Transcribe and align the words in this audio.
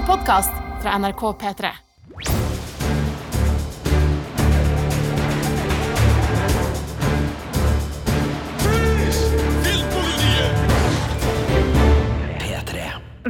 en 0.00 0.06
podkast 0.06 0.52
fra 0.82 0.98
NRK 0.98 1.22
P3. 1.40 1.70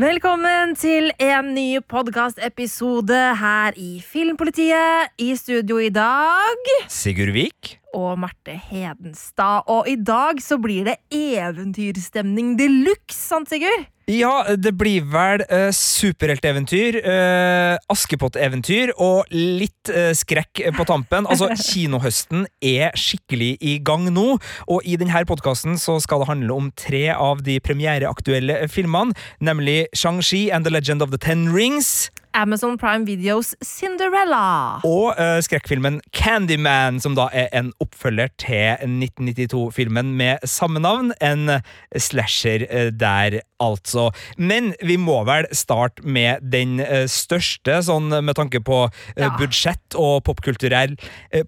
Velkommen 0.01 0.77
til 0.79 1.11
en 1.19 1.51
ny 1.54 1.80
podkastepisode 1.90 3.18
her 3.42 3.76
i 3.76 3.98
Filmpolitiet. 4.00 5.10
I 5.18 5.34
studio 5.37 5.82
i 5.82 5.90
dag 5.90 6.72
Sigurd 6.88 7.34
Vik. 7.34 7.79
Og 7.97 8.19
Marte 8.22 8.57
Hedenstad. 8.71 9.67
Og 9.71 9.88
i 9.90 9.97
dag 9.97 10.40
så 10.43 10.59
blir 10.61 10.90
det 10.90 10.99
eventyrstemning 11.15 12.57
de 12.59 12.69
luxe, 12.85 13.19
sant, 13.19 13.51
Sigurd? 13.51 13.89
Ja, 14.11 14.43
det 14.59 14.72
blir 14.75 15.04
vel 15.07 15.45
uh, 15.47 15.69
superhelteventyr, 15.71 16.97
uh, 17.05 17.77
Askepott-eventyr 17.93 18.91
og 18.98 19.29
litt 19.31 19.93
uh, 19.93 20.11
skrekk 20.19 20.65
på 20.75 20.87
tampen. 20.89 21.29
Altså, 21.31 21.53
Kinohøsten 21.69 22.48
er 22.59 22.97
skikkelig 22.98 23.53
i 23.61 23.77
gang 23.87 24.09
nå, 24.11 24.41
og 24.67 24.89
i 24.89 24.97
denne 24.98 25.23
podkasten 25.29 25.79
skal 25.79 26.25
det 26.25 26.31
handle 26.33 26.57
om 26.57 26.73
tre 26.75 27.07
av 27.15 27.45
de 27.47 27.61
premiereaktuelle 27.62 28.65
filmene, 28.73 29.15
nemlig 29.39 29.84
Shang-Chi 29.95 30.48
and 30.51 30.67
The 30.67 30.75
Legend 30.75 31.07
of 31.07 31.15
the 31.15 31.20
Ten 31.20 31.53
Rings. 31.55 32.11
Amazon 32.34 32.77
Prime 32.79 33.07
Videos 33.07 33.55
Cinderella. 33.65 34.80
Og 34.87 35.15
uh, 35.19 35.39
skrekkfilmen 35.45 36.01
Candyman, 36.16 37.01
som 37.03 37.16
da 37.19 37.29
er 37.33 37.48
en 37.56 37.73
oppfølger 37.83 38.30
til 38.41 38.80
1992-filmen 38.87 40.12
med 40.19 40.47
samme 40.48 40.83
navn. 40.83 41.12
En 41.20 41.61
slasher 41.97 42.66
uh, 42.70 42.89
der, 42.95 43.41
altså. 43.61 44.11
Men 44.39 44.73
vi 44.83 44.97
må 45.01 45.20
vel 45.29 45.48
starte 45.56 46.06
med 46.06 46.45
den 46.53 46.79
uh, 46.80 47.06
største, 47.11 47.80
sånn 47.87 48.11
med 48.20 48.37
tanke 48.39 48.62
på 48.65 48.83
Ja. 49.20 49.28
budsjett 49.36 49.95
og 49.98 50.23
popkulturell 50.25 50.95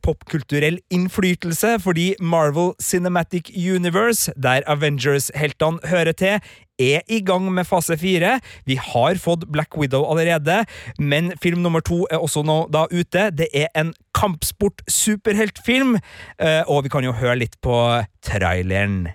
popkulturell 0.04 0.78
innflytelse, 0.92 1.78
fordi 1.82 2.12
Marvel 2.20 2.72
Cinematic 2.82 3.50
Universe, 3.56 4.32
der 4.36 4.62
Avengers-heltene 4.70 5.80
hører 5.88 6.12
til, 6.12 6.40
er 6.82 7.06
i 7.08 7.20
gang 7.24 7.48
med 7.54 7.68
fase 7.68 7.96
fire. 8.00 8.38
Vi 8.66 8.78
har 8.80 9.20
fått 9.22 9.48
Black 9.52 9.76
Widow 9.78 10.06
allerede, 10.10 10.64
men 10.98 11.32
film 11.42 11.62
nummer 11.62 11.80
to 11.80 12.04
er 12.10 12.22
også 12.22 12.42
nå 12.46 12.66
da 12.72 12.86
ute. 12.90 13.30
Det 13.30 13.48
er 13.54 13.68
en 13.78 13.94
kampsport-superheltfilm, 14.18 15.96
eh, 16.38 16.62
og 16.66 16.84
vi 16.84 16.92
kan 16.92 17.04
jo 17.04 17.12
høre 17.12 17.38
litt 17.44 17.58
på 17.62 17.76
traileren. 18.22 19.08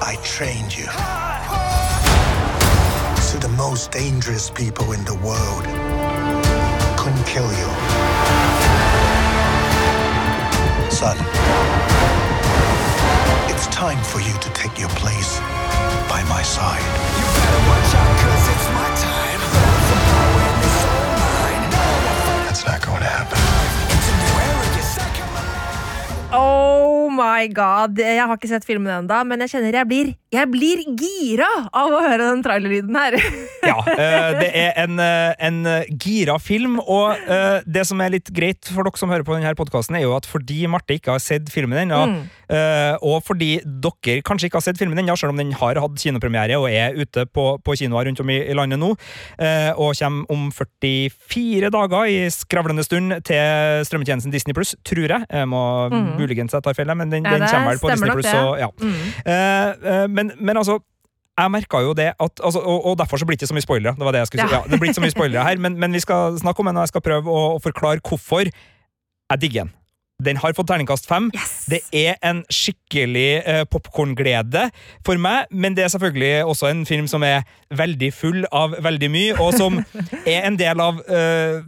I 0.00 0.16
trained 0.24 0.72
you. 0.78 0.88
So 3.20 3.38
the 3.38 3.54
most 3.56 3.92
dangerous 3.92 4.50
people 4.50 4.92
in 4.92 5.04
the 5.04 5.18
world 5.26 5.66
couldn't 6.96 7.26
kill 7.26 7.50
you. 7.60 7.70
Son, 10.90 11.16
it's 13.50 13.66
time 13.68 14.02
for 14.02 14.20
you 14.20 14.34
to 14.40 14.50
take 14.54 14.80
your 14.80 14.88
place 14.90 15.40
by 16.08 16.22
my 16.24 16.42
side. 16.42 16.82
That's 22.46 22.64
not 22.66 22.80
going 22.82 23.00
to 23.00 23.10
happen. 23.18 23.38
Oh 26.32 27.08
my 27.08 27.46
god. 27.48 27.98
Jeg 27.98 28.20
har 28.20 28.36
ikke 28.36 28.50
sett 28.50 28.66
filmen 28.68 28.90
ennå, 28.92 29.20
men 29.24 29.40
jeg 29.44 29.52
kjenner 29.54 29.78
jeg 29.78 29.88
blir, 29.88 30.10
jeg 30.32 30.50
blir 30.52 30.82
gira 31.00 31.48
av 31.72 31.94
å 31.96 32.02
høre 32.04 32.26
den 32.26 32.42
trailerlyden 32.44 32.98
her. 32.98 33.18
Ja, 33.68 33.80
eh, 33.90 34.30
det 34.38 34.48
er 34.56 34.76
en, 34.80 35.00
eh, 35.02 35.32
en 35.44 35.56
eh, 35.68 35.88
gira 36.00 36.38
film, 36.40 36.78
og 36.80 37.18
det 37.66 37.82
som 37.84 38.00
er 38.00 38.14
litt 38.14 38.30
greit 38.32 38.64
for 38.70 38.86
dere 38.86 39.00
som 39.00 39.10
hører 39.12 39.26
på 39.26 39.34
denne 39.34 39.50
podkasten, 39.58 39.98
er 39.98 40.06
jo 40.06 40.14
at 40.16 40.28
fordi 40.30 40.62
Marte 40.70 40.96
ikke 40.96 41.12
har 41.16 41.20
sett 41.20 41.50
filmen 41.52 41.82
ennå, 41.82 41.98
eh, 42.06 42.37
og 42.48 43.22
fordi 43.26 43.58
dere 43.64 44.22
kanskje 44.26 44.48
ikke 44.48 44.60
har 44.60 44.64
sett 44.64 44.80
filmen 44.80 44.98
ennå, 45.02 45.16
selv 45.18 45.34
om 45.34 45.40
den 45.40 45.52
har 45.58 45.80
hatt 45.82 46.00
kinopremiere 46.00 46.58
og 46.58 46.68
er 46.72 46.96
ute 46.96 47.26
på, 47.26 47.46
på 47.64 47.76
kinoer 47.78 48.08
rundt 48.08 48.20
om 48.22 48.30
i, 48.32 48.38
landet 48.56 48.80
nå, 48.80 48.92
eh, 49.38 49.70
og 49.76 49.96
kommer 49.98 50.32
om 50.32 50.48
44 50.52 51.70
dager 51.74 52.10
i 52.10 52.18
skravlende 52.32 52.84
stund 52.86 53.18
til 53.28 53.84
strømmetjenesten 53.88 54.34
Disney 54.34 54.56
Pluss, 54.56 54.74
tror 54.86 55.06
jeg. 55.06 55.26
Jeg 55.30 55.48
må 55.48 55.62
muligens 56.18 56.54
jeg 56.54 56.64
tar 56.64 56.76
feil, 56.76 56.94
men 56.96 57.12
den, 57.12 57.26
Ja, 57.26 57.38
den 57.38 57.48
kommer 57.48 57.74
vel 57.74 57.82
på 57.82 57.92
Disney 57.92 58.14
Pluss. 58.16 58.30
Ja. 58.32 58.70
Eh, 59.24 59.92
eh, 59.92 60.06
men, 60.08 60.32
men 60.38 60.56
altså 60.56 60.80
jeg 61.38 61.50
merka 61.54 61.78
jo 61.84 61.92
det 61.94 62.08
at, 62.18 62.40
altså, 62.44 62.58
og, 62.58 62.86
og 62.86 62.98
derfor 62.98 63.20
så 63.20 63.26
blir 63.26 63.36
det 63.36 63.42
ikke 63.42 63.52
så 63.52 63.54
mye 63.54 63.66
spoilere. 63.66 63.94
Det 63.94 64.06
var 64.06 64.16
det 64.16 64.24
jeg 64.24 64.30
skulle 64.32 64.48
si. 64.48 64.54
Ja. 64.54 64.62
Ja, 64.64 64.70
det 64.70 64.80
blir 64.80 64.90
ikke 64.90 64.98
så 64.98 65.04
mye 65.04 65.14
spoilere 65.14 65.44
her, 65.46 65.60
men, 65.62 65.78
men 65.78 65.94
vi 65.94 66.00
skal 66.02 66.38
snakke 66.40 66.64
om 66.64 66.66
den, 66.66 66.80
og 66.80 66.86
jeg 66.88 66.94
skal 66.94 67.04
prøve 67.04 67.30
å, 67.30 67.44
å 67.54 67.60
forklare 67.62 68.02
hvorfor 68.02 68.48
jeg 68.48 69.40
digger 69.44 69.68
den. 69.68 69.74
Den 70.18 70.40
har 70.42 70.50
fått 70.50 70.66
terningkast 70.66 71.04
fem. 71.06 71.28
Yes. 71.30 71.50
Det 71.70 71.78
er 71.94 72.16
en 72.26 72.40
skikkelig 72.50 73.28
uh, 73.46 73.60
popkornglede 73.70 74.64
for 75.06 75.14
meg, 75.14 75.46
men 75.54 75.76
det 75.78 75.84
er 75.84 75.92
selvfølgelig 75.92 76.42
også 76.42 76.72
en 76.72 76.80
film 76.88 77.06
som 77.06 77.22
er 77.22 77.44
veldig 77.70 78.08
full 78.10 78.42
av 78.50 78.74
veldig 78.82 79.10
mye, 79.14 79.36
og 79.38 79.54
som 79.54 79.78
er 80.26 80.42
en 80.48 80.58
del 80.58 80.82
av 80.82 80.98
eh, 81.06 81.60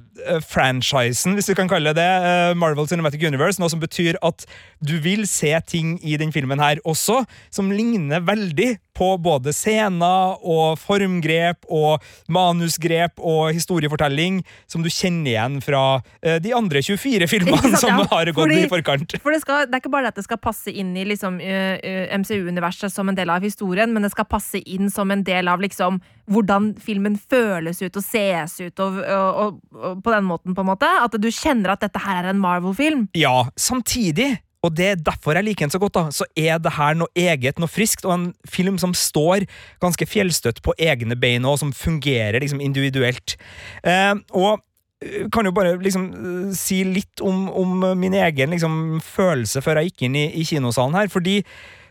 franchisen, 0.45 1.39
hvis 1.39 1.51
du 1.51 1.55
kan 1.59 1.71
kalle 1.71 1.95
det 1.95 2.01
det, 2.01 2.51
eh, 2.51 2.55
Marvel 2.59 2.89
Cinematic 2.89 3.23
Universe, 3.27 3.61
noe 3.61 3.71
som 3.73 3.81
betyr 3.83 4.19
at 4.25 4.47
du 4.81 4.97
vil 5.03 5.27
se 5.29 5.53
ting 5.69 5.99
i 6.03 6.17
den 6.21 6.33
filmen 6.33 6.61
her 6.63 6.81
også 6.89 7.23
som 7.53 7.71
ligner 7.73 8.23
veldig 8.25 8.79
på 8.97 9.15
både 9.23 9.53
scener 9.57 10.41
og 10.45 10.79
formgrep 10.81 11.65
og 11.73 12.05
manusgrep 12.29 13.21
og 13.21 13.55
historiefortelling 13.57 14.43
som 14.69 14.85
du 14.85 14.91
kjenner 14.93 15.35
igjen 15.35 15.59
fra 15.65 15.83
eh, 16.23 16.41
de 16.43 16.55
andre 16.57 16.83
24 16.85 17.29
filmene 17.33 17.63
sant, 17.63 17.81
som 17.85 17.95
ja. 18.03 18.09
har 18.11 18.33
gått 18.33 18.43
Fordi- 18.43 18.65
i 18.65 18.71
forkant. 18.71 19.17
For 19.23 19.35
det, 19.35 19.43
skal, 19.45 19.67
det 19.69 19.79
er 19.79 19.85
ikke 19.85 19.95
bare 19.95 20.13
at 20.13 20.21
det 20.21 20.27
skal 20.27 20.41
passe 20.43 20.73
inn 20.73 20.93
i 20.99 21.07
liksom, 21.09 21.39
MCU-universet 21.41 22.93
som 22.93 23.09
en 23.09 23.17
del 23.17 23.31
av 23.33 23.45
historien, 23.45 23.93
men 23.93 24.05
det 24.05 24.13
skal 24.13 24.29
passe 24.29 24.61
inn 24.61 24.91
som 24.93 25.11
en 25.13 25.25
del 25.27 25.49
av 25.51 25.63
liksom, 25.63 26.01
hvordan 26.31 26.75
filmen 26.81 27.17
føles 27.19 27.81
ut 27.83 27.97
og 27.97 28.05
ses 28.05 28.59
ut, 28.61 28.83
og, 28.85 29.01
og, 29.01 29.41
og, 29.41 29.81
og 29.81 30.03
på 30.11 30.17
den 30.19 30.29
måten, 30.29 30.55
på 30.57 30.65
en 30.65 30.71
måte. 30.73 30.91
At 31.01 31.17
du 31.17 31.31
kjenner 31.33 31.75
at 31.75 31.85
dette 31.85 32.03
her 32.03 32.25
er 32.25 32.33
en 32.33 32.43
Marvel-film. 32.43 33.07
Ja, 33.19 33.47
samtidig, 33.59 34.35
og 34.67 34.75
det 34.77 34.89
er 34.91 35.05
derfor 35.07 35.39
jeg 35.39 35.47
liker 35.47 35.67
den 35.67 35.75
så 35.75 35.81
godt, 35.83 35.97
da, 35.97 36.07
så 36.15 36.27
er 36.37 36.59
det 36.63 36.75
her 36.77 36.99
noe 36.99 37.11
eget, 37.17 37.61
noe 37.63 37.71
friskt, 37.71 38.05
og 38.09 38.17
en 38.17 38.27
film 38.49 38.81
som 38.83 38.93
står 38.97 39.47
ganske 39.83 40.09
fjellstøtt 40.09 40.61
på 40.65 40.75
egne 40.79 41.17
bein, 41.21 41.47
og 41.49 41.61
som 41.63 41.73
fungerer 41.77 42.43
liksom 42.43 42.61
individuelt. 42.65 43.39
Eh, 43.87 44.13
og 44.37 44.61
eh, 45.05 45.29
kan 45.33 45.49
jo 45.49 45.55
bare 45.57 45.79
liksom 45.81 46.09
eh, 46.13 46.55
si 46.59 46.83
litt 46.85 47.25
om, 47.25 47.47
om 47.49 47.87
min 48.01 48.17
egen 48.21 48.57
liksom, 48.57 48.75
følelse 49.05 49.63
før 49.65 49.81
jeg 49.81 49.93
gikk 49.93 50.09
inn 50.09 50.19
i, 50.21 50.27
i 50.43 50.49
kinosalen 50.49 50.99
her, 50.99 51.13
fordi 51.13 51.41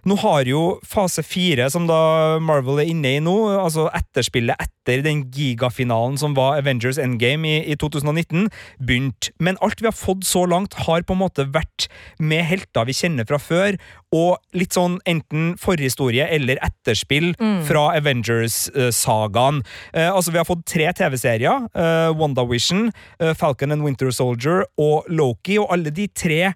nå 0.07 0.15
har 0.23 0.47
jo 0.49 0.79
fase 0.87 1.23
fire, 1.25 1.69
som 1.71 1.87
da 1.89 2.39
Marvel 2.43 2.81
er 2.83 2.91
inne 2.91 3.15
i 3.17 3.23
nå, 3.23 3.35
altså 3.59 3.89
etterspillet 3.95 4.59
etter 4.59 5.03
den 5.05 5.25
gigafinalen 5.33 6.17
som 6.17 6.33
var 6.37 6.57
Avengers 6.61 6.97
Endgame 7.01 7.45
i, 7.45 7.57
i 7.73 7.75
2019, 7.79 8.47
begynt. 8.81 9.29
Men 9.39 9.59
alt 9.65 9.81
vi 9.83 9.89
har 9.89 9.95
fått 9.97 10.25
så 10.25 10.45
langt, 10.49 10.77
har 10.87 11.03
på 11.05 11.13
en 11.15 11.21
måte 11.23 11.45
vært 11.53 11.89
med 12.19 12.45
helter 12.49 12.87
vi 12.89 12.95
kjenner 12.97 13.27
fra 13.29 13.39
før, 13.41 13.77
og 14.15 14.39
litt 14.57 14.73
sånn 14.73 14.97
enten 15.09 15.51
forhistorie 15.61 16.25
eller 16.33 16.57
etterspill 16.65 17.35
fra 17.67 17.83
Avengers-sagaen. 17.99 19.61
Eh, 19.93 20.09
altså, 20.09 20.33
vi 20.33 20.39
har 20.41 20.47
fått 20.49 20.65
tre 20.65 20.89
TV-serier. 20.97 21.67
eh, 21.75 22.09
WandaVision, 22.17 22.91
eh, 23.19 23.33
Falcon 23.37 23.71
and 23.71 23.83
Winter 23.85 24.09
Soldier 24.11 24.65
og 24.77 25.05
Loki, 25.09 25.59
og 25.59 25.69
alle 25.75 25.91
de 25.93 26.07
tre 26.07 26.41
eh, 26.47 26.53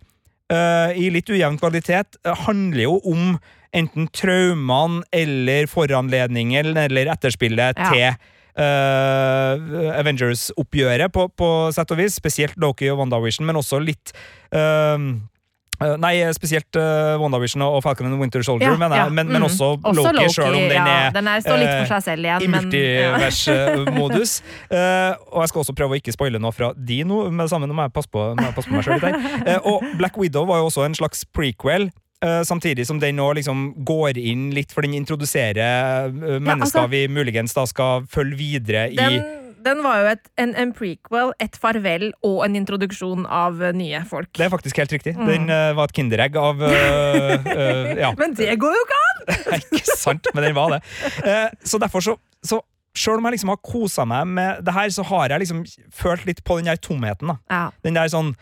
i 0.98 1.10
litt 1.14 1.30
ujevn 1.30 1.58
kvalitet, 1.62 2.20
eh, 2.26 2.46
handler 2.46 2.84
jo 2.86 3.00
om 3.10 3.38
enten 3.74 4.08
traumene 4.14 5.02
eller 5.14 5.66
foranledningen 5.72 6.78
eller 6.78 7.12
etterspillet 7.16 7.80
Ja. 7.80 7.92
til 7.92 8.32
Uh, 8.54 9.98
Avengers-oppgjøret, 9.98 11.10
på, 11.10 11.24
på 11.34 11.48
sett 11.74 11.90
og 11.90 11.98
vis. 11.98 12.20
Spesielt 12.20 12.54
Loki 12.62 12.86
og 12.92 13.00
WandaVision, 13.00 13.48
men 13.50 13.58
også 13.58 13.80
litt 13.82 14.14
eh, 14.54 14.60
eh, 14.62 15.08
Nei, 16.00 16.14
spesielt 16.36 16.78
uh, 16.80 17.18
WandaVision 17.22 17.62
og 17.66 17.80
Falcon 17.84 18.08
and 18.10 18.20
Winter 18.22 18.44
Soldier, 18.46 18.72
Ja, 18.74 18.78
men, 18.80 18.92
ja, 18.98 19.06
men, 19.10 19.28
men 19.28 19.42
mm. 19.42 19.48
også, 19.50 19.70
Også 19.82 19.94
Loki, 20.00 20.14
Loki, 20.18 20.34
sjøl 20.36 20.54
om 20.58 20.68
den 20.70 20.78
ja, 20.78 20.86
er 21.08 21.12
den 21.16 21.28
er- 21.28 21.42
står 21.46 21.58
litt 21.62 21.72
for 21.74 21.84
eh, 21.86 21.92
seg 21.94 22.04
selv 22.08 22.28
igjen, 22.30 22.42
I 22.42 22.48
men- 22.48 22.72
ja. 22.74 23.12
multiversmodus. 23.18 24.36
Eh, 24.74 25.14
og 25.32 25.44
jeg 25.44 25.50
skal 25.52 25.62
også 25.62 25.74
prøve 25.78 25.94
å 25.96 26.00
ikke 26.00 26.14
spoile 26.16 26.40
noe 26.42 26.52
fra 26.56 26.72
de 26.76 27.04
nå, 27.06 27.18
med 27.30 27.44
det 27.46 27.52
samme, 27.52 27.68
nå 27.70 27.76
må 27.78 27.84
jeg 27.86 27.94
passe 27.94 28.10
på, 28.12 28.24
jeg 28.40 28.56
passe 28.56 28.70
på 28.72 28.74
meg 28.78 28.86
sjøl 28.88 28.98
litt 28.98 29.06
her. 29.06 29.44
Eh, 29.54 29.68
og 29.70 29.84
Black 30.00 30.18
Widow 30.18 30.48
var 30.50 30.62
jo 30.64 30.70
også 30.72 30.86
en 30.88 30.96
slags 30.98 31.22
prequel. 31.36 31.90
eh, 32.24 32.42
samtidig 32.48 32.86
som 32.88 33.00
den 33.02 33.18
nå 33.20 33.28
liksom 33.36 33.74
går 33.86 34.18
inn 34.18 34.48
litt, 34.56 34.72
for 34.74 34.82
den 34.86 34.94
introduserer 34.96 36.10
mennesker 36.10 36.40
mennesker 36.48 36.80
altså- 36.86 36.90
vi 36.90 37.08
muligens 37.12 37.54
da 37.54 37.66
skal 37.70 38.06
følge 38.10 38.38
videre 38.40 38.86
i 38.92 38.96
Den, 38.96 39.20
den 39.66 39.84
var 39.86 40.02
jo 40.02 40.10
et, 40.14 40.26
en, 40.42 40.54
en 40.60 40.74
prequel, 40.76 41.34
et 41.44 41.56
farvel 41.60 42.10
og 42.26 42.42
en 42.46 42.58
introduksjon 42.60 43.28
av 43.28 43.62
eh, 43.64 43.74
nye 43.78 44.04
folk. 44.10 44.32
Det 44.38 44.48
er 44.48 44.52
faktisk 44.54 44.82
helt 44.82 44.96
riktig. 44.96 45.16
Den 45.18 45.48
uh, 45.52 45.72
var 45.78 45.90
et 45.90 45.96
kinderegg 45.98 46.38
av 46.40 46.62
uh, 46.64 46.70
uh, 46.70 47.94
Ja. 48.04 48.14
Men 48.20 48.36
det 48.38 48.54
går 48.62 48.78
jo 48.78 48.84
ikke 48.88 49.00
an! 49.00 49.24
Ikke 49.80 49.98
sant, 49.98 50.28
men 50.36 50.44
den 50.44 50.56
var 50.58 50.74
det. 50.74 50.82
Så 51.64 51.80
derfor 51.80 52.04
så, 52.04 52.16
så 52.44 52.60
sjøl 52.98 53.22
om 53.22 53.30
jeg 53.30 53.38
liksom 53.38 53.54
har 53.54 53.62
kosa 53.64 54.06
meg 54.10 54.28
med 54.36 54.66
det 54.66 54.74
her, 54.76 54.90
så 54.94 55.06
har 55.08 55.32
jeg 55.32 55.46
liksom 55.46 55.64
følt 55.94 56.26
litt 56.28 56.44
på 56.46 56.60
den 56.60 56.68
der 56.72 56.82
tomheten. 56.82 57.32
da. 57.32 57.38
Ja. 57.52 57.64
Den 57.86 57.98
der 57.98 58.12
sånn 58.12 58.34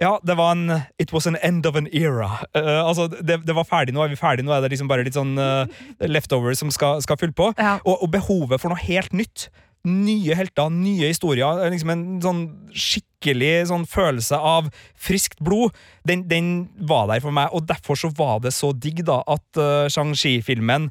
ja, 0.00 0.16
det 0.26 0.34
var 0.34 0.56
en 0.56 0.80
It 0.98 1.12
was 1.12 1.26
an 1.26 1.36
end 1.36 1.66
of 1.66 1.76
an 1.76 1.86
era. 1.92 2.26
Uh, 2.56 2.82
altså, 2.82 3.06
det, 3.06 3.46
det 3.46 3.54
var 3.54 3.66
ferdig, 3.68 3.94
nå 3.94 4.02
er 4.02 4.10
vi 4.10 4.18
ferdig, 4.18 4.44
nå 4.46 4.50
er 4.54 4.64
det 4.64 4.72
liksom 4.72 4.90
bare 4.90 5.04
litt 5.06 5.14
sånn 5.14 5.36
uh, 5.38 5.70
leftovers 6.02 6.58
som 6.58 6.72
skal, 6.74 6.98
skal 7.04 7.18
fylle 7.20 7.36
på. 7.36 7.52
Ja. 7.58 7.76
Og, 7.84 8.02
og 8.02 8.10
behovet 8.10 8.62
for 8.62 8.74
noe 8.74 8.82
helt 8.82 9.14
nytt. 9.14 9.48
Nye 9.84 10.36
helter, 10.36 10.70
nye 10.72 11.10
historier. 11.12 11.60
Liksom 11.72 11.92
en 11.92 12.04
sånn 12.24 12.42
skikkelig 12.72 13.68
sånn 13.68 13.84
følelse 13.88 14.38
av 14.38 14.70
friskt 14.96 15.42
blod. 15.44 15.76
Den, 16.08 16.24
den 16.30 16.52
var 16.88 17.10
der 17.12 17.24
for 17.24 17.34
meg, 17.36 17.52
og 17.52 17.66
derfor 17.68 17.98
så 18.00 18.12
var 18.16 18.40
det 18.44 18.54
så 18.56 18.72
digg 18.72 19.04
da 19.08 19.20
at 19.28 19.60
uh, 19.60 19.84
Shang-Chi-filmen 19.92 20.88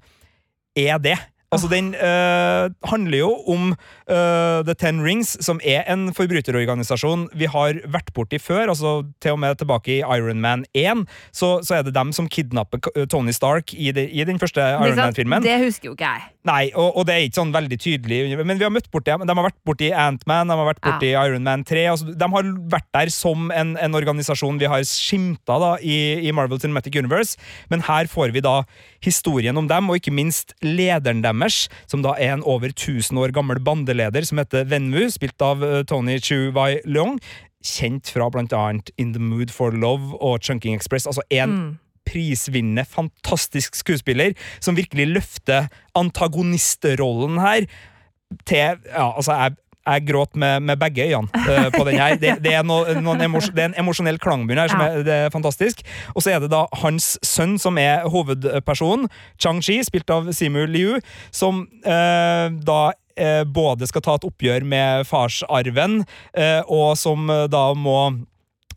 er 0.78 1.02
det. 1.02 1.18
Altså, 1.54 1.70
Den 1.70 1.94
uh, 1.94 2.70
handler 2.90 3.18
jo 3.18 3.34
om 3.54 3.74
eh, 4.08 4.60
The 4.68 4.76
Ten 4.80 5.02
Rings, 5.04 5.36
som 5.44 5.62
er 5.64 5.84
en 5.92 6.10
forbryterorganisasjon 6.16 7.28
vi 7.38 7.50
har 7.52 7.80
vært 7.94 8.14
borti 8.16 8.40
før. 8.42 8.74
altså 8.74 8.96
Til 9.24 9.38
og 9.38 9.42
med 9.44 9.58
tilbake 9.62 9.98
i 9.98 10.02
Iron 10.02 10.42
Man 10.44 10.66
1, 10.74 11.06
så, 11.32 11.58
så 11.64 11.80
er 11.80 11.88
det 11.88 11.96
dem 11.96 12.14
som 12.16 12.30
kidnapper 12.30 12.84
Tony 13.12 13.34
Stark 13.36 13.74
i, 13.74 13.92
de, 13.96 14.08
i 14.10 14.26
den 14.28 14.40
første 14.42 14.62
Iron 14.62 15.00
Man-filmen. 15.00 15.44
Det 15.46 15.60
husker 15.66 15.92
jo 15.92 15.98
ikke 15.98 16.12
jeg. 16.12 16.30
Nei, 16.44 16.64
og, 16.76 16.98
og 17.00 17.06
det 17.08 17.16
er 17.16 17.26
ikke 17.26 17.40
sånn 17.40 17.54
veldig 17.56 17.78
tydelig, 17.80 18.20
men 18.44 18.60
vi 18.60 18.66
har 18.66 18.74
møtt 18.74 18.90
borti 18.92 19.14
dem. 19.14 19.24
De 19.24 19.32
har 19.32 19.46
vært 19.46 19.60
borti 19.68 19.94
Ant-Man, 19.96 20.50
de 20.52 20.58
har 20.60 20.68
vært 20.68 20.82
borti 20.84 21.14
Iron 21.14 21.46
Man 21.48 21.64
3. 21.68 21.86
Altså, 21.94 22.16
de 22.20 22.30
har 22.34 22.50
vært 22.74 22.90
der 22.96 23.12
som 23.16 23.48
en, 23.56 23.76
en 23.80 23.96
organisasjon 23.96 24.60
vi 24.60 24.68
har 24.68 24.84
skimta 24.88 25.56
da, 25.62 25.72
i, 25.80 26.20
i 26.28 26.34
Marvel 26.36 26.60
Cinematic 26.60 26.98
Universe, 27.00 27.40
men 27.72 27.86
her 27.88 28.12
får 28.12 28.36
vi 28.36 28.44
da 28.44 28.62
historien 29.04 29.56
om 29.60 29.70
dem, 29.72 29.88
og 29.88 30.00
ikke 30.00 30.14
minst 30.16 30.52
lederen 30.64 31.24
deres, 31.24 31.68
som 31.88 32.04
da 32.04 32.16
er 32.20 32.36
en 32.36 32.44
over 32.44 32.74
1000 32.74 33.20
år 33.24 33.34
gammel 33.36 33.62
bandeleder 33.94 34.26
som 34.26 34.42
heter 34.42 34.66
Venmu, 34.66 35.10
spilt 35.12 35.42
av 35.42 35.64
eh, 35.64 35.84
Tony 35.86 36.20
Chu 36.20 36.52
Wai 36.54 36.82
Leong. 36.86 37.20
Kjent 37.64 38.10
fra 38.12 38.30
blant 38.30 38.54
annet 38.54 38.92
In 38.98 39.14
the 39.14 39.22
Mood 39.22 39.52
for 39.52 39.72
Love 39.72 40.18
og 40.22 40.42
Chunking 40.42 40.76
Express. 40.76 41.08
Altså 41.08 41.22
en 41.32 41.78
prisvinnende, 42.06 42.84
fantastisk 42.86 43.76
skuespiller 43.76 44.34
som 44.60 44.76
virkelig 44.76 45.08
løfter 45.08 45.70
antagonistrollen 45.96 47.40
her 47.40 47.68
til 48.46 48.80
Ja, 48.90 49.16
altså, 49.16 49.32
jeg 49.32 49.56
jeg 49.84 50.06
gråt 50.08 50.36
med, 50.36 50.60
med 50.60 50.78
begge 50.80 51.04
øynene 51.04 51.28
uh, 51.36 51.72
på 51.78 51.84
den 51.84 52.00
her. 52.00 52.16
Det, 52.16 52.38
det, 52.44 52.54
er 52.54 52.64
no, 52.64 52.84
noen 53.02 53.22
emos, 53.22 53.50
det 53.52 53.60
er 53.60 53.72
en 53.72 53.80
emosjonell 53.84 54.20
klangbunn 54.20 54.62
her 54.62 54.72
som 54.72 54.80
er, 54.84 55.04
det 55.04 55.14
er 55.26 55.34
fantastisk. 55.34 55.84
Og 56.16 56.24
så 56.24 56.32
er 56.32 56.44
det 56.44 56.52
da 56.54 56.64
hans 56.80 57.18
sønn 57.24 57.58
som 57.60 57.78
er 57.78 58.08
hovedpersonen, 58.08 59.10
Chang-Chi, 59.44 59.82
spilt 59.84 60.10
av 60.14 60.32
Simu 60.32 60.64
Liu, 60.72 61.00
som 61.36 61.66
uh, 61.84 62.48
da 62.64 62.80
både 63.46 63.88
skal 63.90 64.04
ta 64.06 64.16
et 64.18 64.28
oppgjør 64.28 64.66
med 64.68 65.08
farsarven, 65.10 66.04
eh, 66.34 66.62
og 66.68 66.98
som 67.00 67.30
eh, 67.30 67.48
da 67.52 67.66
må 67.78 68.00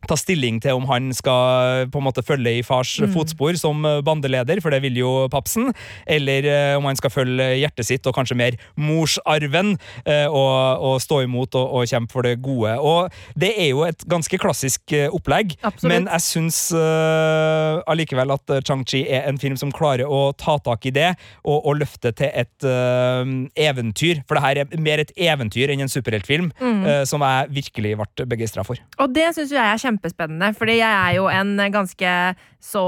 ta 0.09 0.19
stilling 0.19 0.61
til 0.63 0.79
om 0.79 0.87
han 0.91 1.11
skal 1.17 1.87
på 1.93 2.01
en 2.01 2.07
måte 2.07 2.25
følge 2.27 2.59
i 2.59 2.65
fars 2.67 2.97
fotspor 3.15 3.57
som 3.61 3.85
eh, 3.87 4.03
bandeleder, 4.07 4.61
for 4.63 4.75
det 4.75 4.83
vil 4.85 5.01
jo 5.01 5.13
papsen, 5.33 5.73
eller 6.07 6.49
eh, 6.51 6.75
om 6.79 6.87
han 6.89 6.99
skal 6.99 7.13
følge 7.13 7.49
hjertet 7.61 7.89
sitt 7.89 8.07
og 8.09 8.17
kanskje 8.17 8.39
mer 8.39 8.59
morsarven 8.81 9.75
eh, 10.05 10.27
og, 10.27 10.83
og 10.87 11.01
stå 11.03 11.23
imot 11.27 11.57
og, 11.59 11.81
og 11.81 11.91
kjempe 11.91 12.17
for 12.17 12.27
det 12.27 12.37
gode. 12.45 12.77
Og 12.79 13.13
det 13.39 13.53
er 13.55 13.73
jo 13.73 13.85
et 13.87 14.07
ganske 14.09 14.41
klassisk 14.41 14.95
opplegg, 15.11 15.57
Absolutt. 15.63 15.91
men 15.91 16.07
jeg 16.11 16.25
syns 16.25 16.59
uh, 16.77 17.83
allikevel 17.91 18.33
at 18.35 18.53
Chang-Chi 18.67 19.03
er 19.13 19.27
en 19.29 19.39
film 19.41 19.57
som 19.59 19.73
klarer 19.75 20.09
å 20.09 20.31
ta 20.39 20.57
tak 20.63 20.87
i 20.89 20.93
det 20.95 21.09
og, 21.45 21.59
og 21.59 21.81
løfte 21.81 22.13
til 22.17 22.31
et 22.31 22.67
uh, 22.67 23.23
eventyr, 23.59 24.23
for 24.29 24.39
det 24.39 24.45
her 24.45 24.63
er 24.63 24.83
mer 24.83 25.03
et 25.03 25.13
eventyr 25.17 25.73
enn 25.73 25.85
en 25.85 25.93
superheltfilm, 25.93 26.51
eh, 26.61 27.03
som 27.09 27.23
jeg 27.25 27.51
virkelig 27.57 27.95
ble 28.01 28.27
begeistra 28.29 28.65
for. 28.67 28.81
Og 29.03 29.13
det 29.15 29.29
syns 29.37 29.55
jeg 29.55 29.63
er 29.63 29.81
kjempespennende, 29.97 30.53
fordi 30.57 30.79
jeg 30.79 30.93
er 30.93 31.19
jo 31.19 31.27
en 31.33 31.57
ganske 31.73 32.15
så 32.63 32.87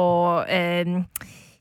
eh, 0.48 0.96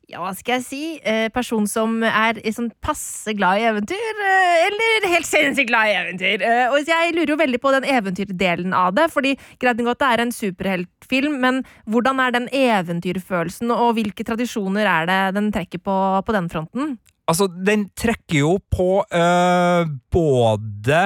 ja, 0.08 0.22
hva 0.24 0.32
skal 0.36 0.58
jeg 0.58 0.64
si? 0.64 0.82
Eh, 1.04 1.28
person 1.36 1.66
som 1.68 1.98
er 2.08 2.40
sånn 2.56 2.70
passe 2.84 3.34
glad 3.36 3.60
i 3.60 3.66
eventyr, 3.68 4.22
eh, 4.24 4.68
eller 4.70 5.08
helt 5.12 5.28
sinnssykt 5.28 5.68
glad 5.68 5.92
i 5.92 5.98
eventyr. 6.00 6.46
Eh, 6.48 6.72
og 6.72 6.88
jeg 6.88 7.12
lurer 7.16 7.34
jo 7.34 7.40
veldig 7.42 7.60
på 7.60 7.74
den 7.76 7.88
eventyrdelen 7.92 8.76
av 8.78 8.96
det, 8.96 9.10
fordi 9.12 9.36
greit 9.60 9.82
nok 9.82 9.92
at 9.96 10.04
det 10.04 10.12
er 10.14 10.24
en 10.24 10.32
superheltfilm, 10.32 11.36
men 11.44 11.60
hvordan 11.92 12.24
er 12.24 12.38
den 12.38 12.48
eventyrfølelsen, 12.56 13.74
og 13.76 13.98
hvilke 14.00 14.24
tradisjoner 14.28 14.88
er 14.88 15.12
det 15.12 15.22
den 15.42 15.52
trekker 15.52 15.84
på 15.84 15.98
på 16.24 16.36
den 16.36 16.48
fronten? 16.56 16.96
Altså, 17.28 17.50
den 17.52 17.90
trekker 17.92 18.40
jo 18.40 18.54
på 18.72 19.04
øh, 19.04 19.90
både 20.16 21.02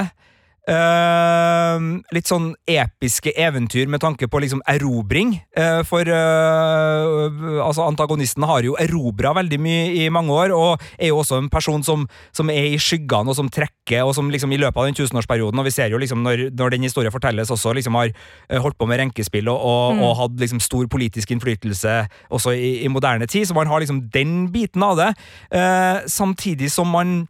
øh, 0.69 1.85
litt 2.13 2.29
sånn 2.29 2.51
episke 2.69 3.33
eventyr 3.33 3.89
med 3.89 4.01
tanke 4.03 4.27
på 4.29 4.41
liksom 4.43 4.61
erobring. 4.69 5.33
Uh, 5.57 5.81
for 5.87 6.05
uh, 6.05 7.63
altså 7.65 7.87
antagonisten 7.87 8.45
har 8.47 8.65
jo 8.65 8.77
erobra 8.81 9.33
veldig 9.37 9.59
mye 9.61 9.87
i 10.03 10.07
mange 10.13 10.33
år, 10.35 10.53
og 10.55 10.83
er 10.97 11.11
jo 11.11 11.21
også 11.21 11.41
en 11.41 11.49
person 11.51 11.83
som, 11.85 12.05
som 12.35 12.51
er 12.53 12.71
i 12.71 12.79
skyggene, 12.81 13.31
og 13.31 13.37
som 13.37 13.49
trekker, 13.51 14.03
og 14.05 14.15
som 14.17 14.31
liksom 14.33 14.53
i 14.53 14.59
løpet 14.61 14.79
av 14.79 14.89
den 14.89 14.97
tusenårsperioden, 14.99 15.59
og 15.59 15.67
vi 15.67 15.75
ser 15.75 15.93
jo 15.93 16.01
liksom 16.01 16.23
når, 16.25 16.47
når 16.57 16.75
den 16.75 16.87
historien 16.87 17.13
fortelles, 17.13 17.51
også 17.51 17.75
liksom 17.77 17.97
har 17.99 18.11
øh, 18.11 18.59
holdt 18.61 18.77
på 18.79 18.89
med 18.89 19.01
renkespill 19.01 19.49
og, 19.51 19.61
og, 19.61 20.01
og 20.01 20.17
hatt 20.23 20.41
liksom 20.41 20.61
stor 20.63 20.87
politisk 20.91 21.31
innflytelse 21.33 22.01
også 22.29 22.55
i, 22.55 22.81
i 22.85 22.91
moderne 22.91 23.27
tid, 23.29 23.45
så 23.47 23.57
man 23.57 23.69
har 23.71 23.83
liksom 23.83 24.05
den 24.13 24.51
biten 24.53 24.83
av 24.83 24.97
det, 24.99 25.13
eh, 25.55 26.03
samtidig 26.07 26.71
som 26.71 26.91
man 26.91 27.25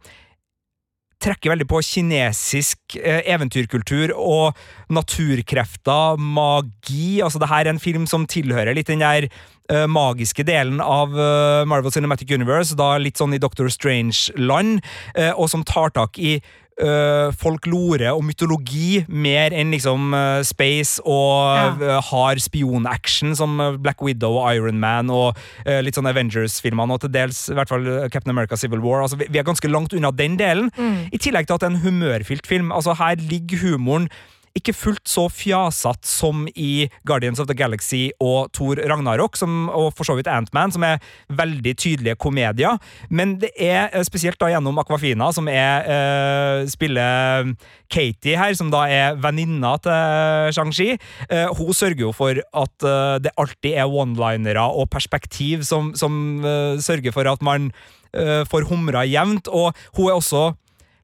trekker 1.22 1.52
veldig 1.52 1.68
på 1.70 1.80
kinesisk 1.86 2.96
eh, 2.98 3.22
eventyrkultur 3.32 4.14
og 4.16 4.58
naturkrefter, 4.92 6.20
magi. 6.20 7.22
Altså, 7.24 7.40
det 7.42 7.50
her 7.52 7.66
er 7.66 7.74
en 7.74 7.82
film 7.82 8.06
som 8.10 8.26
tilhører 8.28 8.74
litt 8.76 8.90
den 8.90 9.04
der 9.04 9.28
eh, 9.28 9.86
magiske 9.90 10.44
delen 10.48 10.82
av 10.84 11.14
eh, 11.14 11.62
Marvel 11.68 11.94
Cinematic 11.94 12.32
Universe, 12.34 12.76
da 12.78 12.96
litt 13.00 13.20
sånn 13.20 13.36
i 13.36 13.42
Doctor 13.42 13.70
Strange-land, 13.72 14.82
og 15.36 15.46
som 15.50 15.64
tar 15.66 15.92
tak 15.94 16.18
i 16.18 16.38
eh, 16.80 17.32
folklore 17.36 18.12
og 18.14 18.22
mytologi 18.24 19.02
mer 19.08 19.52
enn 19.56 19.72
liksom 19.74 20.12
uh, 20.16 20.40
space 20.46 21.02
og 21.04 21.52
Ja. 21.52 21.98
uh, 21.98 22.00
hard 22.10 22.40
spionaction 22.40 23.34
som 23.36 23.58
Black 23.82 24.02
Widow 24.02 24.38
og 24.40 24.54
Iron 24.56 24.78
Man 24.80 25.10
og 25.10 25.36
litt 25.66 25.94
sånn 25.96 26.08
Avengers-filmene, 26.08 26.92
og 26.96 27.00
til 27.04 27.12
dels 27.12 27.44
i 27.52 27.54
hvert 27.56 27.68
fall 27.70 27.86
Captain 28.10 28.32
America 28.32 28.56
Civil 28.56 28.80
War. 28.80 29.02
Altså, 29.04 29.16
vi, 29.20 29.28
vi 29.30 29.38
er 29.38 29.46
ganske 29.46 29.68
langt 29.70 29.92
unna 29.94 30.10
den 30.10 30.36
delen. 30.40 30.70
I 31.12 31.18
tillegg 31.18 31.46
til 31.46 31.54
at 31.56 31.62
det 31.64 31.68
er 31.70 31.74
en 31.76 31.82
humørfylt 31.84 32.46
film. 32.48 32.72
Altså, 32.72 32.94
her 32.98 33.16
ligger 33.20 33.62
humoren 33.62 34.08
ikke 34.58 34.74
fullt 34.76 35.08
så 35.08 35.26
fjasete 35.32 36.08
som 36.08 36.44
i 36.52 36.88
Guardians 37.08 37.40
of 37.40 37.48
the 37.48 37.56
Galaxy 37.56 38.10
og 38.20 38.50
Thor 38.56 38.76
Ragnarok, 38.76 39.36
som, 39.38 39.68
og 39.72 39.92
for 39.96 40.08
så 40.08 40.16
vidt 40.18 40.28
Ant-Man, 40.30 40.74
som 40.74 40.84
er 40.86 41.00
veldig 41.32 41.74
tydelige 41.80 42.18
komedier. 42.20 42.76
Men 43.10 43.38
det 43.42 43.52
er 43.56 43.88
eh, 43.88 44.04
spesielt 44.06 44.40
da 44.40 44.50
gjennom 44.52 44.80
Aquafina, 44.82 45.30
som 45.32 45.48
er 45.48 45.88
uh, 45.88 46.68
spiller 46.70 47.52
Katie 47.92 48.36
her, 48.38 48.52
som 48.58 48.70
da 48.72 48.84
er 48.90 49.16
venninna 49.22 49.74
til 49.82 50.52
Shang-Chi. 50.56 50.90
Uh, 51.30 51.48
hun 51.56 51.72
sørger 51.76 52.06
jo 52.06 52.12
for 52.16 52.36
at 52.36 52.86
uh, 52.86 53.16
det 53.22 53.34
alltid 53.40 53.72
er 53.72 53.88
one-linere 53.88 54.68
og 54.68 54.90
perspektiv 54.92 55.64
som, 55.68 55.92
som 55.96 56.44
sørger 56.82 57.14
for 57.14 57.28
at 57.28 57.42
man 57.44 57.70
får 58.12 58.66
humra 58.68 59.06
jevnt, 59.08 59.46
og 59.48 59.72
hun 59.96 60.10
er 60.10 60.18
også 60.18 60.42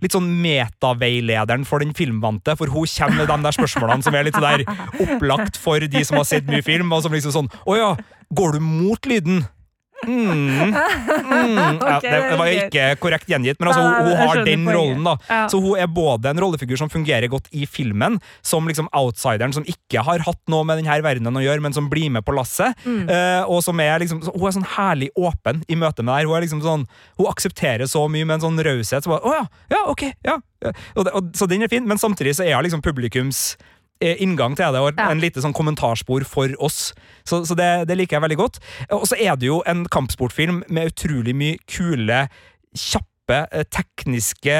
litt 0.04 0.14
sånn 0.14 0.28
metaveilederen 0.42 1.66
for 1.68 1.82
den 1.82 1.94
filmvante, 1.96 2.54
for 2.58 2.70
hun 2.70 2.86
kommer 2.86 3.22
med 3.22 3.30
de 3.32 3.38
der 3.46 3.56
spørsmålene 3.56 4.06
som 4.06 4.14
er 4.14 4.28
litt 4.28 4.38
sånn 4.38 4.46
der 4.46 4.64
opplagt 5.04 5.58
for 5.60 5.82
de 5.82 6.04
som 6.06 6.20
har 6.20 6.28
sett 6.28 6.48
mye 6.50 6.64
film, 6.66 6.92
og 6.94 7.04
som 7.04 7.14
liksom 7.14 7.34
sånn 7.34 7.52
Å 7.68 7.78
ja, 7.78 7.92
går 8.34 8.58
du 8.58 8.64
mot 8.64 9.08
lyden? 9.10 9.44
Mm. 10.06 10.38
Mm. 10.38 11.78
Ja, 11.88 11.98
det, 12.02 12.10
det 12.30 12.36
var 12.38 12.50
ikke 12.52 12.84
korrekt 13.02 13.30
gjengitt, 13.30 13.58
men 13.58 13.70
altså, 13.70 13.82
hun, 13.82 14.10
hun 14.10 14.20
har 14.20 14.42
den 14.46 14.66
rollen. 14.70 15.04
da 15.06 15.14
Ja. 15.28 15.40
Så 15.50 15.60
hun 15.62 15.78
er 15.80 15.88
både 15.90 16.30
en 16.30 16.40
rollefigur 16.42 16.78
som 16.80 16.90
fungerer 16.92 17.28
godt 17.30 17.48
i 17.56 17.66
filmen, 17.66 18.18
som 18.42 18.68
liksom 18.68 18.90
outsideren 18.96 19.54
som 19.54 19.66
ikke 19.68 20.02
har 20.06 20.22
hatt 20.26 20.40
noe 20.50 20.66
med 20.68 20.80
denne 20.80 20.98
verdenen 21.04 21.38
å 21.38 21.44
gjøre, 21.44 21.64
men 21.64 21.76
som 21.76 21.88
blir 21.90 22.12
med 22.14 22.26
på 22.26 22.34
lasset. 22.36 22.76
Mm. 22.84 23.08
Eh, 23.10 23.42
og 23.48 23.62
som 23.64 23.80
er 23.82 23.98
liksom 24.02 24.20
Hun 24.28 24.46
er 24.48 24.56
sånn 24.58 24.68
herlig 24.76 25.10
åpen 25.16 25.62
i 25.68 25.78
møte 25.78 26.04
med 26.04 26.12
det 26.12 26.20
her. 26.20 26.30
Hun 26.30 26.44
liksom 26.44 26.62
sånn 26.64 26.84
Hun 27.18 27.30
aksepterer 27.30 27.88
så 27.90 28.04
mye 28.10 28.26
med 28.28 28.38
en 28.38 28.46
sånn 28.48 28.62
raushet. 28.64 29.04
Så 29.04 29.12
bare, 29.12 29.34
ja, 29.34 29.46
ja, 29.74 29.82
ok, 29.90 30.06
ja. 30.26 30.38
ja. 30.64 30.74
Og 30.94 31.08
det, 31.08 31.14
og, 31.14 31.32
så 31.38 31.48
den 31.50 31.64
er 31.66 31.72
fin, 31.72 31.86
men 31.88 32.00
samtidig 32.00 32.36
så 32.38 32.46
er 32.46 32.56
hun 32.56 32.66
liksom 32.66 32.84
publikums 32.84 33.56
inngang 34.00 34.54
til 34.56 34.72
det, 34.72 34.80
og 34.80 34.94
Ja. 34.98 35.10
en 35.10 35.20
lite 35.20 35.40
sånn 35.42 35.52
kommentarspor 35.54 36.24
for 36.24 36.48
oss. 36.60 36.92
Så, 37.24 37.44
så 37.44 37.54
det, 37.56 37.88
det 37.88 37.96
liker 37.98 38.16
jeg 38.16 38.22
veldig 38.22 38.36
godt. 38.38 38.58
Og 38.92 39.06
så 39.08 39.16
er 39.18 39.36
det 39.36 39.46
jo 39.46 39.62
en 39.66 39.84
kampsportfilm 39.86 40.62
med 40.68 40.92
utrolig 40.92 41.34
mye 41.34 41.58
kule, 41.66 42.28
kjappe 42.76 43.06
kjappe 43.28 43.48
eh, 43.52 43.64
tekniske 43.68 44.56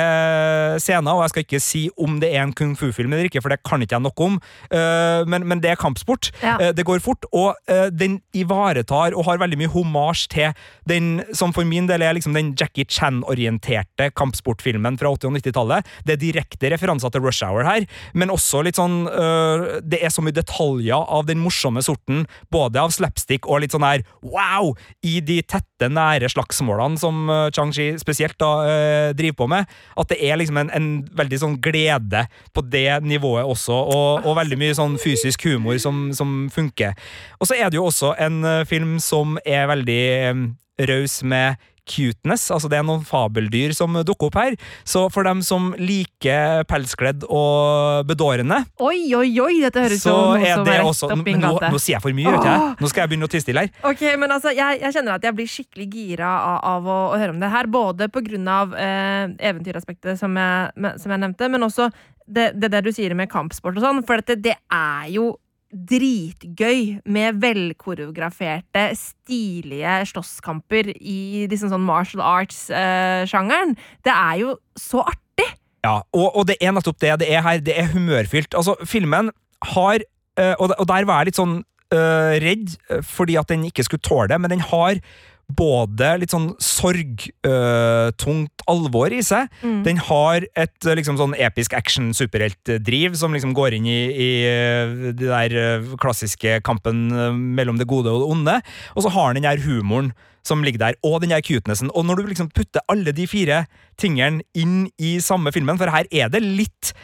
scener, 0.83 1.15
og 1.15 1.25
jeg 1.25 1.33
skal 1.33 1.45
ikke 1.45 1.61
si 1.63 1.83
om 1.99 2.19
det 2.21 2.31
er 2.35 2.45
en 2.45 2.53
kung 2.53 2.77
fu-film 2.77 3.13
eller 3.13 3.29
ikke, 3.29 3.43
for 3.43 3.53
det 3.53 3.63
kan 3.65 3.83
ikke 3.83 3.97
jeg 3.97 4.05
noe 4.05 4.25
om, 4.25 4.39
eh, 4.71 5.25
men, 5.27 5.47
men 5.49 5.61
det 5.61 5.73
er 5.73 5.81
kampsport. 5.81 6.31
Ja. 6.43 6.59
Eh, 6.61 6.73
det 6.77 6.85
går 6.87 7.01
fort, 7.01 7.25
og 7.33 7.57
eh, 7.69 7.89
den 7.91 8.21
ivaretar 8.35 9.15
og 9.15 9.27
har 9.27 9.41
veldig 9.41 9.59
mye 9.59 9.73
homasj 9.73 10.29
til 10.33 10.53
den 10.89 11.23
som 11.33 11.53
for 11.53 11.65
min 11.65 11.89
del 11.89 12.03
er 12.03 12.17
liksom 12.17 12.37
den 12.37 12.55
Jackie 12.59 12.87
Chan-orienterte 12.89 14.11
kampsportfilmen 14.17 14.99
fra 15.01 15.13
80- 15.15 15.31
og 15.31 15.39
90-tallet. 15.39 15.89
Det 16.05 16.17
er 16.17 16.23
direkte 16.23 16.73
referanser 16.73 17.13
til 17.13 17.25
Rush 17.25 17.45
Hour 17.47 17.67
her, 17.67 17.89
men 18.15 18.33
også 18.33 18.63
litt 18.65 18.79
sånn 18.79 19.07
Det 19.89 19.99
er 20.03 20.11
så 20.13 20.23
mye 20.23 20.35
detaljer 20.35 20.99
av 20.99 21.27
den 21.29 21.41
morsomme 21.41 21.81
sorten, 21.85 22.25
både 22.53 22.81
av 22.81 22.93
slapstick 22.95 23.47
og 23.49 23.63
litt 23.63 23.75
sånn 23.75 23.87
her 23.87 24.05
wow! 24.23 24.75
i 25.07 25.19
de 25.25 25.39
tette, 25.47 25.89
nære 25.89 26.29
slagsmålene 26.33 26.99
som 27.01 27.31
Chang-Chi 27.55 27.93
spesielt 28.01 28.39
da 28.43 28.58
øh, 28.65 29.15
driver 29.19 29.39
på 29.39 29.49
med. 29.51 29.65
At 29.99 30.11
det 30.13 30.19
er 30.25 30.41
liksom 30.41 30.61
en, 30.63 30.71
en 30.75 30.89
veldig 31.19 31.41
sånn 31.43 31.57
glede 31.63 32.25
på 32.55 32.65
det 32.67 33.01
nivået 33.07 33.47
også, 33.47 33.73
og, 33.73 34.27
og 34.27 34.39
veldig 34.41 34.59
mye 34.61 34.77
sånn 34.79 34.99
fysisk 35.01 35.47
humor 35.49 35.79
som, 35.83 36.09
som 36.17 36.47
funker. 36.53 36.97
Og 37.39 37.51
så 37.51 37.59
er 37.59 37.71
det 37.71 37.81
jo 37.81 37.89
også 37.89 38.15
en 38.19 38.43
øh, 38.45 38.65
film 38.69 38.99
som 39.03 39.39
er 39.47 39.69
veldig 39.71 40.03
øh, 40.31 40.47
raus 40.89 41.23
med 41.23 41.59
cuteness. 41.89 42.49
Altså 42.55 42.71
det 42.71 42.79
er 42.81 42.87
noen 42.87 43.05
fabeldyr 43.07 43.75
som 43.77 43.97
dukker 44.07 44.31
opp 44.31 44.39
her. 44.41 44.59
Så 44.89 45.07
for 45.15 45.27
dem 45.29 45.43
som 45.47 45.71
liker 45.81 46.65
pelskledd 46.69 47.27
og 47.29 48.07
bedårende, 48.09 48.61
Oi, 48.85 49.15
oi, 49.17 49.31
oi! 49.43 49.55
Dette 49.65 49.83
høres 49.85 50.05
så 50.05 50.15
noe 50.15 50.53
som 50.53 50.69
er 50.71 50.85
også 50.87 51.11
nå, 51.15 51.55
nå 51.59 51.81
sier 51.81 51.97
jeg 51.97 52.05
for 52.05 52.17
mye, 52.17 52.31
vet 52.31 52.45
Åh! 52.45 52.51
jeg. 52.51 52.77
Nå 52.83 52.91
skal 52.93 53.05
jeg 53.05 53.13
begynne 53.13 53.29
å 53.29 53.33
tie 53.33 53.43
stille 53.43 53.65
her. 53.65 53.73
Ok, 53.91 54.05
men 54.21 54.37
altså, 54.37 54.53
jeg, 54.57 54.83
jeg 54.83 54.97
kjenner 54.99 55.17
at 55.19 55.27
jeg 55.27 55.37
blir 55.39 55.51
skikkelig 55.51 55.89
gira 55.93 56.31
av, 56.37 56.61
av 56.75 56.93
å, 56.93 57.01
å 57.15 57.19
høre 57.21 57.35
om 57.35 57.43
det 57.43 57.51
her. 57.53 57.71
Både 57.73 58.09
på 58.13 58.23
grunn 58.27 58.49
av 58.53 58.77
eh, 58.79 59.27
eventyraspektet 59.51 60.21
som 60.21 60.37
jeg, 60.39 60.95
som 61.03 61.15
jeg 61.15 61.25
nevnte, 61.25 61.51
men 61.53 61.67
også 61.67 61.91
det, 62.29 62.53
det 62.61 62.71
der 62.73 62.85
du 62.85 62.93
sier 62.95 63.15
med 63.19 63.31
kampsport 63.33 63.79
og 63.79 63.85
sånn. 63.85 64.03
For 64.07 64.21
dette, 64.21 64.39
det 64.49 64.57
er 64.57 65.13
jo 65.15 65.33
dritgøy 65.69 66.99
med 67.05 67.41
velkoreograferte, 67.43 68.87
stilige 68.97 69.99
slåsskamper 70.09 70.93
i 70.97 71.47
liksom 71.51 71.73
sånn 71.75 71.85
martial 71.85 72.23
arts-sjangeren. 72.25 73.77
det 74.05 74.15
er 74.15 74.37
jo 74.41 74.57
så 74.81 75.05
artig! 75.05 75.49
Ja, 75.85 76.01
og, 76.13 76.29
og 76.35 76.49
det 76.49 76.59
er 76.61 76.73
nettopp 76.75 76.99
det 77.01 77.21
det 77.23 77.31
er 77.31 77.45
her. 77.45 77.61
Det 77.63 77.77
er 77.79 77.93
humørfylt. 77.93 78.55
Altså, 78.57 78.75
filmen 78.85 79.31
har 79.75 80.03
øh, 80.41 80.55
og, 80.59 80.89
der 80.89 81.07
var 81.07 81.21
jeg 81.21 81.31
litt 81.31 81.39
sånn 81.39 81.61
øh, 81.95 82.35
redd 82.43 82.75
øh, 82.91 83.03
fordi 83.05 83.39
at 83.39 83.49
den 83.53 83.65
ikke 83.69 83.87
skulle 83.87 84.05
tåle 84.05 84.29
det, 84.33 84.41
men 84.41 84.57
den 84.57 84.65
har 84.65 84.99
både 85.49 86.11
litt 86.21 86.33
sånn 86.35 86.51
sorgtungt 86.61 87.33
alvor 88.69 89.13
i 89.17 89.23
seg. 89.25 89.49
Mm. 89.65 89.81
Den 89.87 89.97
har 90.11 90.45
et 90.53 90.77
øh, 90.85 90.97
liksom 90.99 91.17
sånn 91.21 91.35
episk 91.41 91.73
action-superheltdriv 91.79 93.17
som 93.17 93.33
liksom 93.33 93.55
går 93.57 93.73
inn 93.79 93.87
i, 93.89 94.13
i 94.13 94.31
øh, 94.45 95.15
det 95.17 95.25
der 95.25 95.51
øh, 95.57 95.97
klassiske 96.01 96.61
kampen 96.67 97.09
øh, 97.15 97.33
mellom 97.33 97.81
det 97.81 97.89
gode 97.89 98.13
og 98.13 98.21
det 98.21 98.29
onde. 98.37 98.57
Og 98.95 99.03
så 99.07 99.11
har 99.15 99.33
den 99.33 99.39
den 99.39 99.47
der 99.47 99.63
humoren 99.63 100.13
som 100.47 100.63
ligger 100.65 100.81
der, 100.81 100.97
og 101.05 101.21
den 101.23 101.31
der 101.31 101.45
cutenessen. 101.45 101.91
Og 101.95 102.07
når 102.07 102.15
du 102.19 102.27
liksom 102.31 102.51
putter 102.55 102.81
alle 102.89 103.13
de 103.13 103.27
fire 103.29 103.67
tingene 104.01 104.43
inn 104.57 104.89
i 104.99 105.19
samme 105.21 105.53
filmen, 105.53 105.79
for 105.79 105.91
her 105.93 106.09
er 106.11 106.29
det 106.33 106.43
litt 106.43 106.95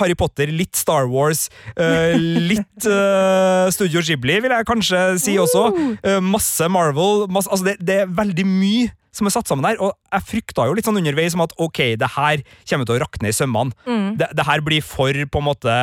Harry 0.00 0.16
Potter, 0.18 0.50
litt 0.52 0.78
Star 0.78 1.08
Wars, 1.10 1.48
uh, 1.76 2.16
litt 2.16 2.88
uh, 2.88 3.68
Studio 3.74 4.02
Ghibli, 4.04 4.40
vil 4.44 4.54
jeg 4.54 4.68
kanskje 4.68 5.04
si 5.22 5.36
også. 5.40 5.68
Uh, 6.02 6.18
masse 6.24 6.68
Marvel. 6.72 7.26
Masse, 7.32 7.50
altså 7.52 7.72
det, 7.72 7.78
det 7.82 8.02
er 8.02 8.12
veldig 8.22 8.48
mye 8.48 8.90
som 9.12 9.28
er 9.28 9.34
satt 9.34 9.50
sammen 9.50 9.66
her, 9.68 9.76
og 9.84 9.92
jeg 10.08 10.24
frykta 10.24 10.64
jo 10.64 10.72
litt 10.72 10.86
sånn 10.88 10.96
underveis 10.96 11.34
om 11.36 11.42
at 11.44 11.52
ok, 11.60 11.80
det 12.00 12.08
her 12.14 12.40
kommer 12.70 12.88
til 12.88 12.94
å 12.94 13.02
rakne 13.02 13.28
i 13.28 13.34
sømmene. 13.36 13.76
Mm. 13.84 14.06
Det, 14.16 14.30
det 14.38 14.46
her 14.48 14.62
blir 14.64 14.80
for 14.80 15.12
på 15.12 15.42
en 15.42 15.46
måte 15.50 15.74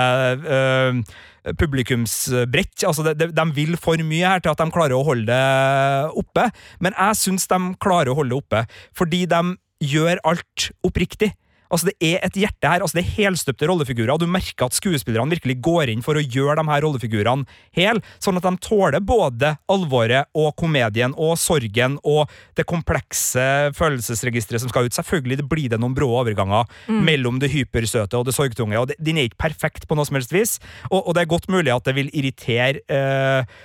publikumsbrett. 1.59 2.87
Altså 2.89 3.05
de, 3.05 3.13
de, 3.19 3.29
de 3.37 3.45
vil 3.53 3.77
for 3.77 4.01
mye 4.01 4.33
her 4.33 4.41
til 4.41 4.49
at 4.49 4.63
de 4.63 4.73
klarer 4.73 4.97
å 4.97 5.05
holde 5.05 5.29
det 5.29 6.17
oppe, 6.17 6.47
men 6.81 6.97
jeg 6.97 7.19
syns 7.21 7.45
de 7.53 7.59
klarer 7.77 8.09
å 8.09 8.17
holde 8.17 8.33
det 8.33 8.41
oppe, 8.41 8.63
fordi 8.97 9.21
de 9.29 9.43
gjør 9.93 10.19
alt 10.27 10.71
oppriktig. 10.89 11.31
Altså 11.69 11.89
Det 11.89 11.95
er 12.01 12.23
et 12.25 12.39
hjerte 12.41 12.69
her, 12.71 12.83
altså 12.83 12.99
det 12.99 13.03
er 13.05 13.15
helstøpte 13.19 13.69
rollefigurer, 13.69 14.13
og 14.13 14.23
du 14.23 14.27
merker 14.29 14.67
at 14.67 14.77
skuespillerne 14.77 15.35
virkelig 15.35 15.59
går 15.65 15.93
inn 15.93 16.03
for 16.05 16.17
å 16.17 16.23
gjøre 16.23 16.57
de 16.59 16.65
her 16.71 16.83
rollefigurene 16.85 17.59
hel, 17.77 18.01
sånn 18.17 18.39
at 18.39 18.47
de 18.47 18.53
tåler 18.65 19.03
både 19.05 19.53
alvoret 19.71 20.29
og 20.37 20.51
komedien 20.59 21.13
og 21.17 21.35
sorgen 21.39 21.99
og 22.03 22.31
det 22.57 22.65
komplekse 22.69 23.71
følelsesregisteret 23.77 24.63
som 24.63 24.73
skal 24.73 24.89
ut. 24.89 24.97
Selvfølgelig 24.97 25.41
det 25.41 25.49
blir 25.49 25.69
det 25.71 25.81
noen 25.81 25.97
brå 25.97 26.09
overganger 26.21 26.69
mellom 26.89 27.41
det 27.41 27.51
hypersøte 27.53 28.17
og 28.17 28.27
det 28.27 28.35
sorgtunge, 28.37 28.79
og 28.79 28.89
det, 28.91 28.99
den 28.99 29.19
er 29.19 29.29
ikke 29.29 29.43
perfekt 29.49 29.87
på 29.87 29.97
noe 29.97 30.07
som 30.09 30.17
helst 30.17 30.33
vis, 30.35 30.57
og, 30.89 31.03
og 31.03 31.13
det 31.15 31.23
er 31.23 31.33
godt 31.35 31.51
mulig 31.53 31.73
at 31.73 31.85
det 31.85 31.97
vil 31.97 32.09
irritere 32.17 32.81
eh, 32.89 33.59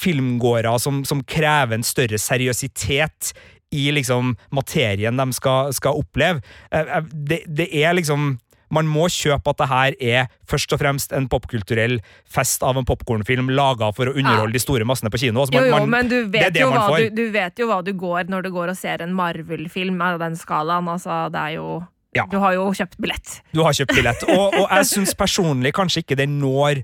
filmgåere 0.00 0.74
som, 0.82 1.02
som 1.08 1.22
krever 1.24 1.78
en 1.78 1.86
større 1.86 2.18
seriøsitet 2.20 3.32
i 3.74 3.88
liksom 3.96 4.34
materien 4.54 5.18
de 5.20 5.26
skal, 5.36 5.72
skal 5.76 5.98
oppleve. 6.00 6.40
Eh, 6.70 6.80
eh, 6.98 7.04
Det, 7.12 7.42
det 7.50 7.68
er 7.82 7.94
liksom 7.98 8.36
man 8.74 8.88
må 8.90 9.04
kjøpe 9.12 9.52
at 9.52 9.58
det 9.60 9.66
her 9.70 9.94
er 10.02 10.30
først 10.50 10.72
og 10.74 10.80
fremst 10.80 11.12
en 11.14 11.28
popkulturell 11.30 11.98
fest 12.26 12.64
av 12.66 12.80
en 12.80 12.86
popkornfilm 12.88 13.52
laga 13.54 13.90
for 13.94 14.10
å 14.10 14.14
underholde 14.16 14.56
de 14.56 14.62
store 14.62 14.86
massene 14.88 15.12
på 15.14 15.20
kino. 15.20 15.44
Altså, 15.44 15.54
Jo, 15.60 15.70
man- 15.70 15.84
jo, 15.84 15.90
men 15.92 16.08
du 16.10 16.16
vet, 16.32 16.56
jo 16.58 16.70
hva 16.72 16.88
du, 16.98 17.10
du 17.14 17.30
vet 17.30 17.60
jo 17.60 17.68
hva 17.70 17.76
du 17.86 17.92
går 17.92 18.24
når 18.32 18.42
du 18.48 18.50
går 18.50 18.72
og 18.72 18.76
ser 18.80 19.04
en 19.04 19.12
Marvel-film 19.14 20.00
av 20.02 20.18
den 20.24 20.34
skalaen. 20.40 20.88
Altså, 20.90 21.30
det 21.30 21.38
er 21.44 21.52
jo 21.60 21.84
Ja. 22.16 22.24
Du 22.30 22.38
har 22.38 22.54
jo 22.54 22.64
kjøpt 22.72 22.98
billett. 22.98 23.40
Du 23.52 23.62
har 23.62 23.72
kjøpt 23.74 23.94
billett. 23.94 24.22
Og, 24.30 24.54
og 24.54 24.66
jeg 24.70 24.86
syns 24.86 25.14
personlig 25.18 25.72
kanskje 25.74 26.02
ikke 26.02 26.16
den 26.16 26.40
når 26.40 26.82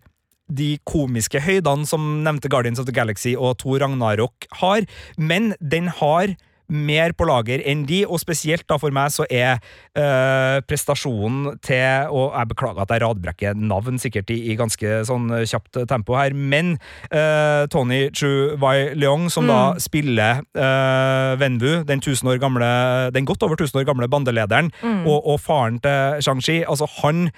de 0.51 0.79
komiske 0.85 1.41
høydene 1.41 1.87
som 1.87 2.23
nevnte 2.25 2.51
Guardians 2.51 2.79
of 2.83 2.87
the 2.87 2.93
Galaxy 2.93 3.35
og 3.39 3.59
Thor 3.59 3.79
Ragnarok 3.79 4.47
har, 4.59 4.83
men 5.17 5.55
den 5.63 5.87
har 6.01 6.35
mer 6.71 7.15
på 7.17 7.27
lager 7.29 7.63
enn 7.69 7.85
de, 7.89 8.03
og 8.07 8.21
spesielt 8.23 8.67
da 8.71 8.79
for 8.81 8.95
meg 8.95 9.13
så 9.15 9.27
er 9.31 9.59
øh, 9.99 10.61
prestasjonen 10.67 11.59
til 11.65 12.11
Og 12.11 12.35
jeg 12.37 12.51
beklager 12.51 12.83
at 12.83 12.93
jeg 12.95 13.03
radbrekker 13.03 13.59
navn 13.59 13.99
sikkert 14.01 14.31
i, 14.31 14.39
i 14.53 14.57
ganske 14.59 15.03
sånn 15.09 15.29
kjapt 15.49 15.83
tempo 15.91 16.17
her, 16.19 16.35
men 16.35 16.77
øh, 17.13 17.67
Tony 17.73 18.03
Chu 18.15 18.57
Wai 18.61 18.93
Leong, 18.95 19.29
som 19.33 19.49
da 19.49 19.61
spiller 19.83 20.43
øh, 20.55 21.39
Wenwu, 21.41 21.83
den, 21.89 22.03
år 22.03 22.39
gamle, 22.43 22.71
den 23.15 23.27
godt 23.27 23.43
over 23.43 23.55
1000 23.59 23.81
år 23.81 23.89
gamle 23.89 24.09
bandelederen, 24.09 24.71
og, 25.07 25.27
og 25.27 25.41
faren 25.41 25.81
til 25.81 26.21
Shang-Chi, 26.25 26.63
altså 26.69 26.89
han 27.01 27.31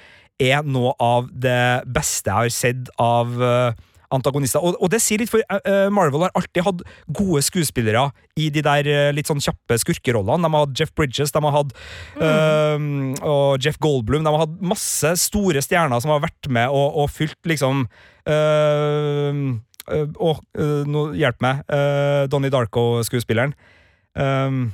er 0.42 0.66
noe 0.66 0.94
av 1.02 1.30
det 1.32 1.84
beste 1.92 2.30
jeg 2.30 2.36
har 2.36 2.54
sett 2.54 2.92
av 3.00 3.34
eh, 3.42 3.80
antagonister. 4.14 4.62
Og, 4.62 4.76
og 4.78 4.92
det 4.92 5.00
sier 5.02 5.22
litt, 5.22 5.32
for 5.32 5.42
uh, 5.48 5.88
Marvel 5.94 6.26
har 6.26 6.34
alltid 6.38 6.66
hatt 6.66 6.84
gode 7.08 7.42
skuespillere 7.44 8.08
i 8.40 8.48
de 8.52 8.62
der 8.64 8.88
uh, 8.88 9.10
litt 9.14 9.30
sånn 9.30 9.42
kjappe 9.42 9.78
skurkerollene. 9.82 10.44
De 10.44 10.52
har 10.52 10.66
hatt 10.66 10.78
Jeff 10.78 10.94
Bridges, 10.98 11.34
de 11.34 11.42
har 11.44 11.56
hatt 11.56 11.74
eh, 12.22 12.86
og 13.26 13.62
Jeff 13.62 13.78
Goldblum. 13.82 14.24
De 14.24 14.32
har 14.32 14.44
hatt 14.44 14.62
masse 14.64 15.14
store 15.24 15.62
stjerner 15.64 16.02
som 16.02 16.14
har 16.14 16.22
vært 16.24 16.48
med 16.52 16.72
og, 16.72 17.02
og 17.02 17.10
fylt 17.12 17.38
liksom 17.48 17.86
eh, 18.28 19.42
nå 20.86 21.04
hjelp 21.18 21.42
meg. 21.42 21.64
Uh, 21.70 22.28
Donnie 22.30 22.52
Darko-skuespilleren. 22.52 23.54
Um, 24.14 24.70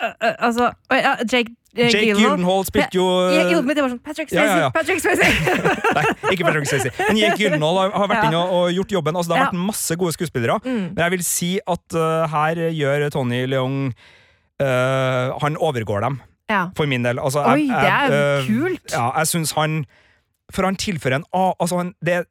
altså 0.00 0.72
ja, 0.90 1.14
Jake, 1.32 1.50
øh, 1.78 1.84
Jake 1.84 1.98
Gyllenhaal. 2.06 2.30
Gyllenhaal 2.36 2.64
spilte 2.66 2.94
jo 2.98 3.04
Ja, 3.30 3.60
var 3.62 3.88
sånn 3.92 4.00
Patrick 4.04 4.32
Ja, 4.32 4.40
Swayze! 4.40 4.56
ja, 4.56 4.58
ja. 4.64 4.68
Patrick 4.74 5.00
Swayze! 5.00 5.28
Nei, 5.96 6.04
ikke 6.34 6.44
Patrick 6.48 6.66
Swayze. 6.70 6.90
Men 7.08 7.16
Jake 7.20 7.38
Gyllenhaal 7.40 7.78
har, 7.82 7.90
har 7.94 8.08
vært 8.10 8.22
Ja. 8.24 8.28
inne 8.30 8.42
og, 8.42 8.52
og 8.58 8.72
gjort 8.74 8.92
jobben. 8.98 9.16
Altså, 9.16 9.32
det 9.32 9.38
har 9.38 9.44
Ja. 9.46 9.50
vært 9.52 9.66
masse 9.70 9.96
gode 9.96 10.12
skuespillere. 10.16 10.58
Mm. 10.64 10.84
Men 10.94 11.02
jeg 11.04 11.10
vil 11.16 11.24
si 11.24 11.50
at 11.66 11.98
uh, 11.98 12.26
her 12.34 12.54
gjør 12.74 13.08
Tony 13.14 13.44
Leong 13.46 13.78
uh, 14.60 15.38
Han 15.42 15.56
overgår 15.56 16.00
dem, 16.00 16.20
Ja. 16.50 16.66
for 16.76 16.86
min 16.86 17.02
del. 17.02 17.18
Altså, 17.18 17.40
Oi, 17.46 17.66
det 17.68 17.90
er 17.90 18.38
uh, 18.40 18.46
kult! 18.46 18.92
Ja, 18.92 19.10
jeg 19.18 19.26
syns 19.26 19.52
han 19.56 19.84
For 20.52 20.62
han 20.64 20.76
tilfører 20.76 21.16
en 21.22 21.24
altså, 21.34 21.76
han, 21.80 21.94
det, 22.04 22.26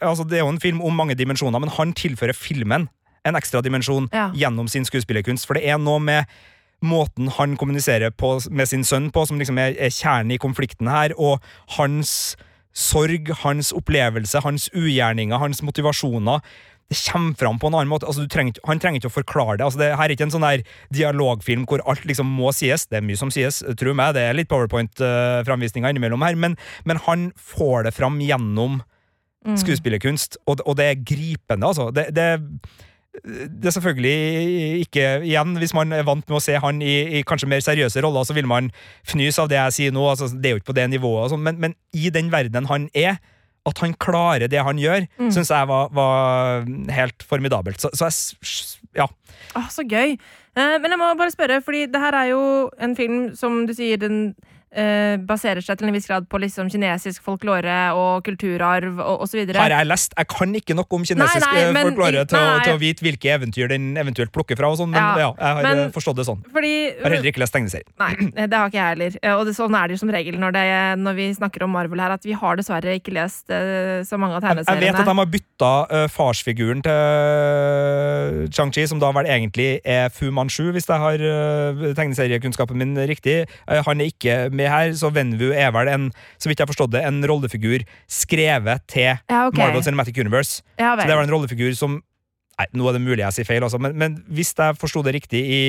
altså, 0.00 0.24
det 0.24 0.38
er 0.38 0.44
jo 0.46 0.48
en 0.48 0.60
film 0.60 0.80
om 0.80 0.94
mange 0.96 1.14
dimensjoner, 1.14 1.58
men 1.60 1.68
han 1.68 1.92
tilfører 1.92 2.32
filmen 2.34 2.88
en 3.26 3.36
ekstra 3.38 3.60
dimensjon 3.62 4.08
Ja. 4.12 4.30
gjennom 4.34 4.66
sin 4.68 4.84
skuespillerkunst. 4.84 5.46
For 5.46 5.54
det 5.54 5.68
er 5.68 5.76
noe 5.78 6.00
med 6.00 6.24
måten 6.82 7.30
han 7.38 7.56
kommuniserer 7.60 8.10
på 8.10 8.34
med 8.50 8.68
sin 8.70 8.84
sønn 8.84 9.10
på, 9.14 9.24
som 9.28 9.38
liksom 9.40 9.58
er, 9.62 9.76
er 9.78 9.94
kjernen 9.94 10.34
i 10.34 10.40
konflikten 10.42 10.90
her, 10.90 11.14
og 11.18 11.42
hans 11.78 12.34
sorg, 12.72 13.30
hans 13.42 13.72
opplevelse, 13.76 14.40
hans 14.44 14.68
ugjerninger, 14.74 15.38
hans 15.38 15.62
motivasjoner. 15.62 16.40
Det 16.92 16.98
kommer 17.06 17.34
fram 17.40 17.58
på 17.60 17.70
en 17.70 17.76
annen 17.78 17.88
måte. 17.88 18.06
Altså, 18.08 18.26
du 18.26 18.28
trenger, 18.28 18.58
han 18.68 18.80
trenger 18.80 19.00
ikke 19.00 19.10
å 19.12 19.14
forklare 19.14 19.56
det. 19.60 19.64
Altså, 19.64 19.80
det 19.80 19.90
her 19.96 20.04
er 20.04 20.12
ikke 20.12 20.26
en 20.28 20.34
sånn 20.34 20.44
der 20.44 20.64
dialogfilm 20.92 21.64
hvor 21.68 21.80
alt 21.88 22.04
liksom 22.08 22.28
må 22.28 22.52
sies. 22.52 22.84
Det 22.90 22.98
er 23.00 23.06
mye 23.06 23.20
som 23.20 23.32
sies, 23.32 23.62
tro 23.80 23.94
meg. 23.96 24.12
Det 24.16 24.24
er 24.26 24.36
litt 24.36 24.50
powerpoint-framvisninger 24.52 25.94
innimellom 25.94 26.24
her, 26.26 26.36
men, 26.36 26.58
men 26.84 27.00
han 27.06 27.30
får 27.36 27.88
det 27.88 27.94
fram 27.96 28.20
gjennom 28.20 28.82
Mm. 29.42 29.56
skuespillerkunst, 29.58 30.36
og, 30.46 30.60
og 30.70 30.76
det 30.78 30.84
er 30.86 31.00
gripende, 31.02 31.66
altså. 31.66 31.88
Det, 31.90 32.04
det, 32.14 32.26
det 33.22 33.68
er 33.68 33.74
selvfølgelig 33.76 34.86
ikke 34.86 35.02
Igjen, 35.28 35.56
hvis 35.60 35.74
man 35.76 35.92
er 35.92 36.02
vant 36.08 36.24
med 36.30 36.38
å 36.38 36.40
se 36.42 36.54
han 36.58 36.80
i, 36.82 37.18
i 37.18 37.22
kanskje 37.28 37.48
mer 37.50 37.60
seriøse 37.60 38.00
roller, 38.02 38.24
så 38.24 38.32
vil 38.34 38.48
man 38.48 38.70
fnyse 39.04 39.42
av 39.42 39.50
det 39.52 39.58
jeg 39.58 39.74
sier 39.76 39.92
nå. 39.92 40.06
Altså, 40.08 40.30
det 40.32 40.48
er 40.48 40.54
jo 40.56 40.62
ikke 40.62 40.70
på 40.72 40.76
det 40.80 40.86
nivået, 40.94 41.28
sånn, 41.34 41.42
men, 41.44 41.58
men 41.60 41.74
i 41.92 42.08
den 42.14 42.30
verdenen 42.32 42.70
han 42.70 42.88
er, 42.96 43.18
at 43.68 43.78
han 43.84 43.92
klarer 44.00 44.48
det 44.50 44.64
han 44.64 44.80
gjør, 44.80 45.04
Mm. 45.20 45.28
syns 45.30 45.52
jeg 45.52 45.68
var, 45.70 45.92
var 45.94 46.64
helt 46.96 47.22
formidabelt. 47.28 47.78
Så, 47.84 47.92
så 47.94 48.08
jeg 48.08 48.96
Ja. 48.96 49.06
Åh, 49.56 49.68
så 49.72 49.84
gøy. 49.88 50.16
Eh, 50.56 50.74
men 50.82 50.90
jeg 50.90 50.98
må 51.00 51.12
bare 51.16 51.30
spørre, 51.32 51.60
fordi 51.64 51.86
det 51.92 52.00
her 52.00 52.12
er 52.16 52.26
jo 52.32 52.42
en 52.80 52.96
film 52.96 53.34
som 53.36 53.62
du 53.68 53.72
sier 53.76 53.96
den 54.00 54.34
eh, 54.74 55.16
baserer 55.28 55.60
seg 55.64 55.78
til 55.78 55.88
en 55.88 55.94
viss 55.94 56.06
grad 56.08 56.26
på 56.28 56.38
liksom 56.40 56.70
kinesisk 56.72 57.22
folklore 57.22 57.92
og 57.98 58.24
kulturarv 58.24 58.98
og 59.02 59.22
osv. 59.26 59.42
Har 59.54 59.70
jeg 59.74 59.86
lest? 59.88 60.14
Jeg 60.16 60.28
kan 60.32 60.54
ikke 60.58 60.74
noe 60.78 60.86
om 60.90 61.04
kinesisk 61.04 61.44
Nei, 61.44 61.52
nei, 61.52 61.62
eh, 61.68 61.72
men- 61.76 61.86
folklore 61.90 62.24
til, 62.26 62.38
å- 62.38 62.56
nei. 62.56 62.64
til 62.64 62.74
å 62.74 62.80
vite 62.80 63.04
hvilke 63.06 63.32
eventyr 63.36 63.68
den 63.68 63.94
eventuelt 63.96 64.32
plukker 64.32 64.56
fra, 64.56 64.70
og 64.72 64.78
sånn, 64.78 64.90
men 64.90 65.00
Ja, 65.02 65.16
ja, 65.18 65.30
jeg 65.38 65.54
har 65.56 65.62
men- 65.62 65.78
eh, 65.86 65.92
forstått 65.92 66.16
det 66.16 66.26
sånn. 66.26 66.42
Fordi 66.52 66.72
Jeg 66.72 67.02
har 67.02 67.10
heller 67.10 67.30
ikke 67.32 67.42
lest 67.44 67.52
tegneserien. 67.54 67.90
Nei, 67.98 68.46
det 68.46 68.52
har 68.54 68.68
ikke 68.70 68.80
jeg 68.80 68.88
heller. 68.96 69.18
Eh, 69.22 69.32
Og 69.32 69.46
det, 69.46 69.54
sånn 69.56 69.74
er 69.74 69.88
det 69.88 69.94
jo 69.96 69.98
som 70.06 70.10
regel 70.10 70.38
når, 70.38 70.52
det, 70.52 70.98
når 71.02 71.14
vi 71.16 71.26
snakker 71.34 71.62
om 71.64 71.70
Marvel 71.72 72.00
her, 72.00 72.10
at 72.12 72.22
vi 72.24 72.32
har 72.32 72.56
dessverre 72.56 72.94
ikke 73.00 73.12
lest 73.12 73.50
uh, 73.50 74.02
så 74.04 74.18
mange 74.18 74.36
av 74.36 74.42
tegneseriene. 74.42 74.80
Jeg 74.82 74.92
vet 74.92 75.00
at 75.00 75.06
de 75.06 75.14
har 75.14 75.26
bytta 75.26 75.72
uh, 75.92 76.08
farsfiguren 76.08 76.82
til 76.82 78.48
Chang-Chi, 78.52 78.86
som 78.88 78.98
da 79.02 79.10
vel 79.12 79.26
egentlig 79.26 79.80
er 79.84 80.08
Fu 80.14 80.30
Manchu, 80.34 80.70
hvis 80.74 80.86
jeg 80.88 80.98
har 81.02 81.14
uh, 81.22 81.92
tegneseriekunnskapen 81.98 82.76
min 82.78 82.94
riktig. 83.08 83.46
Eh, 83.68 83.82
han 83.86 84.00
er 84.00 84.10
ikke 84.12 84.36
med 84.52 84.61
her, 84.70 84.92
så 84.98 85.10
Venvu 85.14 85.50
er 85.54 85.70
vel 85.74 85.88
en, 85.88 86.06
så 86.38 86.48
vidt 86.50 86.58
jeg 86.60 86.66
har 86.66 86.70
forstått 86.72 86.92
det, 86.94 87.02
en 87.08 87.22
rollefigur 87.28 87.84
skrevet 88.10 88.84
til 88.90 89.10
Ja, 89.30 89.46
okay. 89.48 89.58
Marvel 89.62 89.82
Cinematic 89.84 90.18
Universe. 90.18 90.62
Ja, 90.78 90.94
Så 90.96 91.06
det 91.06 91.16
vel 91.16 91.24
en 91.26 91.34
rollefigur 91.34 91.74
som 91.78 92.00
Nei, 92.60 92.66
nå 92.76 92.84
er 92.86 92.92
det 92.92 93.00
mulig 93.02 93.22
jeg 93.24 93.32
sier 93.32 93.46
feil, 93.48 93.64
altså, 93.64 93.78
men, 93.80 93.94
men 93.98 94.16
hvis 94.28 94.50
jeg 94.54 94.76
forsto 94.78 95.00
det 95.02 95.14
riktig 95.16 95.40
i, 95.40 95.60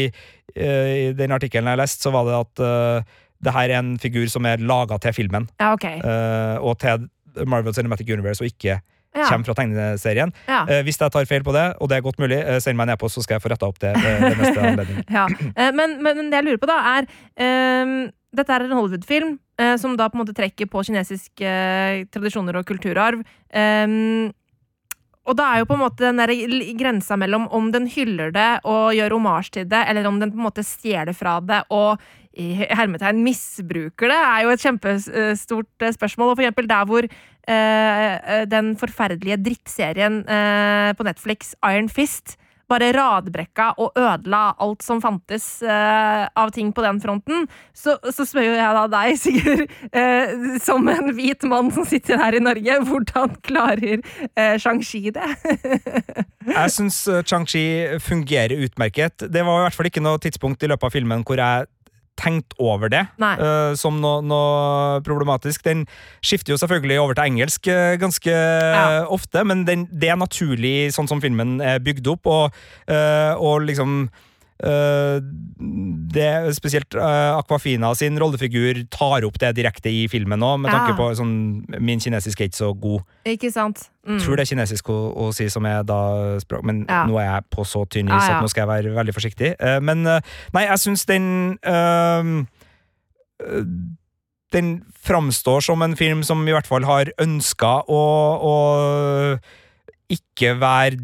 eh, 0.53 0.89
i 1.07 1.13
den 1.15 1.31
artikkelen 1.31 1.69
jeg 1.71 1.79
leste, 1.79 2.03
så 2.03 2.11
var 2.11 2.27
det 2.27 2.35
at 2.35 2.61
uh, 2.61 3.21
det 3.41 3.53
her 3.55 3.71
er 3.71 3.79
en 3.79 3.93
figur 4.03 4.27
som 4.29 4.43
er 4.45 4.59
laga 4.59 4.97
til 5.01 5.15
filmen, 5.15 5.47
Ja, 5.63 5.71
okay. 5.73 6.01
uh, 6.03 6.59
og 6.61 6.75
til 6.83 7.07
Marvel 7.49 7.73
Cinematic 7.73 8.11
Universe, 8.11 8.43
og 8.43 8.51
ikke 8.51 8.81
Ja, 9.15 9.27
kommer 9.29 9.45
fra 9.47 9.53
tegneserien. 9.61 10.31
ja. 10.49 10.65
Eh, 10.67 10.83
hvis 10.83 10.97
jeg 10.99 11.11
tar 11.13 11.25
feil 11.29 11.43
på 11.45 11.53
det, 11.53 11.63
og 11.79 11.87
det 11.89 11.97
er 11.99 12.01
godt 12.01 12.17
mulig, 12.19 12.37
eh, 12.43 12.59
send 12.59 12.75
meg 12.77 12.89
en 12.89 12.95
e-post, 12.97 13.15
så 13.15 13.21
skal 13.23 13.35
jeg 13.39 13.43
få 13.45 13.51
retta 13.53 13.67
opp 13.69 13.77
det 13.79 13.91
ved 13.93 14.37
neste 14.39 14.61
anledning. 14.67 15.03
ja. 15.13 15.27
Eh, 15.55 15.71
Men, 15.71 15.99
men 16.03 16.31
det 16.31 16.39
jeg 16.41 16.47
lurer 16.47 16.57
på, 16.63 16.69
da, 16.69 16.77
er 16.97 17.05
ehm, 17.37 18.09
Dette 18.33 18.55
er 18.55 18.65
en 18.65 18.77
Hollywood-film 18.77 19.35
eh, 19.61 19.75
som 19.81 19.97
da 19.97 20.09
på 20.09 20.17
en 20.17 20.23
måte 20.23 20.35
trekker 20.37 20.69
på 20.71 20.85
kinesiske 20.87 21.49
eh, 21.49 22.05
tradisjoner 22.13 22.57
og 22.59 22.65
kulturarv. 22.69 23.21
Um, 23.53 24.31
og 25.23 25.37
da 25.39 25.45
er 25.53 25.61
jo 25.61 25.67
på 25.69 25.77
en 25.77 25.83
måte 25.85 26.03
den 26.03 26.19
der 26.19 26.33
grensa 26.75 27.15
mellom 27.19 27.45
om 27.55 27.69
den 27.71 27.85
hyller 27.87 28.33
det 28.35 28.49
og 28.67 28.91
gjør 28.97 29.15
omasj 29.15 29.53
til 29.55 29.69
det, 29.71 29.85
eller 29.87 30.09
om 30.09 30.19
den 30.19 30.33
på 30.33 30.41
en 30.41 30.47
måte 30.49 30.65
stjeler 30.67 31.15
fra 31.15 31.37
det 31.39 31.61
og 31.71 32.01
i 32.33 32.49
hermetegn 32.65 33.19
misbruker 33.21 34.09
det, 34.09 34.17
er 34.17 34.43
jo 34.43 34.53
et 34.53 34.63
kjempestort 34.63 35.85
eh, 35.85 35.93
spørsmål. 35.93 36.31
Og 36.31 36.39
for 36.39 36.43
eksempel 36.43 36.69
der 36.69 36.87
hvor 36.89 37.05
eh, 37.05 37.53
eh, 37.53 38.45
den 38.49 38.73
forferdelige 38.79 39.37
drittserien 39.45 40.23
eh, 40.25 40.91
på 40.97 41.05
Netflix, 41.07 41.53
Iron 41.61 41.91
Fist, 41.93 42.35
bare 42.73 42.91
radbrekka 42.95 43.69
og 43.81 43.97
ødela 43.99 44.43
alt 44.63 44.83
som 44.85 45.01
fantes 45.03 45.45
uh, 45.65 46.25
av 46.39 46.53
ting 46.55 46.71
på 46.75 46.83
den 46.85 47.01
fronten, 47.03 47.47
så, 47.77 47.95
så 48.09 48.25
spør 48.27 48.49
jo 48.49 48.55
jeg 48.57 48.77
da 48.79 48.85
deg, 48.93 49.17
Sigurd, 49.23 49.65
uh, 49.93 50.57
som 50.63 50.89
en 50.91 51.13
hvit 51.15 51.45
mann 51.49 51.71
som 51.75 51.87
sitter 51.87 52.21
her 52.21 52.37
i 52.37 52.43
Norge, 52.43 52.79
hvordan 52.89 53.37
klarer 53.45 54.01
uh, 54.01 54.55
Shang-Chi 54.61 55.13
det? 55.15 55.29
Jeg 56.53 56.71
syns 56.75 56.97
Chang-Chi 57.23 57.99
fungerer 58.03 58.65
utmerket. 58.65 59.23
Det 59.31 59.45
var 59.47 59.61
i 59.61 59.63
hvert 59.63 59.77
fall 59.77 59.87
ikke 59.87 60.03
noe 60.03 60.19
tidspunkt 60.19 60.63
i 60.65 60.67
løpet 60.67 60.89
av 60.89 60.91
filmen 60.91 61.23
hvor 61.23 61.39
jeg 61.39 61.69
tenkte 62.19 62.55
over 62.61 62.89
det 62.93 63.07
eh, 63.41 63.73
som 63.79 63.97
noe, 64.01 64.21
no 64.21 64.41
problematisk. 65.05 65.63
Den 65.65 65.85
skifter 66.23 66.53
jo 66.53 66.57
selvfølgelig 66.61 66.99
over 67.01 67.13
til 67.17 67.23
engelsk 67.31 67.67
uh, 67.67 67.95
ganske 68.01 68.29
Ja. 68.33 69.05
ofte, 69.07 69.43
men 69.43 69.65
den, 69.65 69.87
det 69.91 70.09
er 70.09 70.15
naturlig 70.19 70.93
sånn 70.93 71.07
som 71.09 71.21
filmen 71.21 71.59
er 71.61 71.79
bygd 71.83 72.07
opp, 72.07 72.25
og, 72.29 72.53
eh, 72.87 73.33
og 73.37 73.65
liksom 73.65 74.09
eh, 74.09 74.29
det 74.63 76.23
er 76.23 76.45
Spesielt 76.55 76.95
eh, 76.95 77.31
Aquafina 77.35 77.89
sin 77.99 78.15
rollefigur 78.21 78.77
tar 78.93 79.25
opp 79.27 79.35
det 79.41 79.49
direkte 79.57 79.91
i 79.91 80.05
filmen 80.11 80.39
òg, 80.45 80.61
med 80.63 80.71
tanke 80.71 80.93
Ja. 80.93 80.97
på 80.99 81.09
sånn 81.19 81.33
Min 81.83 81.99
kinesisk 81.99 82.39
er 82.41 82.47
ikke 82.47 82.61
så 82.61 82.69
god. 82.79 83.01
Ikke 83.27 83.51
sant? 83.51 83.89
Mm. 84.07 84.19
Tror 84.23 84.35
det 84.39 84.45
er 84.45 84.51
kinesisk 84.55 84.89
å, 84.93 84.97
å 85.15 85.29
si 85.35 85.49
som 85.51 85.65
er 85.67 85.83
da 85.83 85.99
språk, 86.43 86.63
men 86.63 86.85
Ja. 86.87 87.03
nå 87.07 87.19
er 87.19 87.27
jeg 87.27 87.49
på 87.51 87.65
så 87.67 87.83
tynn 87.89 88.07
is 88.07 88.23
at 88.29 88.41
nå 88.41 88.47
skal 88.51 88.63
jeg 88.67 88.71
være 88.85 88.95
veldig 88.95 89.15
forsiktig. 89.15 89.55
Eh, 89.59 89.79
men 89.83 90.05
eh, 90.07 90.21
nei, 90.55 90.65
jeg 90.67 90.79
syns 90.85 91.05
den 91.05 91.57
Den 94.53 94.83
framstår 95.03 95.63
som 95.65 95.81
en 95.81 95.95
film 95.97 96.21
som 96.23 96.43
i 96.47 96.51
hvert 96.53 96.67
fall 96.69 96.85
har 96.85 97.09
ønska 97.19 97.71
å, 97.89 98.01
å 98.37 98.55
ikke 100.13 100.53
være 100.61 100.99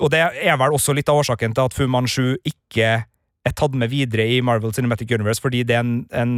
Og 0.00 0.10
det 0.12 0.20
er 0.24 0.56
vel 0.60 0.72
også 0.76 0.94
litt 0.96 1.08
av 1.12 1.20
årsaken 1.20 1.54
til 1.56 1.68
at 1.68 1.76
Fu 1.76 1.86
Manchu 1.90 2.34
ikke 2.46 3.04
er 3.40 3.54
tatt 3.56 3.72
med 3.72 3.88
videre 3.88 4.26
i 4.28 4.40
Marvel 4.44 4.72
Cinematic 4.76 5.08
Universe, 5.16 5.40
fordi 5.40 5.62
det 5.64 5.76
er 5.78 5.80
en, 5.80 5.94
en 6.12 6.34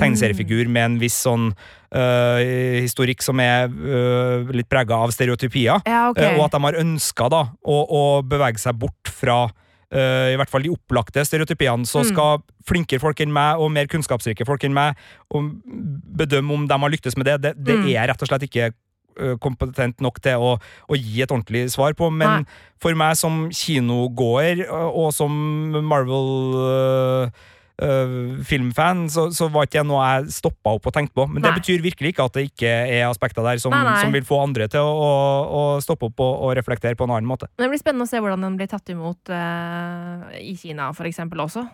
tegneseriefigur 0.00 0.68
med 0.68 0.84
en 0.84 0.98
viss 1.00 1.16
sånn 1.24 1.46
uh, 1.96 2.40
historikk 2.82 3.24
som 3.24 3.40
er 3.40 3.72
uh, 3.72 4.52
litt 4.52 4.68
prega 4.68 4.98
av 5.06 5.14
stereotypier. 5.16 5.80
Ja, 5.88 6.02
okay. 6.12 6.34
uh, 6.34 6.36
Og 6.36 6.44
at 6.50 6.56
de 6.56 6.60
har 6.66 6.78
ønska 6.82 7.30
å, 7.32 7.42
å 7.64 8.02
bevege 8.26 8.60
seg 8.60 8.76
bort 8.84 9.12
fra 9.12 9.46
i 9.92 10.36
hvert 10.40 10.48
fall 10.48 10.62
de 10.64 10.70
opplagte 10.72 11.20
stereotypiene. 11.20 11.84
Så 11.84 12.00
Mm. 12.00 12.06
skal 12.08 12.38
flinkere 12.64 12.98
folk 13.02 13.18
enn 13.20 13.28
meg 13.28 13.60
og 13.60 13.68
mer 13.74 13.84
kunnskapsrike 13.92 14.46
folk 14.48 14.62
enn 14.64 14.72
meg 14.72 14.96
bedømme 16.16 16.54
om 16.54 16.64
de 16.64 16.78
har 16.80 16.92
lyktes 16.94 17.16
med 17.20 17.26
det. 17.28 17.34
Det, 17.42 17.52
det 17.60 17.76
Mm. 17.76 17.88
er 17.92 18.08
rett 18.08 18.22
og 18.24 18.30
slett 18.30 18.46
ikke 18.48 18.70
kompetent 19.42 20.02
nok 20.04 20.20
til 20.24 20.42
å, 20.42 20.52
å 20.58 20.98
gi 20.98 21.22
et 21.24 21.30
ordentlig 21.32 21.66
svar 21.74 21.96
på. 21.98 22.10
Men 22.10 22.42
Nei. 22.42 22.60
for 22.82 22.98
meg 22.98 23.16
som 23.20 23.46
kinogåer 23.54 24.64
eh, 24.66 24.86
og 24.90 25.12
som 25.16 25.32
Marvel 25.86 26.30
eh, 26.62 27.42
uh, 27.82 28.42
filmfan, 28.46 29.06
så, 29.12 29.28
så 29.34 29.48
var 29.52 29.66
ikke 29.66 29.80
det 29.80 29.88
noe 29.90 30.02
jeg 30.06 30.34
stoppa 30.38 30.74
opp 30.76 30.88
og 30.88 30.94
tenkte 30.94 31.16
på. 31.18 31.26
Men 31.30 31.44
det 31.44 31.54
betyr 31.58 31.84
virkelig 31.84 32.14
ikke 32.14 32.26
at 32.28 32.38
det 32.38 32.46
ikke 32.50 32.72
er 32.72 33.06
aspekter 33.08 33.46
der 33.46 33.62
som, 33.62 33.74
Nei, 33.74 33.84
nei. 33.88 34.00
som 34.02 34.14
vil 34.14 34.26
få 34.28 34.42
andre 34.44 34.68
til 34.72 34.84
å, 34.84 34.92
å, 34.92 35.12
å 35.52 35.62
stoppe 35.84 36.10
opp 36.10 36.22
og, 36.24 36.34
og 36.48 36.56
reflektere 36.58 36.98
på 36.98 37.08
en 37.08 37.16
annen 37.16 37.28
måte. 37.28 37.50
Det 37.58 37.70
blir 37.70 37.80
spennende 37.80 38.08
å 38.08 38.12
se 38.12 38.20
hvordan 38.22 38.46
den 38.46 38.58
blir 38.60 38.70
tatt 38.70 38.92
imot 38.92 39.32
uh, 39.32 40.28
i 40.40 40.54
Kina, 40.58 40.92
for 40.96 41.08
eksempel, 41.10 41.44
også. 41.46 41.66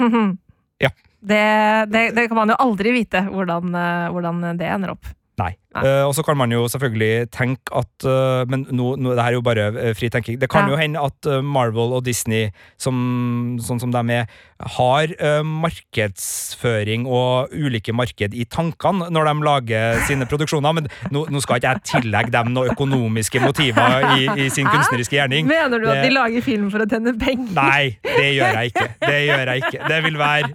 Ja. 0.82 0.90
Det, 1.24 1.44
det, 1.88 2.00
det 2.16 2.24
kan 2.28 2.36
man 2.36 2.50
jo 2.52 2.56
aldri 2.60 2.92
vite, 2.92 3.22
hvordan, 3.30 3.70
eh, 3.78 4.08
hvordan 4.12 4.42
det 4.58 4.66
ender 4.68 4.92
opp. 4.92 5.06
Nei. 5.34 5.50
Nei. 5.74 5.82
Uh, 5.82 6.04
og 6.06 6.12
så 6.14 6.22
kan 6.22 6.36
man 6.38 6.52
jo 6.54 6.60
selvfølgelig 6.70 7.26
tenke 7.34 7.72
at 7.74 8.04
uh, 8.06 8.44
Men 8.46 8.62
nå, 8.70 8.92
nå, 9.02 9.16
det 9.16 9.22
her 9.24 9.32
er 9.32 9.34
jo 9.34 9.42
bare 9.42 9.64
uh, 9.74 9.88
fri 9.98 10.06
tenking. 10.14 10.36
Det 10.38 10.46
kan 10.52 10.68
Ja. 10.68 10.70
jo 10.70 10.78
hende 10.78 11.00
at 11.02 11.26
Marvel 11.42 11.96
og 11.96 12.04
Disney, 12.06 12.52
som, 12.78 13.58
sånn 13.58 13.80
som 13.82 13.90
de 13.90 14.02
er, 14.14 14.28
har 14.76 15.10
markedsføring 15.42 17.08
og 17.10 17.50
ulike 17.52 17.92
marked 17.96 18.34
i 18.38 18.46
tankene 18.46 19.08
når 19.12 19.28
de 19.30 19.34
lager 19.48 19.98
sine 20.06 20.28
produksjoner. 20.30 20.76
Men 20.78 20.88
nå, 21.10 21.24
nå 21.34 21.42
skal 21.42 21.58
ikke 21.58 21.74
jeg 21.74 21.84
tillegge 21.90 22.30
dem 22.34 22.54
noen 22.54 22.70
økonomiske 22.76 23.42
motiver 23.42 24.06
i, 24.14 24.28
i 24.46 24.48
sin 24.54 24.70
Hæ? 24.70 24.76
kunstneriske 24.78 25.18
gjerning. 25.18 25.50
Mener 25.50 25.82
du 25.82 25.88
at 25.90 25.98
Det- 26.04 26.08
de 26.10 26.14
lager 26.14 26.42
film 26.46 26.70
for 26.70 26.78
å 26.84 26.88
tjene 26.88 27.16
penger? 27.18 27.50
Nei, 27.58 27.98
det 28.06 28.30
gjør 28.38 28.60
jeg 28.60 28.72
ikke. 28.72 28.88
Det 29.02 29.20
gjør 29.26 29.46
jeg 29.52 29.64
ikke. 29.66 29.88
Det 29.90 30.02
vil 30.06 30.18
være 30.22 30.54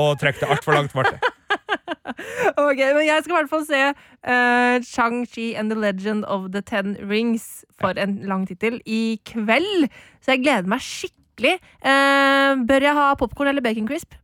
å 0.00 0.10
trekke 0.16 0.40
det 0.40 0.48
altfor 0.56 0.80
langt. 0.80 0.94
Marte. 0.94 1.18
Ok, 2.66 2.78
men 2.78 3.04
jeg 3.06 3.24
skal 3.24 3.34
i 3.34 3.38
hvert 3.38 3.52
fall 3.52 3.64
se 3.68 3.80
uh, 3.90 4.76
Shang-Chi 4.84 5.52
and 5.58 5.72
the 5.72 5.78
Legend 5.78 6.24
of 6.24 6.50
the 6.52 6.62
Ten 6.62 6.96
Rings 7.10 7.64
for 7.80 7.96
en 8.00 8.18
lang 8.28 8.46
tittel 8.48 8.80
i 8.86 9.20
kveld. 9.26 9.88
Så 10.22 10.34
jeg 10.34 10.44
gleder 10.44 10.68
meg 10.70 10.84
skikkelig. 10.84 11.56
Uh, 11.80 12.62
bør 12.68 12.90
jeg 12.90 12.98
ha 13.00 13.08
popkorn 13.18 13.50
eller 13.52 13.64
bacon 13.64 13.88
crisp? 13.88 14.14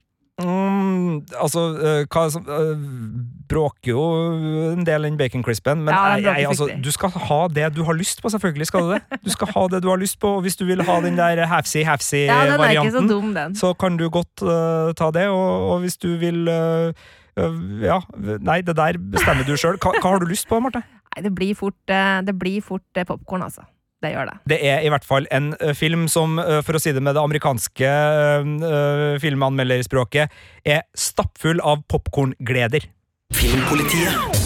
Mm, 0.40 1.20
altså, 1.36 1.60
uh, 1.76 2.02
hva 2.08 2.22
som 2.32 2.46
uh, 2.48 2.70
Bråker 3.50 3.90
jo 3.90 4.02
en 4.70 4.86
del 4.86 5.04
den 5.08 5.18
bacon 5.18 5.42
crispen, 5.44 5.82
men 5.84 5.92
Ja, 5.92 6.14
jeg, 6.22 6.46
altså, 6.48 6.68
du 6.84 6.90
skal 6.94 7.10
ha 7.10 7.40
det 7.52 7.66
du 7.76 7.82
har 7.84 7.98
lyst 7.98 8.22
på, 8.22 8.30
selvfølgelig 8.32 8.68
skal 8.70 8.86
du 8.86 8.92
det. 8.94 9.20
Du 9.24 9.30
skal 9.34 9.50
ha 9.56 9.66
det 9.72 9.82
du 9.82 9.88
har 9.90 9.98
lyst 10.00 10.20
på, 10.22 10.36
og 10.38 10.44
hvis 10.46 10.56
du 10.56 10.64
vil 10.68 10.82
ha 10.86 11.00
den 11.04 11.18
der 11.18 11.42
Ja, 11.42 11.48
er 11.50 12.70
ikke 12.70 12.92
så 12.94 13.60
så 13.60 13.72
kan 13.74 13.96
du 13.96 14.08
godt 14.08 14.42
uh, 14.42 14.94
ta 14.94 15.10
det, 15.10 15.28
og, 15.28 15.70
og 15.70 15.80
hvis 15.80 15.96
du 15.96 16.14
vil 16.16 16.48
øh, 16.48 16.92
Ja, 17.36 18.00
nei, 18.42 18.60
det 18.66 18.76
der 18.78 18.98
bestemmer 19.12 19.46
du 19.46 19.54
sjøl. 19.56 19.78
Hva, 19.80 19.94
hva 19.98 20.14
har 20.14 20.22
du 20.22 20.30
lyst 20.30 20.48
på, 20.50 20.58
Marte? 20.62 20.82
Nei, 21.10 21.24
det 21.26 21.34
blir 21.34 21.54
fort, 21.58 21.78
eh, 21.90 22.22
det 22.26 22.36
blir 22.38 22.62
fort 22.64 22.86
popkorn, 22.94 23.06
popcorn, 23.08 23.46
altså. 23.46 23.66
Det 24.00 24.14
gjør 24.14 24.30
det. 24.30 24.36
Det 24.48 24.58
er 24.64 24.80
i 24.80 24.88
hvert 24.88 25.04
fall 25.04 25.26
en 25.30 25.50
film 25.76 26.06
som, 26.08 26.38
for 26.64 26.78
å 26.78 26.80
si 26.80 26.94
det 26.96 27.02
med 27.04 27.18
det 27.18 27.20
amerikanske 27.20 27.90
uh, 28.64 29.20
filmanmelderspråket, 29.20 30.32
er 30.64 30.86
stappfull 30.96 31.60
av 31.60 31.84
popkorngleder. 31.92 32.88
Filmpolitiet. 33.36 34.39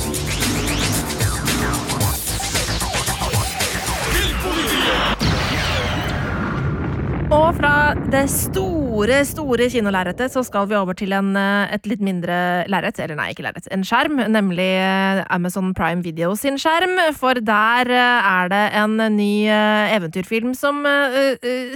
Fra 7.52 7.92
det 8.08 8.22
store, 8.32 9.18
store 9.28 9.66
kinolerretet 9.68 10.32
så 10.32 10.40
skal 10.46 10.64
vi 10.70 10.76
over 10.78 10.96
til 10.96 11.12
en, 11.12 11.34
eh, 11.36 11.74
et 11.74 11.84
litt 11.84 12.00
mindre 12.00 12.64
lerret. 12.72 12.96
Eller 13.02 13.18
nei, 13.18 13.34
ikke 13.34 13.44
lerret. 13.44 13.68
En 13.74 13.84
skjerm. 13.84 14.16
Nemlig 14.32 14.70
eh, 14.80 15.20
Amazon 15.28 15.74
Prime 15.76 16.00
Video 16.00 16.32
sin 16.40 16.56
skjerm. 16.56 16.96
For 17.18 17.36
der 17.44 17.90
eh, 17.92 18.30
er 18.30 18.48
det 18.48 18.62
en 18.80 18.96
ny 19.18 19.44
eventyrfilm 19.50 20.54
som 20.56 20.80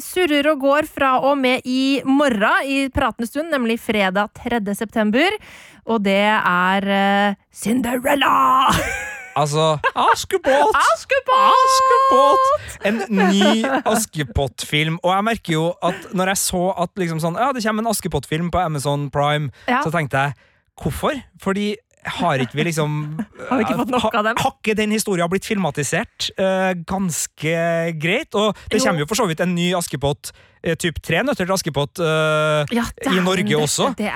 surrer 0.01 0.49
og 0.55 0.65
går 0.65 0.89
fra 0.89 1.19
og 1.21 1.37
med 1.39 1.69
i 1.69 2.01
morgen, 2.07 2.65
i 2.65 2.89
pratende 2.89 3.29
stund, 3.29 3.53
nemlig 3.53 3.79
fredag 3.83 4.33
3. 4.41 4.63
september. 4.75 5.37
Og 5.85 6.03
det 6.09 6.25
er 6.33 7.37
Cinderella! 7.53 8.73
Altså 9.39 9.65
Askepott! 9.95 10.75
Askepott! 10.75 11.67
Askepott! 11.69 12.79
En 12.89 13.01
ny 13.15 13.63
Askepott-film. 13.87 14.99
Og 15.05 15.13
jeg 15.15 15.27
merker 15.29 15.53
jo 15.55 15.65
at 15.85 16.09
når 16.17 16.33
jeg 16.35 16.41
så 16.43 16.63
at 16.85 16.91
liksom 16.99 17.21
sånn, 17.23 17.39
ja, 17.39 17.51
det 17.55 17.63
kommer 17.65 17.85
en 17.87 17.93
Askepott-film 17.93 18.51
på 18.55 18.63
Amazon 18.65 19.09
Prime, 19.15 19.51
Ja. 19.71 19.83
så 19.87 19.93
tenkte 19.95 20.27
jeg 20.29 20.35
hvorfor? 20.79 21.21
Fordi 21.43 21.69
har 22.19 22.43
ikke 22.45 22.59
vi 22.59 22.67
liksom 22.71 22.99
Har 23.49 23.61
vi 23.61 23.65
ikke 23.67 23.79
fått 23.83 23.93
nok 23.95 24.15
av 24.19 24.27
dem? 24.27 24.39
Har 24.41 24.55
ikke 24.57 24.75
den 24.79 24.93
historien 24.95 25.29
blitt 25.31 25.47
filmatisert 25.49 26.31
uh, 26.41 26.73
ganske 26.89 27.57
greit? 28.01 28.35
Og 28.39 28.55
det 28.71 28.81
Jo. 28.81 28.85
kommer 28.89 29.05
jo 29.05 29.09
for 29.11 29.19
så 29.21 29.27
vidt 29.31 29.43
en 29.45 29.55
ny 29.57 29.71
Askepott, 29.79 30.33
uh, 30.67 30.75
typ 30.81 30.99
Tre 31.05 31.23
nøtter 31.27 31.47
til 31.47 31.55
Askepott, 31.55 32.01
uh, 32.03 32.65
Ja, 32.75 32.85
i 33.07 33.21
Norge 33.25 33.47
det, 33.49 33.57
også. 33.59 33.91
Det 33.99 34.11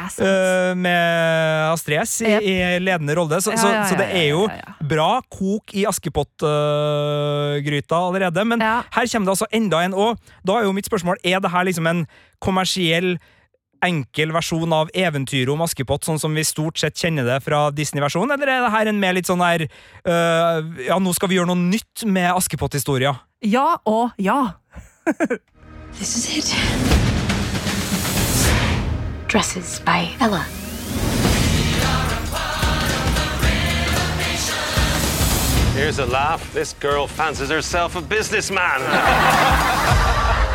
med 0.76 1.72
Astrid 1.72 2.00
S 2.02 2.20
i, 2.22 2.30
Yep. 2.32 2.42
i 2.42 2.54
ledende 2.82 3.14
rolle. 3.18 3.40
Så, 3.44 3.50
Ja, 3.54 3.58
så, 3.62 3.68
ja, 3.72 3.84
så 3.90 3.94
det 4.00 4.08
er 4.12 4.28
jo 4.32 4.46
bra 4.88 5.20
kok 5.32 5.74
i 5.74 5.84
Askepott-gryta 5.88 7.96
allerede. 7.98 8.44
Men 8.48 8.60
her 8.60 9.06
kommer 9.12 9.26
det 9.30 9.34
altså 9.36 9.46
enda 9.52 9.82
en. 9.84 9.94
Og 9.94 10.18
da 10.46 10.52
er 10.58 10.62
jo 10.68 10.72
mitt 10.76 10.86
spørsmål 10.88 11.16
Er 11.24 11.40
det 11.40 11.50
her 11.52 11.64
liksom 11.68 11.86
en 11.90 12.04
kommersiell 12.42 13.16
enkel 13.82 14.32
versjon 14.34 14.72
av 14.74 14.90
eventyret 14.94 15.50
om 15.52 15.62
Askepott, 15.64 16.06
sånn 16.06 16.20
som 16.22 16.34
vi 16.36 16.44
stort 16.46 16.78
sett 16.80 16.98
kjenner 16.98 17.26
det 17.26 17.40
fra 17.44 17.64
Disney-versjonen, 17.74 18.34
eller 18.36 18.50
er 18.50 18.64
det 18.64 18.72
her 18.76 18.90
en 18.90 19.00
mer 19.02 19.16
litt 19.18 19.30
sånn 19.30 19.42
der 19.42 19.66
uh, 19.66 20.62
Ja, 20.86 20.98
nå 21.02 21.14
skal 21.16 21.32
vi 21.32 21.40
gjøre 21.40 21.50
noe 21.50 21.60
nytt 21.60 22.06
med 22.06 22.30
Askepott-historia? 22.32 23.16
Ja 23.42 23.80
og 23.88 24.14
ja. 24.22 24.54
This 25.98 26.16
is 26.16 26.26
it. 26.38 26.54
Dresses 29.28 29.80
by 29.80 30.10
Ella. 30.20 30.44
Here's 35.74 35.98
a 35.98 36.06
laugh. 36.06 36.52
This 36.52 36.74
girl 36.74 37.06
fancies 37.06 37.48
herself 37.48 37.96
a 37.96 38.02
businessman. 38.02 38.82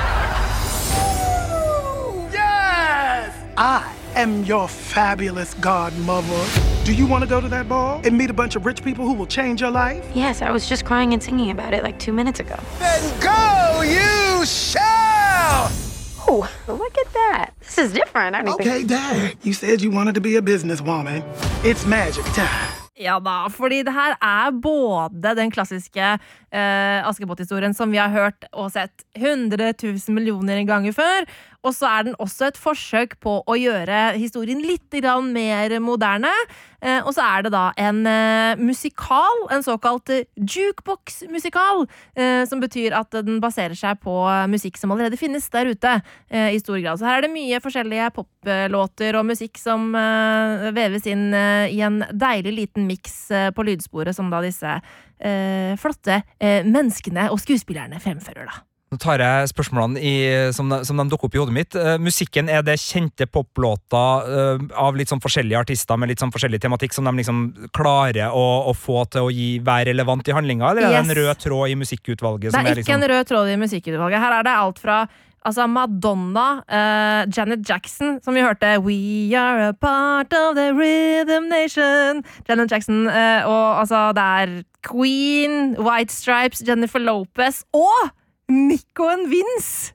I 3.59 3.91
am 4.13 4.43
your 4.43 4.67
fabulous 4.67 5.55
godmother. 5.55 6.45
Do 6.85 6.93
you 6.93 7.07
want 7.07 7.23
to 7.23 7.27
go 7.27 7.41
to 7.41 7.47
that 7.47 7.67
ball 7.67 8.01
and 8.05 8.15
meet 8.15 8.29
a 8.29 8.33
bunch 8.33 8.55
of 8.55 8.67
rich 8.67 8.83
people 8.83 9.03
who 9.03 9.13
will 9.13 9.25
change 9.25 9.61
your 9.61 9.71
life? 9.71 10.05
Yes, 10.13 10.43
I 10.43 10.51
was 10.51 10.69
just 10.69 10.85
crying 10.85 11.11
and 11.11 11.23
singing 11.23 11.49
about 11.49 11.73
it 11.73 11.81
like 11.81 11.97
two 11.97 12.13
minutes 12.13 12.39
ago. 12.39 12.55
Then 12.77 13.19
go, 13.19 13.81
you 13.81 14.45
shall! 14.45 15.71
Oh, 16.29 16.47
look 16.67 16.97
at 16.99 17.13
that. 17.13 17.49
This 17.61 17.79
is 17.79 17.93
different. 17.93 18.35
I 18.35 18.43
don't 18.43 18.53
Okay, 18.61 18.83
Dad. 18.83 19.35
You 19.41 19.53
said 19.53 19.81
you 19.81 19.89
wanted 19.89 20.13
to 20.13 20.21
be 20.21 20.35
a 20.35 20.41
businesswoman. 20.41 21.23
It's 21.63 21.83
magic 21.87 22.25
time. 22.35 22.77
Ja 22.99 23.19
da, 23.21 23.45
fordi 23.53 23.83
det 23.85 23.93
her 23.93 24.15
er 24.21 24.51
både 24.57 25.35
den 25.37 25.51
klassiske 25.53 26.01
eh, 26.01 27.07
Askepott-historien 27.07 27.73
som 27.77 27.91
vi 27.93 27.99
har 28.01 28.09
hørt 28.09 28.47
og 28.51 28.71
sett 28.73 29.05
100 29.13 29.73
000 29.83 30.15
millioner 30.15 30.63
ganger 30.65 30.95
før, 30.97 31.27
og 31.65 31.73
så 31.75 31.89
er 31.89 32.07
den 32.07 32.17
også 32.21 32.51
et 32.51 32.59
forsøk 32.59 33.17
på 33.23 33.39
å 33.41 33.57
gjøre 33.57 34.13
historien 34.17 34.61
litt 34.63 34.83
mer 35.33 35.73
moderne. 35.83 36.31
Eh, 36.81 37.01
og 37.01 37.13
så 37.15 37.23
er 37.25 37.45
det 37.45 37.51
da 37.53 37.71
en 37.81 38.03
eh, 38.05 38.59
musikal, 38.61 39.47
en 39.51 39.65
såkalt 39.65 40.11
jukebox-musikal, 40.37 41.87
eh, 42.15 42.43
som 42.45 42.61
betyr 42.61 42.93
at 42.93 43.17
den 43.25 43.41
baserer 43.41 43.75
seg 43.75 43.99
på 44.03 44.13
musikk 44.51 44.77
som 44.77 44.93
allerede 44.93 45.17
finnes 45.17 45.49
der 45.49 45.73
ute, 45.73 45.97
i 46.29 46.59
stor 46.59 46.77
grad. 46.79 46.99
Så 46.99 47.07
her 47.07 47.19
er 47.19 47.25
det 47.25 47.33
mye 47.33 47.59
forskjellige 47.63 48.11
poplåter 48.15 49.17
og 49.17 49.27
musikk 49.29 49.57
som 49.59 49.89
veves 50.75 51.07
inn 51.09 51.29
i 51.33 51.79
en 51.85 52.01
deilig 52.11 52.53
liten 52.53 52.87
miks 52.89 53.15
på 53.55 53.67
lydsporet, 53.67 54.15
som 54.15 54.31
da 54.31 54.43
disse 54.43 54.77
flotte 55.81 56.21
menneskene 56.39 57.29
og 57.33 57.41
skuespillerne 57.41 58.01
fremfører, 58.03 58.51
da. 58.51 58.76
Nå 58.87 58.95
tar 59.03 59.19
jeg 59.19 59.49
spørsmålene 59.51 59.99
i, 59.99 60.13
som, 60.55 60.69
de, 60.71 60.79
som 60.87 60.99
de 60.99 61.05
dukker 61.11 61.27
opp 61.27 61.35
i 61.35 61.41
hodet 61.41 61.55
mitt. 61.57 61.75
Uh, 61.75 61.97
musikken, 61.99 62.47
er 62.47 62.63
det 62.63 62.77
kjente 62.79 63.27
poplåter 63.27 64.29
uh, 64.31 64.63
av 64.79 64.95
litt 64.95 65.11
sånn 65.11 65.23
forskjellige 65.23 65.59
artister 65.65 65.99
med 65.99 66.13
litt 66.13 66.23
sånn 66.23 66.31
forskjellig 66.31 66.61
tematikk 66.63 66.95
som 66.95 67.07
de 67.09 67.11
liksom 67.19 67.43
klarer 67.75 68.31
å, 68.31 68.45
å 68.71 68.75
få 68.77 69.03
til 69.11 69.27
å 69.27 69.33
gi, 69.33 69.57
være 69.59 69.91
relevant 69.91 70.31
i 70.31 70.35
handlinga, 70.37 70.71
eller 70.71 70.87
er 70.87 70.95
det 70.95 71.03
en 71.03 71.17
rød 71.19 71.43
tråd 71.43 71.73
i 71.73 71.79
musikkutvalget? 71.83 72.53
Det 72.53 72.61
er 72.61 72.63
er 72.63 72.71
ikke 72.71 72.83
liksom, 72.85 73.01
en 73.01 73.11
rød 73.11 73.31
tråd 73.33 73.51
i 73.51 73.61
musikkutvalget. 73.65 74.23
Her 74.23 74.37
er 74.39 74.47
det 74.47 74.59
alt 74.63 74.79
fra 74.83 75.01
altså 75.47 75.67
Madonna, 75.67 76.47
uh, 76.67 77.23
Janet 77.37 77.67
Jackson, 77.67 78.19
som 78.23 78.35
vi 78.35 78.43
hørte 78.43 78.77
We 78.83 79.35
are 79.35 79.69
a 79.69 79.73
part 79.73 80.33
of 80.33 80.55
the 80.55 80.71
rhythm 80.73 81.49
nation. 81.49 82.23
Janet 82.47 82.71
Jackson, 82.71 83.07
eh, 83.07 83.43
og 83.47 83.79
altså 83.81 84.11
det 84.15 84.23
er 84.23 84.55
Queen, 84.87 85.75
White 85.79 86.13
Stripes, 86.13 86.63
Jennifer 86.67 86.99
Lopez 86.99 87.63
og 87.73 88.11
And 88.47 89.29
Vince! 89.29 89.93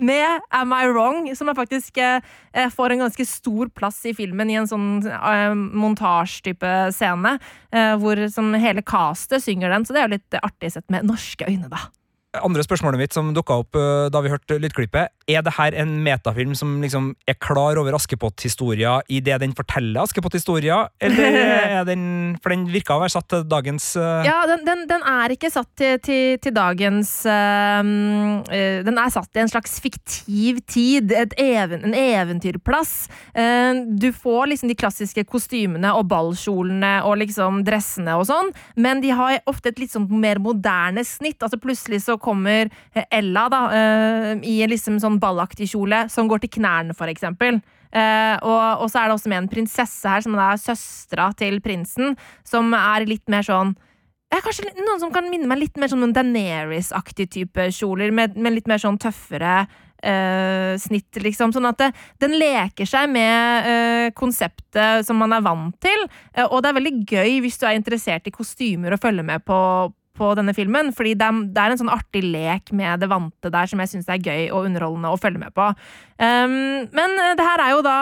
Med 0.00 0.40
Am 0.50 0.72
I 0.72 0.86
Wrong, 0.86 1.36
som 1.36 1.54
faktisk 1.54 1.96
eh, 1.96 2.20
eh, 2.52 2.70
får 2.70 2.90
en 2.90 2.98
ganske 2.98 3.24
stor 3.26 3.68
plass 3.68 4.04
i 4.06 4.12
filmen 4.14 4.50
i 4.50 4.54
en 4.54 4.68
sånn 4.70 5.02
eh, 5.10 5.54
montasjetype 5.54 6.92
scene, 6.94 7.32
eh, 7.74 7.96
hvor 7.98 8.20
som 8.30 8.52
hele 8.54 8.84
castet 8.86 9.42
synger 9.42 9.74
den. 9.74 9.86
Så 9.86 9.94
det 9.94 10.02
er 10.02 10.06
jo 10.06 10.14
litt 10.14 10.38
artig 10.38 10.70
sett 10.76 10.86
med 10.94 11.08
norske 11.08 11.48
øyne, 11.50 11.66
da. 11.72 11.88
Andre 12.36 12.60
spørsmålet 12.60 13.00
mitt 13.00 13.14
som 13.16 13.30
dukka 13.32 13.56
opp 13.62 13.76
eh, 13.78 14.08
da 14.12 14.20
vi 14.20 14.28
hørte 14.28 14.58
lydklippet, 14.60 15.14
er 15.28 15.44
det 15.44 15.54
her 15.56 15.72
en 15.80 15.94
metafilm 16.04 16.52
som 16.56 16.74
liksom 16.82 17.14
er 17.28 17.38
klar 17.40 17.78
over 17.80 17.96
Askepott-historia 17.96 18.98
i 19.08 19.22
det 19.24 19.38
den 19.40 19.54
forteller 19.56 20.02
Askepott-historia, 20.02 20.82
eller 21.00 21.38
er 21.78 21.86
den 21.88 22.36
For 22.42 22.52
den 22.52 22.66
virka 22.68 22.98
å 22.98 23.00
være 23.00 23.14
satt 23.14 23.28
til 23.32 23.46
dagens 23.48 23.86
uh... 23.96 24.26
Ja, 24.26 24.42
den, 24.50 24.64
den, 24.66 24.84
den 24.90 25.04
er 25.08 25.32
ikke 25.32 25.50
satt 25.52 25.70
til, 25.80 25.96
til, 26.04 26.36
til 26.42 26.54
dagens 26.54 27.14
uh, 27.24 27.80
uh, 27.80 28.78
Den 28.84 29.00
er 29.00 29.14
satt 29.14 29.38
i 29.38 29.42
en 29.42 29.50
slags 29.50 29.78
fiktiv 29.80 30.60
tid. 30.68 31.12
Et 31.16 31.34
even, 31.40 31.86
en 31.88 31.96
eventyrplass. 31.96 32.92
Du 34.00 34.08
får 34.12 34.50
liksom 34.50 34.70
de 34.70 34.76
klassiske 34.78 35.24
kostymene 35.28 35.90
og 35.96 36.08
ballkjolene 36.10 36.92
og 37.08 37.18
liksom 37.22 37.62
dressene 37.66 38.16
og 38.18 38.26
sånn, 38.28 38.50
men 38.76 39.02
de 39.04 39.12
har 39.16 39.38
ofte 39.48 39.72
et 39.72 39.80
litt 39.80 39.94
sånn 39.94 40.08
mer 40.20 40.40
moderne 40.42 41.04
snitt. 41.06 41.40
Altså 41.44 41.60
Plutselig 41.62 42.02
så 42.04 42.17
kommer 42.22 42.68
eh, 42.94 43.04
Ella 43.20 43.48
da, 43.52 43.64
eh, 43.74 44.30
i 44.46 44.60
en 44.64 44.72
liksom 44.72 45.00
sånn 45.02 45.18
ballaktig 45.22 45.70
kjole 45.72 46.06
som 46.12 46.30
går 46.30 46.44
til 46.44 46.56
knærne, 46.58 46.96
for 46.96 47.10
eksempel. 47.10 47.60
Eh, 47.88 48.36
og, 48.44 48.84
og 48.84 48.88
så 48.92 49.00
er 49.00 49.08
det 49.08 49.16
også 49.16 49.32
med 49.32 49.42
en 49.42 49.50
prinsesse 49.52 50.08
her, 50.08 50.24
som 50.24 50.36
er 50.36 50.60
søstera 50.60 51.30
til 51.38 51.60
prinsen, 51.64 52.16
som 52.46 52.72
er 52.76 53.08
litt 53.08 53.26
mer 53.32 53.46
sånn 53.46 53.76
ja, 54.28 54.42
kanskje 54.44 54.68
noen 54.76 55.00
som 55.00 55.12
kan 55.12 55.28
minne 55.32 55.48
meg 55.48 55.62
litt 55.62 55.78
mer 55.80 55.88
sånn 55.88 56.12
Daenerys-aktig 56.12 57.30
type 57.32 57.70
kjoler, 57.72 58.12
med, 58.12 58.36
med 58.36 58.58
litt 58.58 58.66
mer 58.68 58.80
sånn 58.82 58.98
tøffere 59.00 59.62
uh, 59.64 60.74
snitt, 60.76 61.16
liksom. 61.24 61.54
Sånn 61.54 61.68
at 61.70 61.78
det, 61.80 61.88
den 62.20 62.36
leker 62.36 62.88
seg 62.88 63.08
med 63.08 63.64
uh, 63.64 64.08
konseptet 64.18 65.06
som 65.08 65.16
man 65.22 65.32
er 65.32 65.46
vant 65.46 65.78
til, 65.80 66.04
og 66.44 66.60
det 66.60 66.70
er 66.70 66.76
veldig 66.76 66.94
gøy 67.08 67.38
hvis 67.46 67.56
du 67.56 67.64
er 67.70 67.78
interessert 67.78 68.28
i 68.28 68.34
kostymer 68.34 68.94
og 68.94 69.00
følger 69.00 69.24
med 69.26 69.46
på, 69.48 69.58
på 70.18 70.32
denne 70.38 70.54
filmen, 70.56 70.92
fordi 70.96 71.14
det 71.18 71.28
er, 71.28 71.38
det 71.54 71.62
er 71.62 71.74
en 71.74 71.80
sånn 71.80 71.94
artig 71.94 72.24
lek 72.26 72.74
med 72.76 73.02
det 73.02 73.10
vante 73.10 73.52
der 73.54 73.70
som 73.70 73.80
jeg 73.82 73.92
syns 73.94 74.10
er 74.10 74.20
gøy 74.20 74.50
og 74.50 74.68
underholdende 74.68 75.14
å 75.14 75.20
følge 75.20 75.42
med 75.42 75.54
på. 75.56 75.70
Um, 76.18 76.84
men 76.94 77.18
eh, 77.22 77.34
det 77.38 77.46
her 77.46 77.62
er 77.62 77.74
jo 77.76 77.82
da 77.86 77.98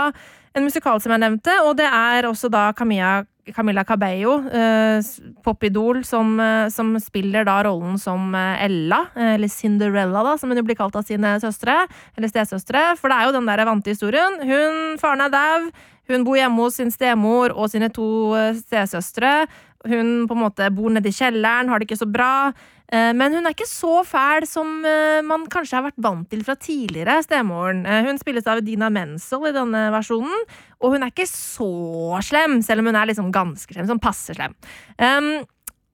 en 0.56 0.64
musikal 0.64 1.00
som 1.04 1.12
jeg 1.12 1.20
nevnte, 1.20 1.52
og 1.66 1.74
det 1.76 1.88
er 1.88 2.24
også 2.24 2.48
da 2.48 2.70
Camilla, 2.76 3.26
Camilla 3.52 3.84
Cabello, 3.84 4.38
uh, 4.48 5.10
popidol, 5.44 6.00
som, 6.08 6.30
uh, 6.40 6.70
som 6.72 6.94
spiller 7.02 7.44
da 7.44 7.58
rollen 7.66 7.98
som 8.00 8.32
Ella, 8.32 9.02
eller 9.36 9.52
Cinderella, 9.52 10.24
da, 10.24 10.32
som 10.40 10.48
hun 10.48 10.62
jo 10.62 10.64
blir 10.64 10.78
kalt 10.78 10.96
av 10.96 11.04
sine 11.04 11.34
søstre, 11.42 11.82
eller 12.16 12.32
stesøstre, 12.32 12.86
for 12.96 13.12
det 13.12 13.18
er 13.18 13.28
jo 13.28 13.36
den 13.36 13.52
der 13.52 13.66
vante 13.68 13.92
historien. 13.92 14.40
Hun, 14.48 14.96
faren 15.02 15.26
er 15.26 15.36
dau, 15.36 15.68
hun 16.08 16.24
bor 16.24 16.40
hjemme 16.40 16.64
hos 16.64 16.80
sin 16.80 16.92
stemor 16.94 17.52
og 17.52 17.68
sine 17.72 17.92
to 17.92 18.08
stesøstre. 18.62 19.42
Hun 19.84 20.26
på 20.28 20.34
en 20.34 20.40
måte 20.40 20.70
bor 20.74 20.90
nede 20.90 21.10
i 21.10 21.14
kjelleren, 21.14 21.68
har 21.68 21.78
det 21.78 21.86
ikke 21.88 21.98
så 22.00 22.08
bra. 22.10 22.52
Eh, 22.92 23.12
Men 23.12 23.34
hun 23.34 23.46
er 23.46 23.54
ikke 23.54 23.66
så 23.68 24.04
fæl 24.06 24.46
som 24.46 24.84
eh, 24.86 25.20
man 25.26 25.46
kanskje 25.50 25.76
har 25.76 25.86
vært 25.88 25.98
vant 25.98 26.28
til 26.30 26.44
fra 26.46 26.54
tidligere, 26.54 27.18
stemoren. 27.26 27.84
Eh, 27.86 28.04
Hun 28.06 28.18
spilles 28.18 28.46
av 28.46 28.62
Dina 28.64 28.88
Menzel 28.90 29.48
i 29.50 29.52
denne 29.56 29.90
versjonen, 29.94 30.46
og 30.80 30.94
hun 30.94 31.02
er 31.02 31.10
ikke 31.10 31.26
så 31.28 32.20
slem, 32.22 32.60
selv 32.62 32.80
om 32.80 32.86
hun 32.92 32.96
er 32.96 33.10
liksom 33.10 33.32
ganske 33.34 33.74
slem, 33.74 33.86
sånn 33.90 34.02
passe 34.02 34.34
slem. 34.38 34.54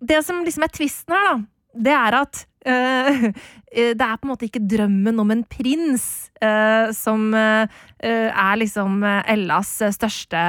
Det 0.03 0.25
som 0.27 0.42
liksom 0.45 0.64
er 0.66 0.73
tvisten 0.75 1.14
her, 1.14 1.29
da, 1.31 1.35
det 1.88 1.92
er 1.97 2.16
at 2.18 2.47
det 3.72 4.04
er 4.04 4.18
på 4.20 4.26
en 4.26 4.32
måte 4.35 4.48
ikke 4.48 4.66
drømmen 4.68 5.20
om 5.22 5.30
en 5.32 5.44
prins 5.48 6.04
uh, 6.44 6.90
som 6.94 7.32
eh, 7.35 7.70
eh, 8.02 8.28
er 8.28 8.58
liksom 8.61 9.02
eh, 9.06 9.32
Ellas 9.32 9.70
eh, 9.82 9.92
største 9.94 10.42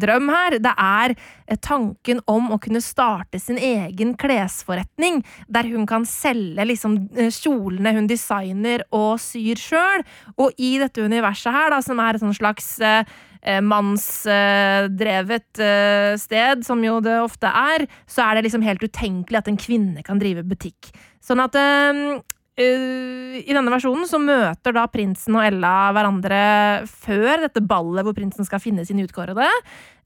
drøm 0.00 0.30
her. 0.32 0.58
Det 0.62 0.72
er 0.72 1.14
eh, 1.14 1.58
tanken 1.62 2.22
om 2.30 2.52
å 2.54 2.60
kunne 2.62 2.82
starte 2.84 3.40
sin 3.42 3.60
egen 3.60 4.14
klesforretning, 4.18 5.22
der 5.52 5.68
hun 5.72 5.86
kan 5.88 6.06
selge 6.08 6.66
liksom 6.68 6.98
eh, 7.16 7.32
kjolene 7.32 7.94
hun 7.98 8.08
designer 8.10 8.86
og 8.90 9.20
syr 9.22 9.60
sjøl. 9.60 10.06
Og 10.38 10.56
i 10.58 10.76
dette 10.82 11.04
universet 11.04 11.54
her, 11.54 11.70
da, 11.74 11.82
som 11.84 12.00
er 12.02 12.18
et 12.18 12.26
slags 12.38 12.74
uh, 12.82 13.02
eh, 13.42 13.60
mannsdrevet 13.60 15.58
eh, 15.60 16.18
sted, 16.20 16.66
som 16.66 16.82
jo 16.84 17.00
det 17.04 17.18
ofte 17.22 17.46
er, 17.46 17.86
så 18.10 18.22
er 18.26 18.38
det 18.38 18.44
liksom 18.48 18.64
helt 18.66 18.82
utenkelig 18.82 19.42
at 19.42 19.48
en 19.50 19.60
kvinne 19.60 20.02
kan 20.06 20.20
drive 20.22 20.42
butikk. 20.46 20.92
Sånn 21.22 21.42
at 21.42 21.54
eh, 21.58 21.62
eh, 21.62 22.20
I 22.60 23.48
denne 23.48 23.72
versjonen 23.72 24.04
så 24.04 24.18
møter 24.20 24.74
da 24.76 24.82
prinsen 24.92 25.38
og 25.38 25.44
Ella 25.46 25.88
hverandre 25.96 26.40
før 26.84 27.46
dette 27.46 27.62
ballet 27.64 28.04
hvor 28.04 28.12
prinsen 28.12 28.44
skal 28.44 28.60
finne 28.60 28.84
sin 28.84 29.00
utkårede. 29.00 29.46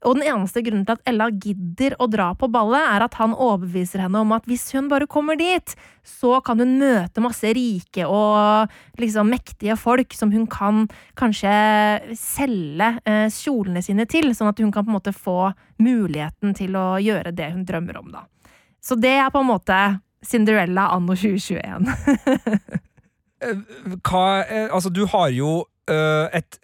Og 0.07 0.15
den 0.15 0.29
eneste 0.29 0.63
grunnen 0.63 0.85
til 0.87 0.95
at 0.95 1.09
Ella 1.11 1.27
gidder 1.27 1.97
å 1.99 2.07
dra 2.07 2.29
på 2.39 2.47
ballet, 2.53 2.79
er 2.79 3.03
at 3.03 3.17
han 3.19 3.35
overbeviser 3.35 4.05
henne 4.05 4.21
om 4.23 4.31
at 4.31 4.47
hvis 4.47 4.63
hun 4.77 4.87
bare 4.87 5.09
kommer 5.11 5.35
dit, 5.35 5.75
så 6.07 6.37
kan 6.45 6.63
hun 6.63 6.77
møte 6.79 7.23
masse 7.25 7.51
rike 7.57 8.07
og 8.07 8.71
liksom 9.01 9.27
mektige 9.33 9.75
folk 9.75 10.15
som 10.15 10.31
hun 10.31 10.47
kan 10.47 10.85
kanskje 11.19 12.15
selge 12.15 12.93
eh, 13.03 13.27
kjolene 13.33 13.83
sine 13.83 14.07
til, 14.07 14.31
sånn 14.37 14.53
at 14.53 14.63
hun 14.63 14.71
kan 14.71 14.87
på 14.87 14.93
en 14.93 14.99
måte 15.01 15.17
få 15.17 15.51
muligheten 15.83 16.55
til 16.55 16.79
å 16.79 16.89
gjøre 17.03 17.35
det 17.35 17.51
hun 17.57 17.67
drømmer 17.67 17.99
om, 18.05 18.11
da. 18.15 18.27
Så 18.79 18.95
det 18.95 19.17
er 19.19 19.33
på 19.33 19.41
en 19.43 19.51
måte 19.51 19.77
Cinderella 20.25 20.91
anno 20.91 21.13
2021. 21.15 21.85
Hva, 24.01 24.43
eh, 24.49 24.69
altså, 24.73 24.89
du 24.89 25.05
har 25.05 25.27
jo 25.29 25.59
eh, 25.61 25.76
et 25.87 26.57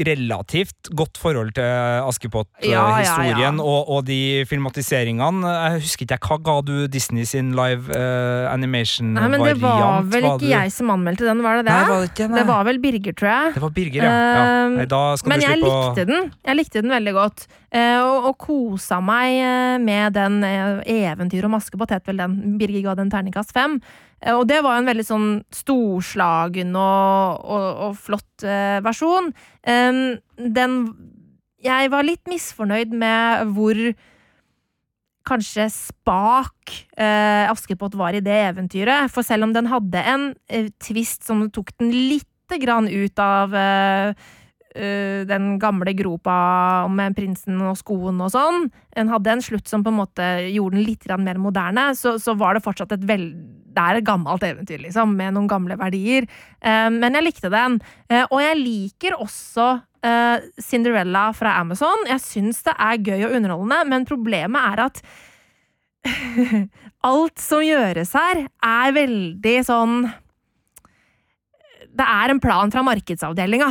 relativt 0.00 0.90
godt 0.96 1.18
forhold 1.20 1.52
til 1.56 1.64
Ja, 1.64 2.00
ja, 2.00 2.06
Askepott-historien 2.08 3.58
ja. 3.60 3.64
og, 3.64 3.88
og 3.88 4.06
de 4.06 4.44
filmatiseringene. 4.48 5.48
Jeg 5.48 5.84
husker 5.84 6.06
ikke, 6.06 6.18
Hva 6.26 6.38
ga 6.44 6.56
du 6.64 6.74
Disney 6.92 7.24
sin 7.28 7.52
live 7.56 7.92
uh, 7.92 8.48
animation-variant? 8.52 9.20
Nei, 9.20 9.28
men 9.32 9.46
det 9.46 9.56
var 9.62 10.08
vel 10.08 10.28
ikke 10.30 10.50
jeg 10.50 10.74
som 10.74 10.92
anmeldte 10.94 11.28
den, 11.28 11.42
var 11.44 11.60
det 11.60 11.68
det? 11.68 11.76
Nei, 11.76 11.88
var 11.90 12.04
det 12.04 12.10
ikke? 12.12 12.28
Det 12.36 12.44
var 12.50 12.68
vel 12.68 12.82
Birger, 12.82 13.16
tror 13.20 13.30
jeg. 13.30 13.54
Det 13.56 13.64
var 13.64 13.74
Birger, 13.76 14.04
ja. 14.04 14.10
ja. 14.10 14.44
Um, 14.66 14.76
Nei, 14.80 14.86
Men 15.32 15.42
du 15.42 15.46
jeg 15.46 15.62
likte 15.64 16.06
den. 16.08 16.30
Jeg 16.46 16.60
likte 16.60 16.84
den 16.84 16.94
veldig 16.96 17.16
godt. 17.16 17.48
Uh, 17.70 18.00
og, 18.02 18.30
og 18.30 18.38
kosa 18.42 18.98
meg 19.04 19.36
eh, 19.38 19.76
med 19.78 20.16
den 20.16 20.40
uh, 20.42 20.80
Eventyr 20.90 21.46
om 21.46 21.54
Askepott, 21.58 21.92
het 21.94 22.08
vel 22.08 22.18
den. 22.18 22.38
Birger 22.58 22.88
ga 22.88 22.96
den 22.98 23.12
terningkast 23.12 23.54
fem. 23.54 23.78
Eh, 24.20 24.34
og 24.36 24.46
det 24.50 24.60
var 24.64 24.78
en 24.78 24.90
veldig 24.90 25.06
sånn 25.06 25.28
storslagen 25.54 26.76
og, 26.76 27.40
og, 27.44 27.66
og 27.88 27.98
flott 28.00 28.46
eh, 28.46 28.78
versjon. 28.84 29.32
Um, 29.64 30.20
den 30.36 30.80
Jeg 31.60 31.90
var 31.92 32.06
litt 32.06 32.24
misfornøyd 32.28 32.94
med 32.96 33.52
hvor 33.56 33.76
kanskje 35.28 35.68
spak 35.70 36.72
eh, 36.96 37.50
Askepott 37.50 37.94
var 37.98 38.16
i 38.16 38.24
det 38.24 38.38
eventyret. 38.48 39.10
For 39.12 39.26
selv 39.26 39.48
om 39.48 39.54
den 39.54 39.68
hadde 39.70 40.04
en 40.12 40.26
eh, 40.48 40.70
twist 40.82 41.26
som 41.28 41.44
tok 41.52 41.74
den 41.78 41.92
lite 41.92 42.58
grann 42.60 42.88
ut 42.88 43.20
av 43.22 43.54
eh, 43.54 44.28
eh, 44.74 45.22
den 45.28 45.54
gamle 45.62 45.94
gropa 45.98 46.86
med 46.92 47.16
prinsen 47.16 47.60
og 47.66 47.78
skoen 47.80 48.20
og 48.22 48.32
sånn, 48.34 48.68
en 48.98 49.12
hadde 49.12 49.34
en 49.34 49.44
slutt 49.44 49.70
som 49.70 49.84
på 49.84 49.92
en 49.92 50.00
måte 50.00 50.26
gjorde 50.50 50.78
den 50.78 50.86
litt 50.86 51.06
mer 51.18 51.40
moderne, 51.42 51.90
så, 51.98 52.16
så 52.22 52.36
var 52.38 52.56
det 52.56 52.64
fortsatt 52.66 52.96
et 52.98 53.06
vel... 53.08 53.32
Det 53.70 53.78
er 53.78 54.00
et 54.00 54.06
gammelt 54.06 54.42
eventyr, 54.42 54.80
liksom, 54.82 55.12
med 55.14 55.36
noen 55.36 55.46
gamle 55.46 55.76
verdier. 55.78 56.24
Eh, 56.58 56.88
men 56.90 57.14
jeg 57.14 57.22
likte 57.22 57.52
den. 57.52 57.78
Eh, 58.10 58.24
og 58.26 58.40
jeg 58.42 58.58
liker 58.58 59.20
også 59.20 59.76
Cinderella 60.64 61.26
fra 61.36 61.58
Amazon. 61.60 62.06
Jeg 62.08 62.22
syns 62.24 62.62
det 62.64 62.72
er 62.72 63.02
gøy 63.04 63.26
og 63.26 63.34
underholdende, 63.36 63.80
men 63.92 64.06
problemet 64.08 64.70
er 64.72 64.80
at 64.86 65.02
alt 67.10 67.42
som 67.42 67.60
gjøres 67.64 68.14
her, 68.16 68.46
er 68.64 68.96
veldig 68.96 69.54
sånn 69.66 70.00
Det 71.90 72.06
er 72.06 72.32
en 72.32 72.40
plan 72.40 72.72
fra 72.72 72.84
markedsavdelinga. 72.86 73.68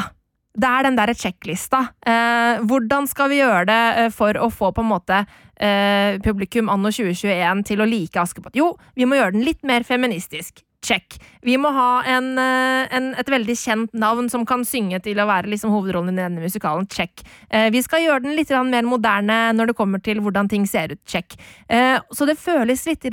Det 0.59 0.69
er 0.69 0.87
den 0.87 0.97
derre 0.97 1.15
sjekklista. 1.15 1.85
Eh, 2.03 2.63
hvordan 2.67 3.07
skal 3.07 3.31
vi 3.31 3.39
gjøre 3.39 3.67
det 3.69 3.83
eh, 4.01 4.09
for 4.13 4.35
å 4.39 4.49
få 4.51 4.73
på 4.75 4.83
en 4.83 4.91
måte 4.91 5.21
eh, 5.55 6.17
publikum 6.25 6.71
anno 6.71 6.91
2021 6.91 7.63
til 7.69 7.83
å 7.83 7.87
like 7.87 8.19
Askepott? 8.19 8.57
Jo, 8.57 8.73
vi 8.99 9.07
må 9.07 9.19
gjøre 9.19 9.37
den 9.37 9.47
litt 9.47 9.63
mer 9.67 9.87
feministisk. 9.87 10.63
Check. 10.85 11.17
Vi 11.43 11.57
må 11.59 11.71
ha 11.75 12.03
en, 12.07 12.37
eh, 12.39 12.87
en, 12.95 13.11
et 13.19 13.29
veldig 13.29 13.55
kjent 13.59 13.95
navn 13.99 14.29
som 14.31 14.45
kan 14.47 14.63
synge 14.67 15.01
til 15.03 15.19
å 15.19 15.27
være 15.27 15.51
liksom 15.51 15.73
hovedrollen 15.73 16.15
i 16.15 16.21
denne 16.21 16.43
musikalen. 16.43 16.87
Check. 16.87 17.23
Eh, 17.49 17.67
vi 17.73 17.81
skal 17.83 18.05
gjøre 18.05 18.23
den 18.23 18.37
litt 18.39 18.51
mer 18.51 18.87
moderne 18.87 19.41
når 19.55 19.71
det 19.71 19.77
kommer 19.79 19.99
til 20.03 20.23
hvordan 20.23 20.49
ting 20.49 20.67
ser 20.67 20.95
ut. 20.95 21.01
Check. 21.05 21.35
Eh, 21.67 21.99
så 22.15 22.27
det 22.27 22.39
føles 22.39 22.85
litt 22.87 23.03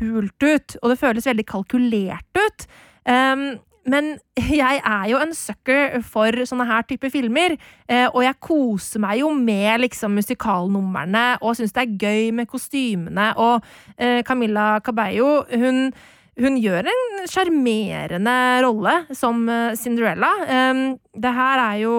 hult 0.00 0.42
ut, 0.42 0.76
og 0.82 0.90
det 0.90 0.98
føles 0.98 1.28
veldig 1.28 1.46
kalkulert 1.46 2.40
ut. 2.40 2.66
Um, 3.04 3.60
men 3.90 4.14
jeg 4.58 4.80
er 4.80 5.04
jo 5.10 5.20
en 5.20 5.34
sucker 5.36 6.00
for 6.06 6.44
sånne 6.48 6.66
her 6.68 6.86
type 6.88 7.10
filmer, 7.12 7.56
eh, 7.88 8.06
og 8.08 8.22
jeg 8.24 8.40
koser 8.44 9.02
meg 9.04 9.20
jo 9.22 9.30
med 9.36 9.84
liksom 9.84 10.16
musikalnumrene 10.18 11.26
og 11.40 11.56
syns 11.58 11.74
det 11.76 11.84
er 11.84 11.96
gøy 12.06 12.34
med 12.40 12.50
kostymene, 12.50 13.30
og 13.40 13.64
eh, 13.98 14.22
Camilla 14.26 14.78
Cabello, 14.84 15.42
hun 15.52 15.88
hun 16.34 16.56
gjør 16.58 16.88
en 16.90 17.28
sjarmerende 17.30 18.32
rolle 18.64 18.94
som 19.14 19.44
eh, 19.46 19.76
Cinderella. 19.78 20.32
Um, 20.48 20.80
det 21.14 21.30
her 21.30 21.60
er 21.62 21.76
jo 21.84 21.98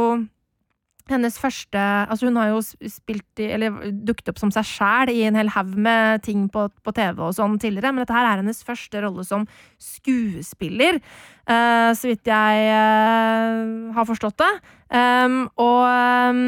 hennes 1.11 1.37
første 1.37 1.79
Altså, 1.79 2.29
hun 2.29 2.37
har 2.39 2.51
jo 2.51 2.61
spilt 2.63 3.41
i, 3.41 3.49
eller 3.55 3.91
dukket 4.05 4.31
opp 4.31 4.41
som 4.41 4.51
seg 4.53 4.67
sjæl 4.67 5.11
i 5.13 5.23
en 5.27 5.37
hel 5.37 5.51
haug 5.53 5.73
med 5.77 6.23
ting 6.25 6.47
på, 6.51 6.67
på 6.83 6.93
TV 6.95 7.21
og 7.27 7.35
sånn 7.37 7.57
tidligere, 7.61 7.93
men 7.93 8.03
dette 8.03 8.15
her 8.15 8.29
er 8.29 8.41
hennes 8.41 8.63
første 8.65 9.01
rolle 9.03 9.25
som 9.27 9.45
skuespiller, 9.81 11.01
uh, 11.49 11.91
så 11.97 12.11
vidt 12.11 12.29
jeg 12.29 12.69
uh, 12.71 13.91
har 13.95 14.07
forstått 14.07 14.39
det. 14.41 14.53
Um, 14.93 15.43
og 15.61 15.83
um, 15.85 16.45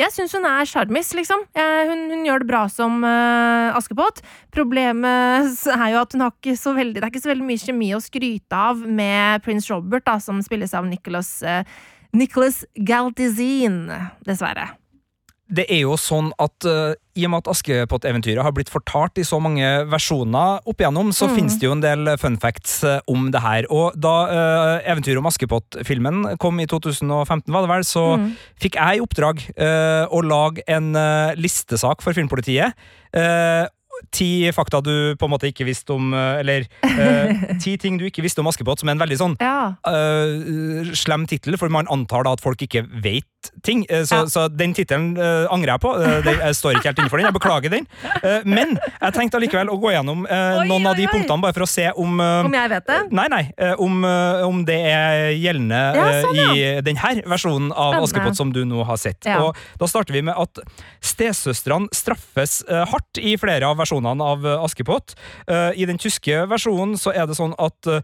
jeg 0.00 0.14
syns 0.14 0.32
hun 0.32 0.46
er 0.48 0.68
sjarmis, 0.68 1.10
liksom. 1.16 1.42
Hun, 1.52 2.04
hun 2.14 2.22
gjør 2.24 2.40
det 2.40 2.48
bra 2.48 2.62
som 2.72 3.02
uh, 3.04 3.76
Askepott. 3.76 4.22
Problemet 4.54 5.66
er 5.74 5.88
jo 5.92 6.00
at 6.00 6.16
hun 6.16 6.24
har 6.24 6.32
ikke 6.32 6.56
så 6.56 6.72
veldig 6.76 6.96
Det 6.96 7.04
er 7.04 7.12
ikke 7.12 7.24
så 7.26 7.32
veldig 7.34 7.48
mye 7.50 7.60
kjemi 7.60 7.90
å 7.92 8.00
skryte 8.00 8.60
av 8.70 8.80
med 8.80 9.44
prins 9.44 9.68
Robert, 9.68 10.06
da, 10.08 10.16
som 10.22 10.40
spilles 10.44 10.72
av 10.76 10.88
Nicholas 10.88 11.34
uh, 11.44 11.60
Nicholas 12.12 12.64
Galtizine, 12.74 14.10
dessverre. 14.26 14.68
Det 15.50 15.64
er 15.66 15.80
jo 15.82 15.96
sånn 15.98 16.28
at 16.38 16.62
uh, 16.62 16.92
i 17.18 17.24
og 17.26 17.32
med 17.32 17.40
at 17.42 17.48
Askepott-eventyret 17.50 18.38
har 18.46 18.52
blitt 18.54 18.68
fortalt 18.70 19.18
i 19.18 19.24
så 19.26 19.40
mange 19.42 19.66
versjoner 19.90 20.60
opp 20.62 20.78
igjennom, 20.78 21.10
så 21.10 21.26
Mm. 21.26 21.34
finnes 21.34 21.56
det 21.58 21.66
jo 21.66 21.72
en 21.74 21.82
del 21.82 22.16
fun 22.22 22.36
facts 22.38 22.84
uh, 22.86 23.00
om 23.10 23.32
det 23.34 23.42
her. 23.42 23.66
Og 23.68 23.98
da 23.98 24.12
uh, 24.30 24.78
eventyret 24.86 25.18
om 25.18 25.26
Askepott-filmen 25.26 26.36
kom 26.38 26.60
i 26.62 26.66
2015, 26.70 27.50
var 27.50 27.66
det 27.66 27.72
vel, 27.72 27.82
så 27.82 28.04
Mm. 28.16 28.36
fikk 28.62 28.78
jeg 28.78 29.00
i 29.00 29.02
oppdrag 29.02 29.42
å 30.10 30.22
lage 30.22 30.62
en 30.68 30.92
listesak 31.36 32.00
for 32.02 32.12
Filmpolitiet. 32.14 32.74
Ti 34.14 34.50
fakta 34.56 34.80
du 34.84 35.14
på 35.20 35.28
en 35.28 35.32
måte 35.34 35.50
ikke 35.50 35.66
visste 35.68 35.94
om 35.94 36.12
uh, 36.14 36.40
Eller 36.40 36.66
uh, 36.84 37.58
ti 37.62 37.76
ting 37.80 37.98
du 38.00 38.06
ikke 38.08 38.24
visste 38.24 38.42
om 38.42 38.48
Askepott, 38.50 38.80
som 38.82 38.90
er 38.90 38.96
en 38.96 39.02
veldig 39.04 39.18
sånn 39.20 39.36
Ja. 39.42 39.74
uh, 39.86 40.92
slem 40.96 41.26
tittel, 41.30 41.58
for 41.60 41.72
man 41.72 41.88
antar 41.92 42.26
da 42.26 42.34
at 42.36 42.42
folk 42.44 42.62
ikke 42.64 42.86
vet 43.04 43.28
ting. 43.62 43.86
Uh, 43.90 44.04
så, 44.04 44.14
Ja. 44.14 44.26
så 44.26 44.48
den 44.48 44.74
tittelen 44.74 45.16
uh, 45.18 45.46
angrer 45.52 45.74
jeg 45.74 45.80
på. 45.80 45.92
Uh, 45.96 46.20
det, 46.24 46.34
jeg 46.38 46.56
står 46.58 46.78
ikke 46.78 46.90
helt 46.90 46.98
innenfor 47.00 47.20
den. 47.20 47.28
Jeg 47.28 47.36
beklager 47.36 47.72
den. 47.72 47.86
Men 48.44 48.76
jeg 48.76 49.14
tenkte 49.16 49.38
allikevel 49.38 49.70
å 49.72 49.76
gå 49.80 49.92
gjennom 49.94 50.24
Oi, 50.26 50.66
noen 50.68 50.86
av 50.90 50.96
de 50.98 51.04
oi, 51.04 51.08
oi. 51.08 51.12
punktene, 51.12 51.42
bare 51.42 51.56
for 51.56 51.64
å 51.64 51.68
se 51.70 51.86
om 51.96 52.20
Om 52.20 52.54
jeg 52.54 52.70
vet 52.72 52.86
det? 52.88 52.98
Nei, 53.16 53.26
nei. 53.32 53.40
om, 53.80 54.04
om 54.46 54.62
det 54.68 54.76
er 54.90 55.30
gjeldende 55.38 55.80
Ja, 55.96 56.06
sånn, 56.24 56.38
ja. 56.38 56.48
i 56.52 56.84
denne 56.84 57.14
versjonen 57.30 57.70
av 57.72 57.94
Spennende. 57.94 58.08
Askepott 58.08 58.38
som 58.40 58.52
du 58.54 58.62
nå 58.68 58.84
har 58.88 59.00
sett. 59.00 59.28
Og 59.40 59.56
da 59.80 59.88
starter 59.90 60.16
vi 60.16 60.24
med 60.26 60.36
at 60.40 60.62
stesøstrene 61.04 61.90
straffes 61.96 62.60
hardt 62.68 63.20
i 63.20 63.36
flere 63.40 63.68
av 63.70 63.78
versjonene 63.80 64.32
av 64.34 64.46
Askepott. 64.66 65.16
I 65.48 65.88
den 65.88 66.00
tyske 66.00 66.44
versjonen 66.50 66.98
så 67.00 67.14
er 67.14 67.30
det 67.30 67.38
sånn 67.38 67.56
at 67.60 67.94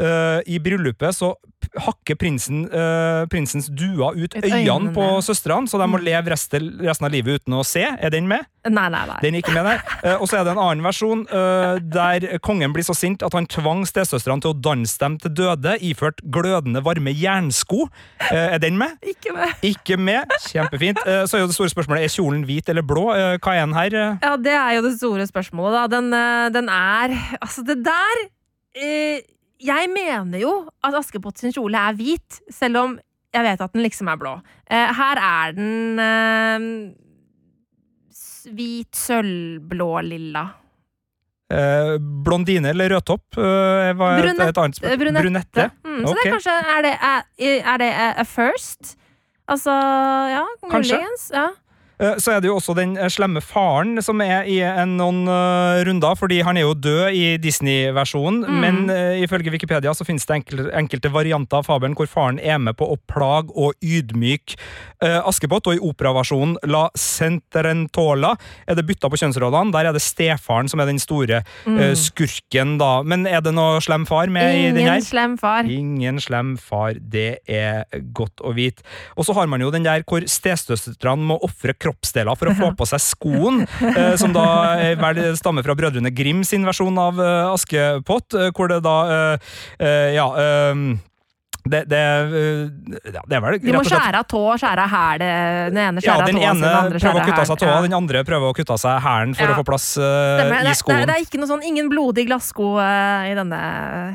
uh, 0.00 0.40
i 0.46 0.58
bryllupet 0.58 1.14
så 1.14 1.34
hakker 1.80 2.14
prinsen 2.20 2.66
uh, 2.68 3.24
prinsens 3.32 3.70
dua 3.72 4.10
ut 4.12 4.34
øynene 4.36 4.58
øynene. 4.60 4.92
på 4.94 5.04
søstrene, 5.24 5.66
så 5.70 5.78
de 5.80 5.86
må 5.88 5.98
Mm. 5.98 6.04
leve 6.04 6.30
resten, 6.34 6.66
resten 6.84 7.06
av 7.06 7.12
livet 7.12 7.40
uten 7.40 7.54
å 7.56 7.62
se. 7.64 7.82
Er 7.82 8.10
den 8.10 8.28
med? 8.28 8.44
Nei, 8.68 8.88
nei, 8.88 9.06
nei. 9.06 9.16
Den 9.22 9.34
er 9.34 9.40
ikke 9.42 9.54
med 9.54 9.64
der. 9.64 9.80
Uh, 10.04 10.20
og 10.22 10.28
så 10.28 10.38
er 10.40 10.44
det 10.44 10.52
en 10.52 10.60
annen 10.60 10.84
versjon 10.84 11.24
eh, 11.28 11.78
der 11.80 12.38
kongen 12.44 12.72
blir 12.72 12.84
så 12.84 12.94
sint 12.96 13.22
at 13.22 13.32
han 13.36 13.46
tvang 13.46 13.84
stesøstrene 13.88 14.40
til 14.44 14.52
å 14.52 14.60
danse 14.60 14.98
dem 15.00 15.16
til 15.18 15.30
døde, 15.34 15.74
iført 15.80 16.20
glødende 16.32 16.82
varme 16.84 17.12
jernsko. 17.16 17.88
Eh, 18.30 18.54
er 18.54 18.58
den 18.58 18.76
med? 18.78 18.96
Ikke 19.02 19.32
med. 19.36 19.56
Ikke 19.62 19.96
med. 19.98 20.28
Kjempefint. 20.48 21.00
Eh, 21.06 21.24
så 21.26 21.36
er 21.36 21.44
jo 21.44 21.50
det 21.50 21.56
store 21.58 21.72
spørsmålet 21.72 22.04
er 22.04 22.12
kjolen 22.14 22.44
hvit 22.48 22.68
eller 22.68 22.82
blå. 22.82 23.08
Eh, 23.16 23.36
hva 23.38 23.54
er 23.56 23.64
den 23.66 23.74
her? 23.74 23.94
Eh, 24.04 24.18
Ja, 24.22 24.36
det 24.36 24.52
er 24.52 24.72
jo 24.78 24.82
det 24.88 24.96
store 24.98 25.26
spørsmålet, 25.28 25.72
da. 25.80 25.86
Den, 25.96 26.12
eh, 26.12 26.48
den 26.50 26.68
er 26.68 27.16
Altså, 27.42 27.64
det 27.66 27.82
der 27.84 28.24
eh, 28.76 29.20
jeg 29.60 29.88
mener 29.92 30.38
jo 30.42 30.52
at 30.84 30.94
Askepott 30.98 31.38
sin 31.40 31.52
kjole 31.54 31.78
er 31.78 31.94
hvit, 31.98 32.40
selv 32.52 32.76
om 32.82 32.96
jeg 33.34 33.42
vet 33.42 33.60
at 33.64 33.72
den 33.74 33.82
liksom 33.82 34.08
er 34.12 34.18
blå. 34.20 34.34
Eh, 34.70 34.90
her 34.94 35.18
er 35.18 35.52
den 35.56 35.98
eh, 35.98 36.66
hvit, 38.54 38.92
sølvblå, 38.98 39.88
lilla. 40.06 40.44
Eh, 41.54 41.94
blondine 42.24 42.70
eller 42.72 42.88
rødtopp 42.94 43.36
eh, 43.38 43.90
var 43.98 44.16
et, 44.16 44.22
Brunette- 44.24 44.48
et 44.48 44.60
annet 44.62 44.78
spørsmål. 44.78 45.00
Brunette. 45.02 45.24
Brunette. 45.26 45.66
Mm, 45.84 45.98
så 46.06 46.14
det 46.14 46.22
er 46.24 46.32
kanskje 46.32 46.54
Er 46.76 46.86
det, 46.86 46.92
er, 47.10 47.26
er 47.74 47.82
det 47.82 47.90
a 48.22 48.24
first? 48.28 48.94
Altså, 49.48 49.74
ja, 50.32 50.44
muligens. 50.72 51.26
Ja. 51.34 51.50
Eh, 52.00 52.16
Så 52.18 52.32
er 52.32 52.40
det 52.40 52.48
jo 52.48 52.56
også 52.58 52.74
den 52.76 52.96
eh, 52.98 53.08
slemme 53.12 53.40
faren 53.44 54.00
som 54.02 54.20
er 54.24 54.48
i 54.50 54.58
en, 54.66 54.96
noen 54.98 55.24
eh, 55.30 55.82
runder, 55.86 56.16
fordi 56.18 56.40
han 56.42 56.56
er 56.58 56.66
jo 56.66 56.74
død 56.74 57.14
i 57.14 57.24
Disney-versjonen, 57.38 58.42
Mm. 58.44 58.60
men 58.60 58.90
uh, 58.90 59.14
ifølge 59.22 59.50
Wikipedia 59.52 59.92
så 59.94 60.04
finnes 60.04 60.26
det 60.26 60.34
enkelte, 60.34 60.70
enkelte 60.76 61.10
varianter 61.12 61.60
av 61.60 61.66
fabelen 61.66 61.94
hvor 61.96 62.08
faren 62.10 62.38
er 62.42 62.58
med 62.58 62.76
på 62.76 62.86
å 62.90 62.96
plage 63.08 63.52
og 63.54 63.74
ydmyke 63.82 64.56
uh, 65.04 65.22
Askepott, 65.28 65.66
og 65.70 65.76
i 65.78 65.82
operaversjonen 65.82 66.56
La 66.68 66.88
Centrentola 66.98 68.34
er 68.66 68.78
det 68.78 68.84
bytta 68.88 69.10
på 69.10 69.18
kjønnsrollene. 69.20 69.72
Der 69.74 69.88
er 69.90 69.96
det 69.96 70.02
stefaren 70.04 70.68
som 70.70 70.82
er 70.82 70.90
den 70.90 71.00
store 71.02 71.42
uh, 71.66 71.94
skurken, 71.98 72.76
da. 72.80 73.02
Men 73.06 73.26
er 73.30 73.42
det 73.44 73.54
noe 73.56 73.80
slem 73.84 74.06
far 74.08 74.30
med 74.32 74.50
i 74.58 74.66
den 74.74 74.84
her? 74.88 74.98
Ingen 74.98 75.08
slem 75.08 75.36
far. 75.40 75.70
Ingen 75.70 76.20
slem 76.22 76.54
far, 76.60 76.98
det 77.00 77.40
er 77.46 77.84
godt 78.16 78.42
å 78.44 78.54
vite. 78.56 78.84
Og 79.16 79.28
så 79.28 79.36
har 79.38 79.50
man 79.50 79.62
jo 79.64 79.72
den 79.74 79.86
der 79.86 80.04
hvor 80.08 80.24
stesøstrene 80.28 81.28
må 81.32 81.38
ofre 81.44 81.74
kroppsdeler 81.84 82.38
for 82.40 82.50
å 82.50 82.56
få 82.58 82.72
på 82.78 82.88
seg 82.88 83.02
skoen, 83.04 83.64
eh, 83.92 84.14
som 84.20 84.34
da 84.34 84.46
eh, 84.80 84.94
vel 85.00 85.22
stammer 85.38 85.66
fra 85.66 85.76
Brødrene 85.78 86.12
Grim 86.14 86.44
sin 86.46 86.66
versjon 86.66 86.98
av 87.00 87.20
eh, 87.22 87.54
Askepott, 87.54 88.40
hvor 88.56 88.70
det 88.70 88.82
da 88.84 88.98
Ja. 90.14 90.26
Eh, 91.64 91.70
det, 91.74 91.80
det, 91.88 92.00
eh, 92.00 93.12
ja, 93.14 93.22
det 93.26 93.36
er 93.38 93.42
vel 93.44 93.58
De 93.62 93.72
må 93.74 93.82
skjære 93.88 94.20
av 94.20 94.26
tå 94.28 94.40
og 94.52 94.58
skjære 94.60 94.84
av 94.84 94.90
hæl. 94.94 95.24
Den 95.24 95.80
ene 95.80 96.02
ja, 96.02 96.04
skjærer 96.04 96.22
av 96.22 96.28
den 96.28 96.36
tåa 96.38 96.50
ene 96.50 96.60
den 96.60 96.76
andre 96.76 96.98
prøver 97.00 97.00
å 97.00 97.00
skjærer 97.00 97.24
kutte 97.24 97.34
av 97.34 97.44
av 97.44 97.48
seg 97.50 97.60
tåa, 97.64 97.72
hælen. 97.74 97.88
den 97.88 97.96
andre 97.98 98.24
prøver 98.28 98.46
å 98.52 98.56
kutte 98.58 98.74
av 98.76 98.80
seg 98.84 98.98
hælen 99.06 99.34
for 99.38 99.44
Ja. 99.44 99.54
å 99.54 99.58
få 99.60 99.64
plass 99.70 99.86
uh, 99.96 100.04
i 100.70 100.74
skoen. 100.76 101.00
det, 101.00 101.06
det 101.10 101.14
er 101.16 101.24
ikke 101.24 101.40
noe 101.40 101.50
sånn, 101.50 101.64
ingen 101.68 101.88
blodig 101.92 102.26
glassko 102.28 102.68
uh, 102.78 103.24
i, 103.28 103.34
denne, 103.38 103.60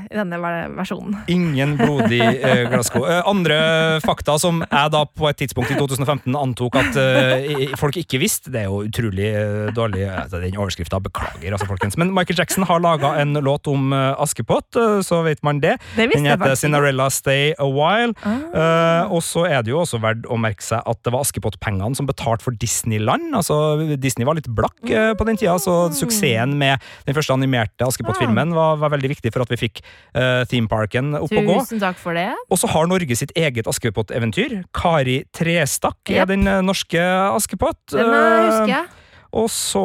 i 0.09 0.15
denne 0.19 0.39
versjonen. 0.77 1.17
Ingen 1.31 1.75
blodig 1.79 2.21
uh, 2.21 2.63
glassko. 2.71 3.03
Eh, 3.09 3.21
andre 3.29 3.57
fakta 4.05 4.37
som 4.41 4.61
jeg 4.65 4.93
da 4.93 5.03
på 5.07 5.29
et 5.29 5.39
tidspunkt 5.41 5.71
i 5.73 5.77
2015 5.79 6.35
antok 6.37 6.77
at 6.83 6.97
eh, 7.01 7.73
folk 7.79 7.97
ikke 8.01 8.19
visste, 8.21 8.51
det 8.53 8.63
er 8.63 8.69
jo 8.69 8.83
utrolig 8.87 9.29
eh, 9.33 9.69
dårlig 9.75 10.05
altså, 10.09 10.39
Den 10.43 10.57
overskrifta 10.59 10.99
beklager, 11.03 11.51
altså, 11.55 11.67
folkens. 11.69 11.97
Men 11.99 12.13
Michael 12.15 12.37
Jackson 12.41 12.65
har 12.69 12.81
laga 12.83 13.15
en 13.21 13.33
låt 13.45 13.67
om 13.71 13.93
eh, 13.95 14.13
Askepott, 14.21 14.75
eh, 14.79 14.99
så 15.05 15.21
vet 15.25 15.41
man 15.45 15.61
det. 15.63 15.77
Det 15.95 16.09
Den 16.13 16.27
heter. 16.29 16.55
Cinderella 16.59 17.09
Stay 17.13 17.38
a 17.57 17.67
While. 17.67 18.13
Ah. 18.23 18.37
Uh, 18.53 19.15
og 19.17 19.23
så 19.25 19.45
er 19.49 19.63
det 19.65 19.73
jo 19.73 19.79
også 19.83 19.99
verdt 20.03 20.27
å 20.29 20.37
merke 20.39 20.65
seg 20.65 20.83
at 20.89 20.99
det 21.05 21.13
var 21.15 21.23
Askepott-pengene 21.25 21.97
som 21.97 22.07
betalte 22.09 22.45
for 22.45 22.55
Disneyland. 22.59 23.29
Altså, 23.37 23.59
Disney 23.99 24.27
var 24.27 24.37
litt 24.39 24.49
blakk 24.51 24.77
uh, 24.89 25.13
på 25.19 25.27
den 25.29 25.39
tida, 25.39 25.57
så 25.61 25.77
Mm. 25.89 25.95
suksessen 25.95 26.53
med 26.59 26.81
den 27.07 27.15
første 27.15 27.33
animerte 27.33 27.85
Askepott-filmen 27.87 28.51
var, 28.53 28.75
var 28.81 28.91
veldig 28.93 29.09
viktig 29.15 29.31
for 29.33 29.45
at 29.45 29.49
vi 29.53 29.57
fikk 29.61 29.79
uh, 30.17 30.43
themeparken 30.51 31.13
opp 31.19 31.31
å 31.31 31.43
gå. 31.47 31.57
Tusen 31.63 31.79
takk 31.81 31.97
for 32.01 32.17
det. 32.17 32.27
Og 32.51 32.59
så 32.61 32.67
har 32.73 32.87
Norge 32.91 33.15
sitt 33.15 33.31
eget 33.39 33.67
Askepott-eventyr. 33.69 34.59
Kari 34.75 35.21
Trestakk 35.35 36.11
er 36.13 36.25
den 36.29 36.47
eh, 36.47 36.61
norske 36.65 36.99
Askepott. 37.35 37.79
Den 37.93 38.09
eh, 38.09 38.17
Eh, 38.29 38.45
husker 38.49 38.71
jeg. 38.73 38.85
Og 39.37 39.45
så 39.53 39.83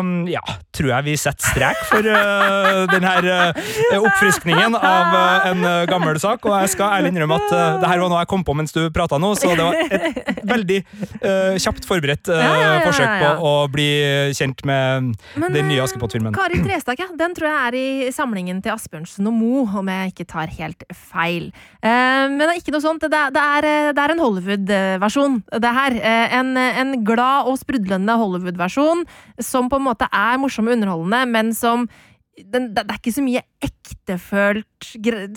mm, 0.00 0.28
ja, 0.32 0.40
tror 0.72 0.88
jeg 0.94 1.06
vi 1.10 1.16
setter 1.20 1.44
strek 1.52 1.80
for 1.90 2.06
uh, 2.08 2.86
denne 2.88 3.10
her 3.10 3.28
eh, 3.28 3.98
oppfriskningen 3.98 4.76
av 4.78 5.12
uh, 5.12 5.50
en 5.50 5.66
eh, 5.68 5.82
gammel 5.90 6.16
sak. 6.22 6.46
Og 6.48 6.56
jeg 6.62 6.72
skal 6.72 6.96
ærlig 6.96 7.12
innrømme 7.12 7.36
at 7.36 7.52
uh, 7.52 7.80
det 7.82 7.90
her 7.90 8.00
var 8.00 8.12
noe 8.12 8.22
jeg 8.22 8.30
kom 8.32 8.44
på 8.46 8.56
mens 8.56 8.72
du 8.72 8.80
prata 8.94 9.18
nå, 9.20 9.34
så 9.36 9.52
det 9.52 9.66
var 9.66 9.76
et 9.82 10.40
veldig 10.48 10.78
eh, 10.80 11.58
kjapt 11.60 11.86
forberedt 11.88 12.30
eh, 12.32 12.40
Ja, 12.42 12.52
ja, 12.56 12.70
ja, 12.78 12.80
forsøk 12.86 13.12
på 13.20 13.50
å 13.50 13.52
bli 13.72 13.88
kjent 14.36 14.64
med 14.68 15.12
Men, 15.36 15.52
den 15.52 15.68
nye 15.68 15.78
eh, 15.80 15.84
Askepott-filmen. 15.84 16.34
Kari 16.36 16.62
Trestak, 16.64 17.02
ja. 17.02 17.10
Den 17.18 17.36
tror 17.36 17.50
jeg 17.50 17.60
er 17.68 17.76
i 17.76 18.14
samlingen 18.14 18.62
til 18.64 18.74
Asbjørnsen 18.74 19.28
og 19.28 19.36
Mo, 19.36 19.66
om 19.82 19.92
jeg 19.92 20.14
ikke 20.14 20.28
tar 20.32 20.52
helt 20.56 20.86
feil. 21.12 21.50
Eh, 21.84 22.24
men 22.32 22.40
det 22.40 22.50
er 22.50 22.62
ikke 22.62 22.74
noe 22.76 22.84
sånt. 22.84 23.04
Det 23.04 23.20
er, 23.20 23.34
det 23.34 23.44
er, 23.58 23.68
eh, 23.68 23.92
det 23.92 24.04
er 24.06 24.16
en 24.16 24.24
Hollywood-versjon, 24.24 25.38
det 25.66 25.74
her. 25.78 25.98
Eh, 26.00 26.36
en, 26.40 26.54
en 26.56 26.96
glad 27.06 27.52
og 27.52 27.60
sprudlende 27.60 28.16
Hollywood-versjon 28.16 28.61
som 28.70 29.68
på 29.68 29.80
en 29.80 29.86
måte 29.88 30.08
er 30.12 30.40
morsom 30.40 30.68
og 30.68 30.76
underholdende, 30.76 31.26
men 31.32 31.52
som 31.56 31.88
den, 32.38 32.70
det 32.72 32.86
det 32.86 32.94
er 32.94 33.00
ikke 33.00 33.14
så 33.14 33.24
mye 33.24 33.42
ektefølt 33.62 34.88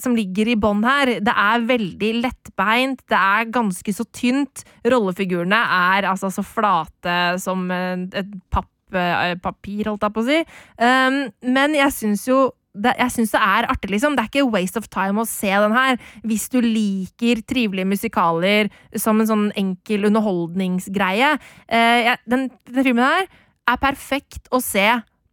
som 0.01 0.15
ligger 0.15 0.51
i 0.51 0.57
bånn 0.59 0.83
her. 0.85 1.17
Det 1.23 1.33
er 1.33 1.65
veldig 1.67 2.11
lettbeint, 2.23 3.03
det 3.11 3.19
er 3.19 3.51
ganske 3.53 3.95
så 3.95 4.05
tynt. 4.15 4.63
Rollefigurene 4.85 5.59
er 5.59 6.09
altså 6.11 6.31
så 6.33 6.45
flate 6.45 7.35
som 7.43 7.67
eh, 7.71 8.05
et 8.21 8.31
papp, 8.53 8.71
eh, 8.95 9.35
papir, 9.41 9.89
holdt 9.89 10.07
jeg 10.07 10.15
på 10.15 10.23
å 10.23 10.29
si. 10.29 10.39
Um, 10.79 11.19
men 11.55 11.75
jeg 11.77 11.95
syns 11.95 12.27
jo 12.29 12.45
det, 12.75 12.91
jeg 12.99 13.13
syns 13.15 13.31
det 13.33 13.41
er 13.41 13.67
artig, 13.71 13.89
liksom. 13.93 14.15
Det 14.17 14.25
er 14.25 14.29
ikke 14.31 14.51
waste 14.53 14.81
of 14.81 14.89
time 14.91 15.23
å 15.23 15.27
se 15.29 15.51
den 15.51 15.75
her. 15.75 15.97
Hvis 16.27 16.47
du 16.51 16.59
liker 16.63 17.41
trivelige 17.47 17.87
musikaler 17.87 18.69
som 18.99 19.21
en 19.23 19.29
sånn 19.29 19.45
enkel 19.55 20.09
underholdningsgreie. 20.09 21.35
Eh, 21.67 22.11
den, 22.29 22.49
den 22.69 22.87
filmen 22.87 23.05
her 23.05 23.27
er 23.71 23.81
perfekt 23.81 24.51
å 24.53 24.59
se 24.63 24.85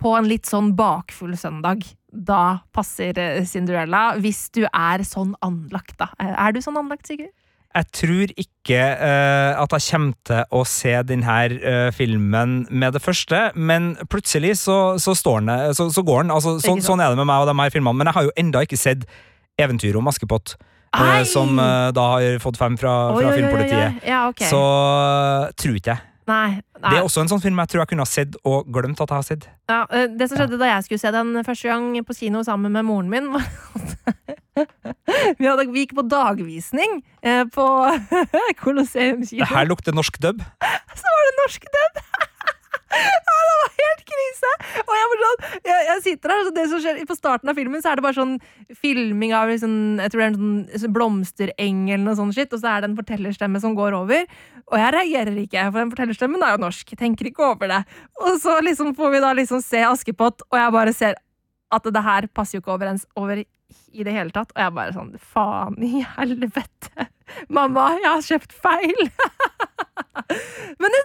på 0.02 0.14
en 0.18 0.26
litt 0.30 0.48
sånn 0.50 0.72
bakfull 0.78 1.34
søndag. 1.38 1.84
Da 2.12 2.60
passer 2.74 3.18
eh, 3.20 3.44
Cinderella, 3.48 4.12
hvis 4.20 4.46
du 4.54 4.64
er 4.68 5.04
sånn 5.06 5.34
anlagt, 5.44 5.96
da. 6.00 6.10
Eh, 6.20 6.32
Er 6.32 6.52
du 6.54 6.60
sånn 6.64 6.78
anlagt, 6.80 7.06
Sigurd? 7.08 7.32
Jeg 7.72 7.88
tror 7.96 8.32
ikke 8.36 8.80
uh, 9.00 9.62
at 9.62 9.74
jeg 9.78 9.84
kommer 9.88 10.16
til 10.28 10.42
å 10.52 10.64
se 10.68 10.92
denne 11.08 11.36
uh, 11.56 11.88
filmen 11.96 12.66
med 12.68 12.92
det 12.96 13.00
første, 13.00 13.46
men 13.56 13.94
plutselig 14.12 14.58
så, 14.60 14.98
så, 15.00 15.14
står 15.16 15.40
den, 15.40 15.74
så, 15.78 15.88
så 15.92 16.04
går 16.04 16.26
den. 16.26 16.34
Altså, 16.34 16.58
så, 16.60 16.76
sånn 16.84 17.00
er 17.00 17.14
det 17.14 17.22
med 17.22 17.30
meg 17.32 17.44
og 17.44 17.48
de 17.48 17.56
her 17.62 17.72
filmene, 17.72 17.96
men 18.00 18.10
jeg 18.10 18.18
har 18.18 18.28
jo 18.28 18.36
enda 18.44 18.64
ikke 18.66 18.80
sett 18.80 19.08
eventyret 19.60 19.98
om 20.00 20.12
Askepott. 20.12 20.56
Uh, 20.92 21.22
som 21.24 21.56
eh, 21.56 21.88
da 21.96 22.02
har 22.12 22.38
fått 22.42 22.58
fem 22.60 22.74
fra, 22.76 22.92
fra 23.16 23.28
oi, 23.30 23.36
Filmpolitiet. 23.38 24.02
Ja, 24.04 24.26
okay. 24.28 24.44
Så 24.50 24.60
eh, 24.60 25.52
tror 25.56 25.78
ikke 25.78 25.94
jeg. 25.94 26.08
Nei. 26.30 26.60
nei. 26.78 26.90
Det 26.90 26.98
er 27.00 27.06
også 27.06 27.24
en 27.24 27.30
sånn 27.32 27.42
film 27.42 27.58
jeg 27.62 27.72
tror 27.72 27.82
jeg 27.82 27.90
kunne 27.92 28.04
ha 28.06 28.10
sett 28.10 28.36
og 28.46 28.68
glemt 28.70 29.00
at 29.02 29.10
jeg 29.10 29.18
har 29.18 29.26
sett. 29.26 29.46
Ja, 29.70 29.80
eh, 29.90 30.06
det 30.06 30.28
som 30.30 30.38
skjedde 30.38 30.60
da 30.60 30.70
jeg 30.70 30.86
skulle 30.86 31.02
se 31.02 31.14
den 31.14 31.34
første 31.46 31.72
gang 31.72 31.88
på 32.06 32.16
kino 32.18 32.44
sammen 32.46 32.74
med 32.76 32.86
moren 32.86 33.10
min, 33.10 33.30
var 33.34 33.46
at 33.46 33.96
vi, 35.38 35.46
hadde, 35.48 35.66
vi 35.72 35.86
gikk 35.86 35.96
på 35.98 36.06
dagvisning 36.06 37.00
eh, 37.24 37.44
på 37.52 37.66
Colosseum 38.62 39.24
kino. 39.26 39.42
Det 39.42 39.50
her 39.50 39.70
lukter 39.70 39.96
norsk 39.96 40.20
dub. 40.22 40.44
Så 40.94 41.16
var 41.16 41.30
det 41.30 41.34
norsk 41.42 41.72
dub! 41.78 42.04
ja, 42.92 43.38
det 43.48 43.56
var 43.62 43.72
helt 43.78 44.04
krise! 44.08 44.52
Og 44.82 44.92
jeg, 44.96 45.18
sånn, 45.22 45.44
jeg, 45.68 45.86
jeg 45.88 46.02
sitter 46.06 46.34
her, 46.34 46.48
og 46.48 46.56
det 46.56 46.66
som 46.70 46.82
skjer 46.82 47.00
På 47.08 47.16
starten 47.16 47.52
av 47.52 47.58
filmen 47.58 47.82
så 47.82 47.92
er 47.92 47.98
det 47.98 48.04
bare 48.04 48.18
sånn 48.18 48.34
filming 48.78 49.34
av 49.36 49.50
liksom, 49.52 49.74
Jeg 50.02 50.12
tror 50.12 50.22
det 50.22 50.26
er 50.26 50.32
en 50.32 50.82
sånn, 50.82 50.94
blomstereng 50.96 51.82
eller 51.90 52.04
noe 52.06 52.18
sånt 52.18 52.36
shit, 52.36 52.52
og 52.52 52.62
så 52.62 52.74
er 52.74 52.82
det 52.84 52.90
en 52.90 52.98
fortellerstemme 52.98 53.62
som 53.62 53.76
går 53.78 53.96
over. 53.98 54.28
Og 54.72 54.78
jeg 54.80 54.94
reagerer 54.96 55.40
ikke, 55.44 55.66
for 55.70 55.80
den 55.82 55.92
fortellerstemmen 55.94 56.44
er 56.44 56.54
jo 56.54 56.62
norsk. 56.64 56.94
Tenker 56.98 57.28
ikke 57.28 57.48
over 57.52 57.70
det. 57.72 57.82
Og 58.22 58.38
så 58.42 58.58
liksom 58.64 58.94
får 58.98 59.16
vi 59.16 59.24
da 59.24 59.32
liksom 59.36 59.62
se 59.64 59.82
Askepott, 59.88 60.44
og 60.50 60.58
jeg 60.58 60.76
bare 60.76 60.96
ser 60.96 61.18
at 61.72 61.88
det 61.88 62.04
her 62.04 62.28
passer 62.36 62.58
jo 62.58 62.62
ikke 62.62 62.76
overens 62.76 63.06
over 63.16 63.40
i 63.40 64.04
det 64.04 64.14
hele 64.14 64.32
tatt. 64.34 64.52
Og 64.54 64.62
jeg 64.62 64.76
bare 64.76 64.94
sånn 64.96 65.12
Faen 65.32 65.78
i 65.84 66.04
helvete! 66.16 67.08
Mamma, 67.52 67.92
jeg 67.96 68.08
har 68.10 68.24
kjøpt 68.26 68.56
feil! 68.64 69.06
Men 70.80 70.96
det, 70.96 71.02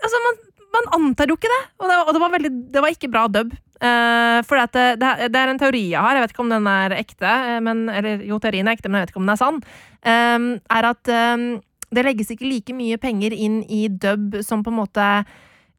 altså, 0.00 0.20
man, 0.24 0.38
man 0.76 0.90
antar 0.96 1.30
jo 1.30 1.36
ikke 1.38 1.50
det. 1.52 1.62
Og 1.80 1.88
det, 1.90 2.00
og 2.02 2.10
det, 2.12 2.22
var, 2.22 2.34
veldig, 2.36 2.52
det 2.74 2.82
var 2.84 2.94
ikke 2.94 3.12
bra 3.12 3.26
dub. 3.32 3.54
Uh, 3.76 4.40
for 4.48 4.56
det, 4.72 4.84
det, 5.02 5.08
det 5.28 5.40
er 5.40 5.50
en 5.52 5.58
teori 5.60 5.82
jeg 5.90 6.00
har, 6.00 6.16
jeg 6.16 6.24
vet 6.24 6.32
ikke 6.32 6.44
om 6.46 6.52
den 6.52 6.68
er 6.70 6.94
ekte, 6.96 7.28
eh, 7.28 7.58
men, 7.60 7.82
eller 7.92 8.22
jo, 8.24 8.38
teorien 8.40 8.68
er 8.70 8.78
ekte, 8.78 8.88
men 8.88 9.02
jeg 9.02 9.06
vet 9.06 9.12
ikke 9.12 9.20
om 9.20 9.26
den 9.28 9.34
er 9.34 9.40
sann. 9.42 9.58
Um, 10.06 10.46
er 10.72 10.88
at 10.88 11.10
um, 11.12 11.44
det 11.92 12.06
legges 12.06 12.32
ikke 12.32 12.48
like 12.48 12.76
mye 12.76 12.96
penger 13.00 13.36
inn 13.36 13.60
i 13.68 13.86
dub 13.92 14.38
som 14.46 14.64
på 14.64 14.72
en 14.72 14.80
måte 14.80 15.06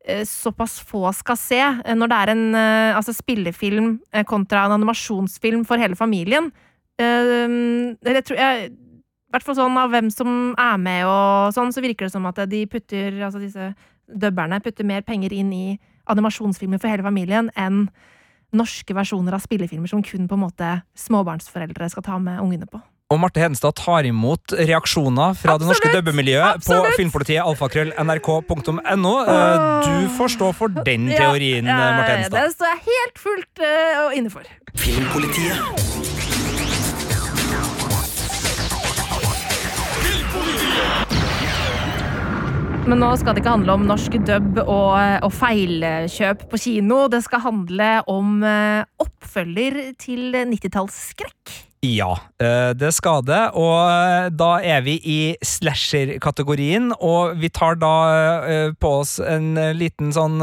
eh, 0.05 0.23
såpass 0.29 0.77
få 0.85 1.09
skal 1.17 1.39
se, 1.41 1.61
eh, 1.61 1.97
når 1.97 2.11
det 2.11 2.19
er 2.21 2.33
en 2.33 2.45
eh, 2.55 2.97
altså 2.97 3.15
spillefilm 3.17 3.97
eh, 4.13 4.25
kontra 4.27 4.67
en 4.67 4.77
animasjonsfilm 4.77 5.65
for 5.67 5.81
hele 5.81 5.97
familien. 5.99 6.51
Um, 6.97 7.97
jeg 8.05 8.23
tror 8.25 8.39
jeg, 8.39 8.69
hvert 9.33 9.45
fall 9.45 9.57
sånn 9.59 9.77
av 9.77 9.91
hvem 9.93 10.07
som 10.13 10.31
er 10.57 10.79
med 10.81 11.05
og 11.05 11.53
sånn, 11.55 11.73
så 11.75 11.83
virker 11.83 12.07
det 12.07 12.15
som 12.15 12.25
at 12.29 12.39
de 12.49 12.63
putter 12.71 13.19
Altså 13.21 13.41
disse 13.43 13.67
dubberne 14.07 14.59
putter 14.63 14.87
mer 14.87 15.01
penger 15.07 15.33
inn 15.35 15.53
i 15.53 15.79
animasjonsfilmer 16.07 16.79
for 16.81 16.91
hele 16.91 17.05
familien 17.05 17.51
enn 17.59 17.87
norske 18.55 18.95
versjoner 18.95 19.35
av 19.35 19.43
spillefilmer 19.43 19.91
som 19.91 20.03
kun 20.05 20.27
på 20.27 20.37
en 20.37 20.45
måte 20.45 20.69
småbarnsforeldre 20.99 21.89
skal 21.91 22.05
ta 22.05 22.19
med 22.21 22.39
ungene 22.43 22.69
på. 22.69 22.79
Og 23.07 23.19
Marte 23.23 23.39
Hedenstad 23.39 23.77
tar 23.79 24.03
imot 24.03 24.51
reaksjoner 24.51 25.35
fra 25.39 25.55
det 25.59 25.67
norske 25.69 25.87
Absolutt! 25.87 26.03
dubbemiljøet 26.03 26.65
på 26.67 26.79
filmpolitiet 26.97 27.39
alfakrøll.nrk.no. 27.43 29.13
Eh, 29.23 29.87
Du 29.87 30.09
får 30.17 30.35
stå 30.35 30.51
for 30.55 30.67
den 30.67 31.07
teorien, 31.13 31.65
Ja, 31.65 31.77
Marte 31.95 32.11
Hedenstad. 32.11 32.41
Det 32.43 32.55
står 32.57 32.73
jeg 32.73 32.83
helt 32.91 33.23
fullt 33.23 33.63
uh, 33.63 34.17
inne 34.17 34.29
for. 34.33 34.43
Filmpolitiet. 34.75 36.16
Men 42.87 43.01
nå 43.03 43.07
skal 43.19 43.35
det 43.35 43.41
ikke 43.41 43.51
handle 43.51 43.73
om 43.75 43.81
norsk 43.83 44.13
dub 44.23 44.61
og, 44.61 44.93
og 45.25 45.31
feilkjøp 45.35 46.45
på 46.47 46.59
kino. 46.63 47.01
Det 47.11 47.19
skal 47.25 47.43
handle 47.43 47.89
om 48.07 48.37
eh, 48.47 48.85
oppfølger 49.03 49.79
til 49.99 50.37
90-tallsskrekk. 50.53 51.51
Ja, 51.83 52.13
eh, 52.39 52.71
det 52.79 52.93
skal 52.95 53.25
det. 53.27 53.41
Og 53.59 53.75
eh, 53.91 54.29
da 54.31 54.51
er 54.63 54.85
vi 54.87 54.95
i 55.03 55.19
slasher-kategorien, 55.43 56.93
og 56.95 57.35
vi 57.41 57.51
tar 57.51 57.75
da 57.81 57.93
på 58.79 58.93
oss 59.01 59.17
en 59.19 59.51
liten 59.75 60.15
sånn 60.15 60.39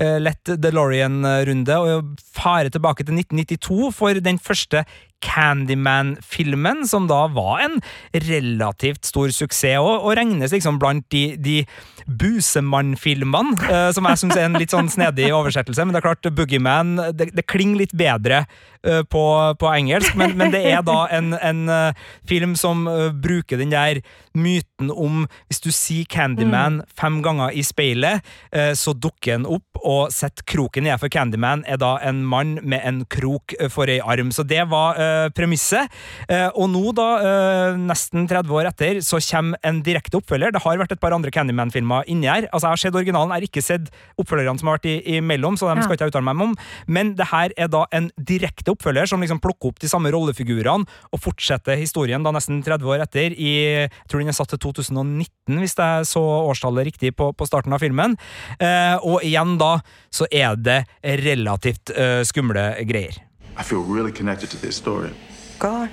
lett 0.00 0.52
DeLorean-runde 0.60 1.76
og 1.80 2.12
farer 2.20 2.68
tilbake 2.72 3.04
til 3.04 3.18
1992 3.20 3.90
for 3.96 4.20
den 4.24 4.38
første 4.40 4.84
Candyman-filmen, 5.24 6.84
som 6.88 7.08
da 7.10 7.26
var 7.32 7.64
en 7.66 7.78
relativt 8.26 9.08
stor 9.08 9.32
suksess, 9.34 9.78
og, 9.80 10.06
og 10.06 10.16
regnes 10.18 10.54
liksom 10.54 10.80
blant 10.80 11.06
de, 11.12 11.36
de 11.40 11.58
Busemann-filmene, 12.06 13.56
uh, 13.68 13.90
som 13.94 14.08
jeg 14.08 14.22
syns 14.22 14.38
er 14.38 14.48
en 14.48 14.58
litt 14.58 14.74
sånn 14.74 14.90
snedig 14.92 15.30
oversettelse. 15.36 15.84
Men 15.84 15.94
det 15.94 16.02
er 16.02 16.08
klart, 16.08 16.32
Boogeyman 16.34 16.96
det, 17.14 17.30
det 17.36 17.46
klinger 17.50 17.84
litt 17.84 17.96
bedre 17.96 18.44
på, 18.82 19.24
på 19.60 19.70
engelsk, 19.76 20.14
men, 20.16 20.36
men 20.40 20.50
det 20.54 20.62
er 20.72 20.82
da 20.86 21.06
en, 21.16 21.34
en 21.36 21.68
eh, 21.68 21.92
film 22.28 22.54
som 22.56 22.86
eh, 22.88 23.10
bruker 23.12 23.58
den 23.60 23.70
der 23.74 24.00
myten 24.36 24.90
om 24.94 25.24
hvis 25.50 25.60
du 25.64 25.70
sier 25.74 26.06
Candyman 26.10 26.80
fem 26.96 27.18
ganger 27.24 27.50
i 27.52 27.62
speilet, 27.66 28.22
eh, 28.54 28.72
så 28.78 28.94
dukker 28.94 29.36
han 29.38 29.46
opp, 29.50 29.66
og 29.80 30.12
setter 30.12 30.44
kroken 30.48 30.84
ned, 30.86 30.98
for 31.00 31.08
Candyman 31.12 31.64
er 31.68 31.78
da 31.80 31.94
en 32.06 32.22
mann 32.28 32.58
med 32.62 32.80
en 32.86 33.02
krok 33.10 33.54
eh, 33.58 33.68
for 33.72 33.90
ei 33.90 33.98
arm. 34.00 34.30
Så 34.32 34.44
det 34.46 34.62
var 34.70 34.98
uh, 35.00 35.28
premisset. 35.34 35.90
Uh, 36.30 36.48
og 36.54 36.68
nå, 36.72 36.82
da, 36.96 37.06
uh, 37.24 37.78
nesten 37.80 38.26
30 38.30 38.52
år 38.54 38.68
etter, 38.70 39.00
så 39.04 39.18
kommer 39.24 39.58
en 39.66 39.80
direkte 39.86 40.18
oppfølger. 40.20 40.52
Det 40.54 40.62
har 40.64 40.78
vært 40.80 40.94
et 40.94 41.00
par 41.02 41.14
andre 41.16 41.32
Candyman-filmer 41.34 42.06
inni 42.12 42.28
her. 42.30 42.46
Altså, 42.52 42.68
Jeg 42.68 42.76
har 42.76 42.82
sett 42.84 42.98
originalen, 43.00 43.32
jeg 43.34 43.42
har 43.42 43.48
ikke 43.48 43.64
sett 43.66 43.90
oppfølgerne 44.20 44.60
som 44.60 44.70
har 44.70 44.78
vært 44.78 44.90
i- 44.92 45.16
imellom, 45.18 45.56
så 45.58 45.68
dem 45.70 45.80
Ja. 45.80 45.86
skal 45.88 45.96
ikke 45.96 46.06
jeg 46.08 46.14
uttale 46.14 46.28
meg 46.30 46.44
om. 46.46 46.54
Men 46.86 47.14
det 47.18 47.26
her 47.32 47.50
er 47.56 47.68
da 47.68 47.84
en 47.92 48.10
direkte 48.16 48.69
oppfølger 48.72 49.10
som 49.10 49.22
liksom 49.22 49.40
plukker 49.42 49.70
opp 49.70 49.80
de 49.82 49.90
samme 49.90 50.12
rollefigurene 50.14 50.86
og 51.10 51.22
fortsetter 51.22 51.78
historien 51.80 52.24
da 52.24 52.32
nesten 52.34 52.62
30 52.66 52.92
år 52.92 53.04
etter. 53.04 53.34
I, 53.34 53.54
jeg 53.86 54.10
tror 54.10 54.22
den 54.22 54.32
er 54.32 54.36
satt 54.36 54.52
til 54.54 54.62
2019, 54.66 55.58
hvis 55.60 55.76
jeg 55.78 56.10
så 56.10 56.22
årstallet 56.50 56.90
riktig 56.90 57.14
på, 57.18 57.32
på 57.32 57.48
starten 57.48 57.74
av 57.76 57.82
filmen. 57.82 58.16
Eh, 58.58 58.96
og 59.00 59.24
igjen 59.26 59.56
da 59.60 59.78
så 60.12 60.28
er 60.30 60.56
det 60.58 60.82
relativt 61.24 61.92
eh, 61.94 62.22
skumle 62.26 62.72
greier. 62.88 63.20
I 63.58 63.62
feel 63.62 63.82
really 63.82 64.12
connected 64.12 64.50
to 64.50 64.56
this 64.56 64.76
story. 64.76 65.10
God. 65.58 65.90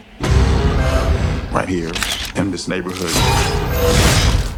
Right 1.52 1.68
here 1.68 1.92
in 2.36 2.52
this 2.52 2.68
neighborhood, 2.68 3.12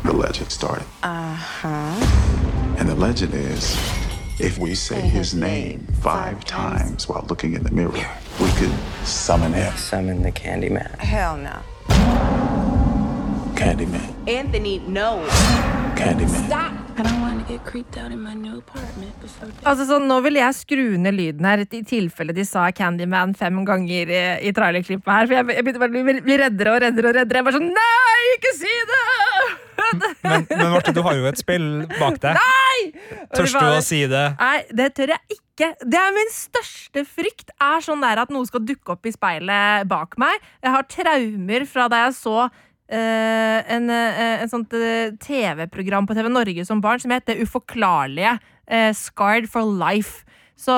the 0.04 0.14
legend 0.14 0.52
started. 0.52 0.86
Uh 1.02 1.34
huh. 1.34 2.78
And 2.78 2.88
the 2.88 2.96
legend 2.96 3.34
is 3.34 3.76
if 4.40 4.58
we 4.58 4.74
say 4.74 5.02
his 5.02 5.34
name 5.34 5.86
five 6.02 6.44
times 6.46 7.08
while 7.08 7.26
looking 7.30 7.54
in 7.54 7.64
the 7.64 7.72
mirror, 7.72 7.92
we 8.40 8.50
could 8.60 8.74
summon 9.04 9.54
him. 9.54 9.76
Summon 9.76 10.22
the 10.24 10.32
Candyman. 10.32 10.98
Hell 10.98 11.38
no. 11.38 11.58
Candyman. 13.56 14.08
Anthony, 14.28 14.80
no. 14.80 15.26
Candyman. 15.96 16.48
Stop. 16.48 16.74
I 16.98 17.04
don't 17.04 17.22
want 17.22 17.40
to 17.40 17.54
get 17.54 17.66
creeped 17.66 17.98
out 17.98 18.12
in 18.12 18.22
my 18.22 18.34
new 18.34 18.58
apartment. 18.58 19.14
before 19.22 19.48
Altså 19.64 19.86
sånn, 19.88 20.08
Nå 20.08 20.20
vil 20.24 20.40
jeg 20.40 20.56
skru 20.58 20.86
ned 21.00 21.16
lyden 21.16 21.48
her, 21.48 21.64
i 21.64 21.84
tilfelle 21.84 22.36
de 22.36 22.44
sa 22.48 22.70
Candyman 22.76 23.36
fem 23.40 23.64
ganger 23.68 24.12
i, 24.12 24.22
i 24.48 24.54
trailerklippet 24.56 25.12
her. 25.12 25.28
For 25.28 25.38
jeg, 25.38 25.48
jeg 25.60 25.68
begynte 25.68 25.84
bare 25.84 25.92
å 25.92 26.06
bli, 26.08 26.20
bli 26.28 26.40
reddere 26.44 26.76
og 26.76 26.84
reddere 26.86 27.12
og 27.12 27.20
reddere. 27.20 27.42
Jeg 27.42 27.50
bare 27.50 27.60
sånn 27.60 27.72
Nei, 27.76 28.22
ikke 28.38 28.56
si 28.60 28.76
det! 28.92 29.29
Men, 30.24 30.46
men 30.50 30.72
Marte, 30.74 30.94
du 30.96 31.02
har 31.06 31.16
jo 31.18 31.28
et 31.30 31.40
spill 31.40 31.68
bak 31.98 32.20
deg. 32.24 32.38
Nei! 32.38 32.92
Tør 33.36 33.48
du 33.50 33.60
å 33.66 33.84
si 33.86 34.02
det? 34.12 34.26
Nei, 34.40 34.58
det 34.76 34.90
tør 34.98 35.14
jeg 35.16 35.38
ikke. 35.38 35.70
Det 35.84 36.00
er 36.00 36.14
min 36.16 36.30
største 36.32 37.04
frykt. 37.08 37.52
Er 37.60 37.84
sånn 37.84 38.04
der 38.06 38.22
at 38.22 38.32
noe 38.32 38.48
skal 38.48 38.64
dukke 38.64 38.94
opp 38.96 39.10
i 39.10 39.14
speilet 39.16 39.88
bak 39.92 40.16
meg. 40.22 40.40
Jeg 40.64 40.76
har 40.76 40.88
traumer 40.92 41.66
fra 41.68 41.90
da 41.92 42.06
jeg 42.06 42.16
så 42.20 42.38
uh, 42.46 43.60
en, 43.76 43.90
uh, 43.92 44.22
en 44.46 44.52
sånt 44.52 44.74
uh, 44.78 45.12
TV-program 45.20 46.08
på 46.08 46.16
TV 46.18 46.32
Norge 46.32 46.66
som 46.68 46.82
barn 46.84 47.02
som 47.04 47.12
het 47.16 47.28
Det 47.28 47.40
uforklarlige. 47.44 48.38
eh, 48.70 48.92
Scarred 48.94 49.50
for 49.52 49.66
life. 49.66 50.24
Så 50.60 50.74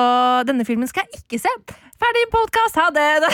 denne 0.48 0.64
filmen 0.66 0.86
skal 0.90 1.06
jeg 1.10 1.22
ikke 1.24 1.40
se. 1.42 1.50
Ferdig 2.02 2.24
podkast, 2.32 2.78
ha 2.80 2.88
det! 2.90 3.10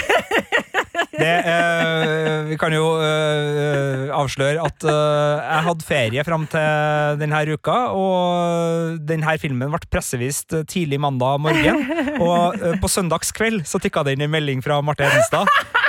Det, 1.18 1.30
eh, 1.50 2.44
vi 2.46 2.56
kan 2.60 2.72
jo 2.74 2.84
eh, 3.02 4.10
avsløre 4.14 4.62
at 4.62 4.84
eh, 4.86 5.40
jeg 5.40 5.64
hadde 5.66 5.86
ferie 5.86 6.24
fram 6.26 6.44
til 6.50 7.16
denne 7.18 7.40
uka, 7.48 7.76
og 7.96 8.98
denne 9.08 9.34
filmen 9.40 9.72
ble 9.72 9.80
pressevist 9.90 10.54
tidlig 10.70 11.00
mandag 11.02 11.40
morgen. 11.42 11.80
Og 12.20 12.58
eh, 12.60 12.76
på 12.82 12.90
søndagskveld 12.92 13.64
så 13.66 13.80
tikka 13.82 14.04
det 14.06 14.18
inn 14.18 14.26
en 14.28 14.34
melding 14.34 14.62
fra 14.62 14.82
Marte 14.84 15.08
Hedenstad. 15.08 15.48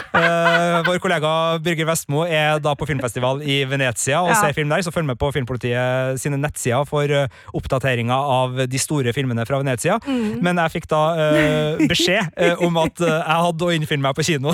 Eh, 0.09 0.77
vår 0.87 0.97
kollega 1.03 1.31
Birger 1.61 1.85
Vestmo 1.89 2.23
er 2.25 2.57
da 2.63 2.73
på 2.77 2.87
filmfestival 2.89 3.43
i 3.45 3.59
Venezia 3.69 4.21
og 4.23 4.31
Ja. 4.31 4.39
ser 4.41 4.53
film 4.57 4.69
der, 4.69 4.81
så 4.81 4.91
følg 4.93 5.05
med 5.05 5.19
på 5.21 5.29
Filmpolitiet 5.35 6.19
sine 6.19 6.37
nettsider 6.41 6.87
for 6.89 7.05
uh, 7.05 7.27
oppdateringer 7.53 8.15
av 8.15 8.57
de 8.69 8.79
store 8.81 9.13
filmene 9.13 9.45
fra 9.45 9.59
Venezia. 9.61 9.99
Men 10.07 10.57
jeg 10.57 10.73
fikk 10.79 10.87
da 10.89 11.01
uh, 11.13 11.83
beskjed 11.89 12.33
om 12.65 12.77
at 12.81 12.97
jeg 13.05 13.39
hadde 13.45 13.67
å 13.69 13.73
innfinne 13.75 14.01
meg 14.01 14.17
på 14.17 14.25
kino 14.25 14.53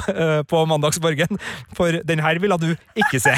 på 0.51 0.65
Mandagsborgen, 0.67 1.39
for 1.75 2.01
den 2.03 2.19
her 2.19 2.39
ville 2.43 2.57
du 2.59 2.75
ikke 2.99 3.19
se. 3.23 3.35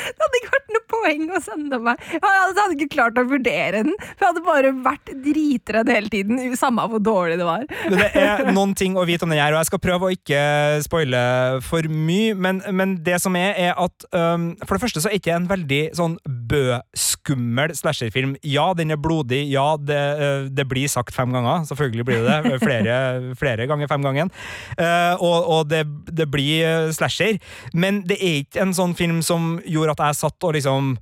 Det 0.00 0.16
hadde 0.22 0.38
ikke 0.40 0.54
vært 0.54 0.70
noe 0.72 0.84
poeng 1.00 1.26
å 1.34 1.42
sende 1.44 1.80
meg. 1.82 2.00
Jeg 2.14 2.22
hadde 2.24 2.60
hadde 2.60 2.76
ikke 2.78 2.94
klart 2.94 3.18
å 3.20 3.26
vurdere 3.28 3.82
den. 3.82 3.94
For 4.14 4.26
jeg 4.26 4.30
hadde 4.30 4.44
bare 4.46 4.72
vært 4.84 5.12
dritredd 5.24 5.90
hele 5.92 6.12
tiden, 6.12 6.40
samme 6.60 6.84
hvor 6.90 7.02
dårlig 7.02 7.38
det 7.40 7.48
var. 7.48 7.66
Det 7.90 8.08
er 8.18 8.50
noen 8.52 8.74
ting 8.78 8.96
å 8.98 9.06
vite 9.08 9.26
om 9.26 9.32
den 9.32 9.40
her, 9.40 9.54
og 9.54 9.62
jeg 9.62 9.70
skal 9.70 9.82
prøve 9.82 10.08
å 10.08 10.14
ikke 10.14 10.42
spoile 10.84 11.22
for 11.64 11.86
mye, 11.90 12.34
men, 12.38 12.62
men 12.76 12.96
det 13.04 13.20
som 13.22 13.36
er, 13.38 13.54
er 13.58 13.74
at 13.80 14.06
um, 14.14 14.52
for 14.64 14.76
det 14.76 14.84
første 14.84 15.02
så 15.02 15.10
er 15.10 15.18
ikke 15.20 15.36
en 15.36 15.48
veldig 15.50 15.82
sånn 15.98 16.16
bø-skummel 16.50 17.74
slasherfilm. 17.78 18.34
Ja, 18.46 18.70
den 18.76 18.90
er 18.94 19.00
blodig, 19.00 19.42
ja, 19.52 19.76
det, 19.78 20.00
eh, 20.20 20.48
det 20.50 20.66
blir 20.68 20.90
sagt 20.90 21.14
fem 21.14 21.32
ganger. 21.34 21.64
Selvfølgelig 21.68 22.06
blir 22.08 22.24
det 22.26 22.40
det. 22.44 22.58
Flere, 22.62 22.96
flere 23.42 23.68
ganger 23.70 23.90
fem 23.90 24.02
ganger. 24.02 24.32
Eh, 24.78 25.14
og 25.20 25.48
og 25.50 25.70
det, 25.70 25.84
det 26.10 26.28
blir 26.30 26.66
eh, 26.66 26.90
slasher. 26.96 27.38
Men 27.72 28.02
det 28.08 28.18
er 28.20 28.42
ikke 28.42 28.64
en 28.64 28.74
sånn 28.76 28.96
film 28.98 29.22
som 29.22 29.58
gjorde 29.66 29.96
at 29.96 30.04
jeg 30.08 30.20
satt 30.24 30.48
og 30.48 30.54
liksom 30.58 30.96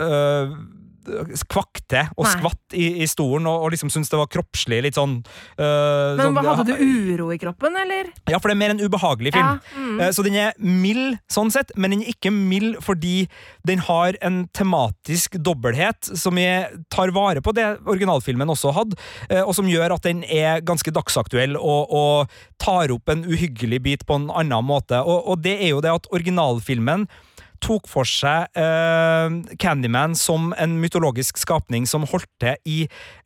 øh, 0.00 0.56
kvakte 1.50 2.02
og 2.16 2.24
Nei. 2.26 2.32
skvatt 2.34 2.74
i, 2.76 2.86
i 3.04 3.06
stolen 3.10 3.46
og, 3.50 3.66
og 3.66 3.72
liksom 3.74 3.90
syntes 3.92 4.10
det 4.12 4.18
var 4.20 4.30
kroppslig 4.32 4.80
litt 4.86 4.98
sånn 4.98 5.18
øh, 5.22 6.16
Men 6.18 6.34
sånn- 6.34 6.48
Hadde 6.56 6.76
du 6.78 6.82
uro 7.14 7.28
i 7.34 7.38
kroppen, 7.40 7.76
eller? 7.76 8.10
Ja, 8.30 8.38
for 8.40 8.48
det 8.50 8.56
er 8.56 8.60
mer 8.62 8.74
en 8.74 8.80
ubehagelig 8.82 9.32
film. 9.34 9.46
Ja, 9.60 9.76
mm. 9.76 10.00
Eh, 10.00 10.10
Så 10.16 10.24
den 10.26 10.36
er 10.40 10.52
mild 10.62 11.18
sånn 11.32 11.50
sett, 11.54 11.72
men 11.76 11.92
den 11.94 12.02
er 12.04 12.12
ikke 12.14 12.32
mild 12.34 12.78
fordi 12.84 13.26
den 13.66 13.82
har 13.86 14.16
en 14.24 14.44
tematisk 14.56 15.36
dobbelthet 15.42 16.10
som 16.16 16.38
jeg 16.40 16.82
tar 16.92 17.12
vare 17.16 17.42
på 17.44 17.54
det 17.56 17.66
originalfilmen 17.86 18.50
også 18.54 18.72
hadde, 18.76 18.96
eh, 19.30 19.42
og 19.42 19.54
som 19.58 19.68
gjør 19.70 19.96
at 19.98 20.06
den 20.06 20.24
er 20.24 20.60
ganske 20.66 20.92
dagsaktuell 20.94 21.56
og, 21.58 21.92
og 21.92 22.36
tar 22.62 22.92
opp 22.94 23.08
en 23.12 23.24
uhyggelig 23.28 23.82
bit 23.84 24.06
på 24.08 24.16
en 24.18 24.30
annen 24.30 24.64
måte. 24.66 24.98
Og, 25.04 25.26
og 25.32 25.42
det 25.44 25.58
er 25.60 25.74
jo 25.74 25.82
det 25.84 25.92
at 25.92 26.08
originalfilmen 26.14 27.06
tok 27.66 27.88
for 27.90 28.06
seg 28.08 28.46
uh, 28.56 29.26
Candyman 29.60 30.14
som 30.18 30.52
en 30.60 30.76
mytologisk 30.80 31.40
skapning 31.40 31.86
som 31.88 32.06
holdt 32.06 32.28
til 32.42 32.54
i 32.68 32.76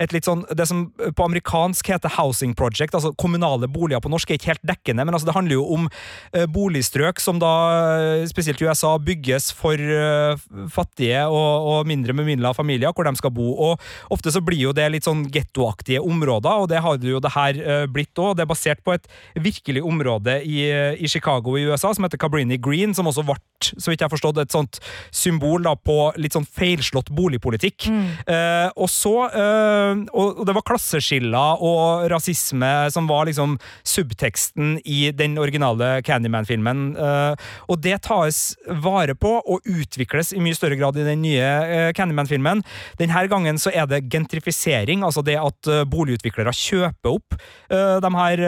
et 0.01 0.15
litt 0.15 0.27
sånn 0.27 0.43
Det 0.57 0.67
som 0.69 0.87
på 1.17 1.27
amerikansk 1.27 1.91
heter 1.93 2.13
housing 2.17 2.55
project, 2.57 2.95
altså 2.97 3.13
kommunale 3.21 3.69
boliger 3.71 4.03
på 4.03 4.11
norsk 4.13 4.31
er 4.31 4.39
ikke 4.39 4.53
helt 4.53 4.67
dekkende, 4.71 5.05
men 5.07 5.17
altså 5.17 5.31
det 5.31 5.37
handler 5.37 5.59
jo 5.59 5.67
om 5.77 5.89
uh, 5.91 6.47
boligstrøk 6.51 7.21
som 7.23 7.41
da, 7.41 7.53
eh, 8.01 8.25
spesielt 8.31 8.61
i 8.63 8.69
USA, 8.69 8.95
bygges 9.03 9.51
for 9.57 9.77
uh, 9.77 10.41
fattige 10.73 11.23
og, 11.29 11.69
og 11.73 11.91
mindre 11.91 12.15
bemidla 12.17 12.53
familier, 12.57 12.95
hvor 12.95 13.07
de 13.07 13.15
skal 13.19 13.33
bo. 13.35 13.51
Og 13.69 14.15
ofte 14.15 14.33
så 14.33 14.43
blir 14.45 14.61
jo 14.61 14.75
det 14.77 14.89
litt 14.93 15.07
sånn 15.09 15.27
gettoaktige 15.33 16.03
områder, 16.05 16.65
og 16.65 16.71
det 16.73 16.83
har 16.85 16.99
jo 17.05 17.23
det 17.23 17.35
her 17.35 17.87
blitt 17.93 18.19
òg. 18.21 18.37
Det 18.39 18.45
er 18.45 18.51
basert 18.51 18.85
på 18.87 18.95
et 18.97 19.09
virkelig 19.41 19.83
område 19.87 20.39
i, 20.45 20.63
i 20.97 21.11
Chicago 21.11 21.57
i 21.59 21.67
USA 21.69 21.93
som 21.97 22.07
heter 22.07 22.21
Cabrini 22.21 22.59
Green, 22.61 22.95
som 22.97 23.09
også 23.11 23.25
ble, 23.27 23.39
så 23.73 23.91
vidt 23.91 24.01
jeg 24.01 24.09
har 24.09 24.15
forstått 24.31 24.41
et 24.43 24.55
sånt 24.55 24.81
symbol 25.13 25.65
da, 25.65 25.75
på 25.77 26.13
litt 26.21 26.35
sånn 26.35 26.47
feilslått 26.47 27.11
boligpolitikk. 27.11 27.89
Eh, 28.27 28.71
og 28.77 28.89
så 28.91 29.15
eh, 29.29 30.05
Og 30.15 30.45
det 30.47 30.55
var 30.55 30.67
klasseskiller 30.67 31.61
og 31.61 32.09
rasisme 32.11 32.91
som 32.91 33.09
var 33.09 33.27
liksom 33.27 33.59
subteksten 33.85 34.79
i 34.85 35.11
den 35.13 35.39
originale 35.39 36.01
Candyman-filmen. 36.03 36.97
Eh, 36.97 37.35
og 37.69 37.81
det 37.83 38.01
tas 38.07 38.57
vare 38.67 39.15
på 39.15 39.41
og 39.41 39.67
utvikles 39.67 40.33
i 40.35 40.41
mye 40.43 40.57
større 40.57 40.79
grad 40.79 40.99
i 40.99 41.07
den 41.07 41.23
nye 41.23 41.51
eh, 41.67 41.93
Candyman-filmen. 41.97 42.63
Denne 42.99 43.27
gangen 43.31 43.59
så 43.61 43.73
er 43.73 43.89
det 43.91 44.07
gentrifisering, 44.11 45.05
altså 45.05 45.25
det 45.27 45.39
at 45.41 45.71
eh, 45.71 45.85
boligutviklere 45.89 46.55
kjøper 46.55 47.17
opp 47.17 47.37
eh, 47.71 47.99
de 48.01 48.11
her 48.11 48.43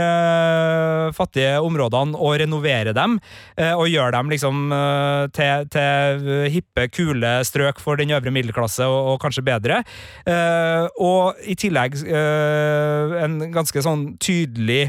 fattige 1.17 1.59
områdene 1.63 2.19
og 2.19 2.37
renoverer 2.41 2.95
dem, 2.97 3.19
eh, 3.57 3.73
og 3.75 3.91
gjør 3.91 4.15
dem 4.15 4.31
liksom 4.33 4.73
eh, 4.73 5.25
til, 5.71 6.27
hippe, 6.53 6.89
kule 6.93 7.33
strøk 7.47 7.81
for 7.83 8.01
den 8.01 8.15
øvre 8.17 8.33
middelklasse, 8.35 8.87
og, 8.87 9.13
og 9.15 9.21
kanskje 9.23 9.47
bedre. 9.47 9.83
Eh, 10.27 10.87
og 11.03 11.43
i 11.45 11.57
tillegg 11.59 12.01
eh, 12.07 13.19
en 13.25 13.39
ganske 13.55 13.85
sånn 13.85 14.13
tydelig 14.23 14.89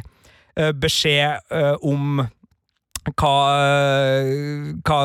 eh, 0.57 0.71
beskjed 0.71 1.53
eh, 1.53 1.75
om 1.81 2.23
hva, 3.11 3.35
hva 4.87 4.99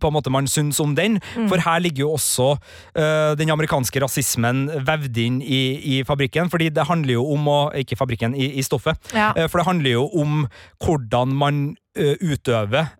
på 0.00 0.10
en 0.10 0.16
måte 0.16 0.32
man 0.32 0.48
syns 0.50 0.80
om 0.82 0.94
den. 0.98 1.18
For 1.50 1.62
her 1.64 1.82
ligger 1.82 2.06
jo 2.06 2.14
også 2.16 2.48
uh, 2.56 3.32
den 3.38 3.52
amerikanske 3.54 4.02
rasismen 4.04 4.66
vevd 4.86 5.20
inn 5.22 5.38
i, 5.42 5.62
i 5.96 6.00
fabrikken. 6.08 6.50
fordi 6.52 6.70
det 6.70 6.88
handler 6.88 7.16
jo 7.18 7.26
om 7.34 7.48
å 7.48 7.60
Ikke 7.78 7.96
fabrikken, 7.96 8.34
i, 8.36 8.52
i 8.60 8.62
stoffet. 8.66 8.98
Ja. 9.14 9.32
Uh, 9.36 9.46
for 9.48 9.60
det 9.60 9.68
handler 9.68 9.96
jo 9.96 10.08
om 10.22 10.44
hvordan 10.84 11.32
man 11.38 11.62
uh, 11.98 12.16
utøver 12.20 12.92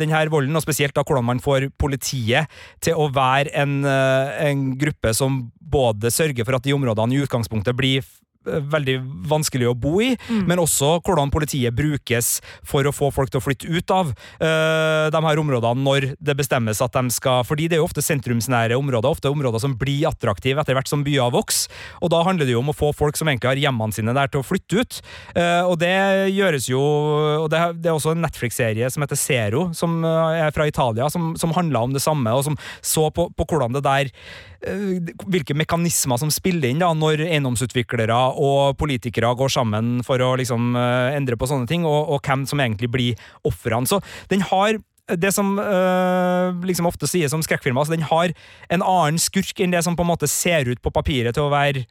denne 0.00 0.20
volden, 0.30 0.56
og 0.56 0.62
spesielt 0.62 0.94
da 0.96 1.04
hvordan 1.06 1.26
man 1.26 1.40
får 1.42 1.70
politiet 1.80 2.50
til 2.84 2.98
å 2.98 3.08
være 3.14 3.52
en, 3.58 3.84
eh, 3.84 4.50
en 4.50 4.64
gruppe 4.80 5.12
som 5.16 5.50
både 5.60 6.10
sørger 6.12 6.46
for 6.46 6.58
at 6.58 6.66
de 6.66 6.74
områdene 6.74 7.16
i 7.16 7.22
utgangspunktet 7.24 7.76
blir 7.78 8.00
eh, 8.00 8.08
veldig 8.44 8.96
vanskelig 9.28 9.68
å 9.70 9.76
bo 9.76 9.98
i, 10.04 10.14
men 10.48 10.60
også 10.62 10.96
hvordan 11.04 11.32
politiet 11.32 11.74
brukes 11.76 12.38
for 12.66 12.86
å 12.86 12.94
få 12.94 13.10
folk 13.12 13.32
til 13.32 13.40
å 13.40 13.44
flytte 13.44 13.68
ut 13.68 13.92
av 13.92 14.12
uh, 14.14 15.06
de 15.12 15.22
her 15.26 15.42
områdene 15.42 15.84
når 15.84 16.08
det 16.16 16.36
bestemmes 16.38 16.80
at 16.80 16.96
de 16.96 17.12
skal 17.12 17.44
Fordi 17.46 17.68
det 17.68 17.76
er 17.76 17.82
jo 17.82 17.88
ofte 17.88 18.04
sentrumsnære 18.04 18.78
områder, 18.78 19.10
ofte 19.10 19.30
områder 19.30 19.62
som 19.62 19.76
blir 19.78 20.08
attraktive 20.08 20.62
etter 20.62 20.76
hvert 20.76 20.90
som 20.90 21.04
byer 21.04 21.32
vokser, 21.34 21.70
og 22.00 22.12
da 22.12 22.22
handler 22.24 22.48
det 22.48 22.54
jo 22.54 22.62
om 22.62 22.72
å 22.72 22.76
få 22.76 22.92
folk 22.96 23.18
som 23.18 23.28
egentlig 23.28 23.52
har 23.52 23.60
hjemmene 23.60 23.94
sine 23.94 24.14
der, 24.16 24.30
til 24.30 24.42
å 24.42 24.46
flytte 24.46 24.80
ut. 24.80 25.00
Uh, 25.36 25.68
og 25.68 25.76
det 25.82 25.94
gjøres 26.32 26.70
jo 26.70 26.80
og 26.80 27.48
det, 27.52 27.60
det 27.82 27.90
er 27.90 27.96
også 27.96 28.14
en 28.14 28.24
Netflix-serie 28.24 28.88
som 28.92 29.04
heter 29.04 29.18
Zero, 29.18 29.68
som 29.76 30.00
eh, 30.06 30.44
er 30.46 30.54
fra 30.54 30.66
Italia, 30.68 31.08
som, 31.12 31.32
som 31.40 31.54
handla 31.56 31.84
om 31.86 31.94
det 31.94 32.02
samme, 32.04 32.32
og 32.34 32.46
som 32.46 32.58
så 32.82 33.08
på, 33.14 33.28
på 33.36 33.46
hvordan 33.50 33.76
det 33.76 33.84
der 33.86 34.12
hvilke 34.60 35.56
mekanismer 35.56 36.20
som 36.20 36.32
spiller 36.32 36.70
inn 36.70 36.82
da, 36.82 36.90
når 36.96 37.24
eiendomsutviklere 37.26 38.18
og 38.36 38.76
politikere 38.80 39.32
går 39.38 39.52
sammen 39.52 40.00
for 40.06 40.20
å 40.20 40.34
liksom 40.40 40.74
eh, 40.76 41.16
endre 41.16 41.38
på 41.40 41.48
sånne 41.48 41.68
ting, 41.70 41.86
og, 41.88 42.12
og 42.12 42.20
hvem 42.26 42.44
som 42.48 42.60
egentlig 42.60 42.90
blir 42.92 43.28
ofrene. 43.48 43.88
Så 43.88 44.02
den 44.32 44.44
har 44.50 44.76
det 45.18 45.32
som 45.34 45.56
øh, 45.58 46.60
liksom 46.66 46.86
ofte 46.86 47.08
sies 47.10 47.32
om 47.34 47.42
skrekkfilmer, 47.42 47.82
altså 47.82 47.96
den 47.96 48.06
har 48.06 48.34
en 48.70 48.84
annen 48.84 49.18
skurk 49.18 49.58
enn 49.62 49.72
det 49.74 49.82
som 49.86 49.96
på 49.98 50.04
en 50.04 50.12
måte 50.12 50.28
ser 50.30 50.68
ut 50.70 50.82
på 50.82 50.92
papiret 50.94 51.34
til 51.34 51.48
å 51.48 51.54
være 51.54 51.86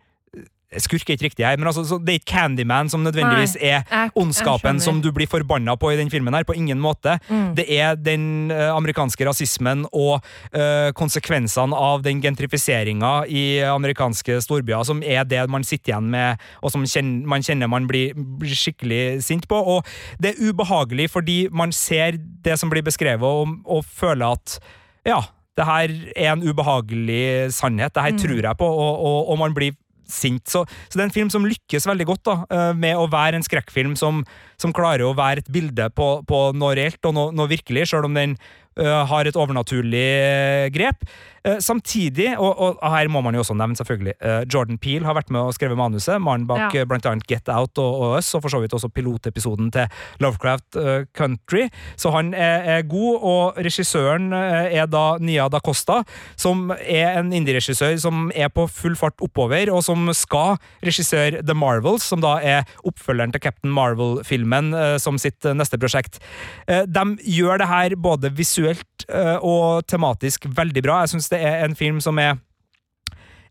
Skurk 0.78 1.08
er 1.10 1.16
ikke 1.18 1.26
riktig 1.26 1.46
her, 1.48 1.58
men 1.58 1.66
altså, 1.66 1.82
så 1.88 1.98
det 1.98 2.14
er 2.14 2.20
ikke 2.20 2.30
Candyman 2.30 2.90
som 2.92 3.02
nødvendigvis 3.02 3.56
er 3.58 3.82
ondskapen 4.20 4.78
som 4.84 5.00
du 5.02 5.10
blir 5.16 5.26
forbanna 5.30 5.74
på 5.80 5.90
i 5.90 5.98
den 5.98 6.12
filmen 6.14 6.36
her, 6.38 6.46
på 6.46 6.54
ingen 6.54 6.78
måte. 6.80 7.16
Det 7.58 7.66
er 7.74 7.96
den 7.98 8.52
eh, 8.54 8.70
amerikanske 8.70 9.26
rasismen 9.26 9.88
og 9.90 10.20
eh, 10.54 10.92
konsekvensene 10.94 11.74
av 11.74 12.04
den 12.06 12.22
gentrifiseringa 12.22 13.24
i 13.26 13.44
amerikanske 13.66 14.38
storbyer 14.46 14.86
som 14.86 15.02
er 15.02 15.26
det 15.26 15.42
man 15.50 15.66
sitter 15.66 15.96
igjen 15.96 16.12
med, 16.14 16.46
og 16.62 16.76
som 16.76 16.86
kjenner, 16.86 17.26
man 17.34 17.46
kjenner 17.46 17.72
man 17.72 17.90
blir, 17.90 18.14
blir 18.14 18.54
skikkelig 18.54 19.24
sint 19.26 19.50
på. 19.50 19.58
Og 19.58 19.90
det 20.22 20.36
er 20.36 20.52
ubehagelig 20.52 21.10
fordi 21.18 21.40
man 21.50 21.74
ser 21.74 22.22
det 22.46 22.60
som 22.62 22.70
blir 22.70 22.86
beskrevet, 22.86 23.26
og, 23.26 23.58
og 23.66 23.86
føler 23.86 24.38
at 24.38 24.60
ja, 25.08 25.24
det 25.58 25.66
her 25.68 25.92
er 26.16 26.34
en 26.36 26.46
ubehagelig 26.46 27.52
sannhet, 27.58 27.96
det 27.96 28.06
her 28.06 28.18
tror 28.22 28.42
jeg 28.52 28.58
på, 28.60 28.68
og, 28.70 29.06
og, 29.10 29.30
og 29.34 29.40
man 29.42 29.56
blir 29.58 29.74
sint. 30.12 30.46
Så, 30.50 30.66
så 30.88 30.98
det 30.98 31.04
er 31.04 31.10
en 31.10 31.16
film 31.16 31.34
som 31.34 31.48
lykkes 31.48 31.88
veldig 31.90 32.08
godt 32.10 32.24
da, 32.30 32.38
eh, 32.56 32.72
med 32.78 33.00
å 33.00 33.10
være 33.12 33.40
en 33.40 33.46
skrekkfilm 33.46 33.96
som, 34.00 34.24
som 34.62 34.76
klarer 34.76 35.08
å 35.08 35.16
være 35.18 35.46
et 35.46 35.54
bilde 35.54 35.90
på, 35.96 36.10
på 36.30 36.42
noe 36.58 36.76
reelt 36.80 37.06
og 37.10 37.16
noe, 37.18 37.36
noe 37.36 37.52
virkelig, 37.52 37.90
selv 37.94 38.10
om 38.10 38.18
den 38.18 38.38
har 38.86 39.28
et 39.28 39.36
overnaturlig 39.40 40.06
eh, 40.20 40.70
grep. 40.74 41.04
Eh, 41.48 41.56
samtidig, 41.64 42.34
og, 42.36 42.58
og 42.60 42.82
her 42.92 43.08
må 43.08 43.22
man 43.24 43.34
jo 43.34 43.40
også 43.40 43.56
nevne 43.56 43.78
selvfølgelig, 43.80 44.14
eh, 44.20 44.42
Jordan 44.52 44.78
Peele 44.82 45.08
har 45.08 45.16
vært 45.16 45.30
med 45.32 45.40
og 45.40 45.54
skrevet 45.56 45.78
manuset, 45.80 46.20
mannen 46.22 46.48
bak 46.50 46.74
Ja. 46.76 46.84
bl.a. 46.86 47.14
Get 47.30 47.48
Out 47.50 47.80
og, 47.80 47.94
og 48.04 48.18
Us, 48.18 48.34
og 48.36 48.44
for 48.44 48.52
så 48.52 48.60
vidt 48.60 48.74
også 48.76 48.90
pilotepisoden 48.92 49.70
til 49.72 49.88
Lovecraft 50.20 50.76
eh, 50.76 51.06
Country. 51.16 51.70
Så 51.96 52.12
han 52.12 52.34
er, 52.36 52.66
er 52.80 52.84
god, 52.92 53.24
og 53.24 53.62
regissøren 53.64 54.34
eh, 54.36 54.76
er 54.82 54.90
da 54.92 55.06
Nia 55.24 55.48
da 55.50 55.62
Costa, 55.64 56.02
som 56.36 56.74
er 56.76 57.22
en 57.22 57.32
indie-regissør 57.36 57.96
som 58.04 58.28
er 58.36 58.52
på 58.52 58.68
full 58.68 58.98
fart 59.00 59.16
oppover, 59.24 59.72
og 59.72 59.82
som 59.88 60.12
skal 60.14 60.60
regissere 60.86 61.40
The 61.42 61.56
Marvels, 61.56 62.04
som 62.04 62.20
da 62.24 62.36
er 62.44 62.68
oppfølgeren 62.84 63.32
til 63.34 63.46
Captain 63.48 63.72
Marvel-filmen 63.74 64.74
eh, 64.76 64.98
som 65.02 65.18
sitt 65.22 65.48
eh, 65.48 65.56
neste 65.56 65.80
prosjekt. 65.80 66.20
Eh, 66.68 66.84
de 66.84 67.08
gjør 67.40 67.64
det 67.64 67.72
her 67.72 67.96
både 67.96 68.34
visuelt 68.36 68.69
eh, 68.76 69.38
og 69.40 69.88
tematisk 69.90 70.48
veldig 70.56 70.84
bra. 70.86 71.02
Jeg 71.04 71.16
syns 71.16 71.30
det 71.32 71.42
er 71.46 71.66
en 71.66 71.78
film 71.78 72.00
som 72.04 72.20
er 72.22 72.38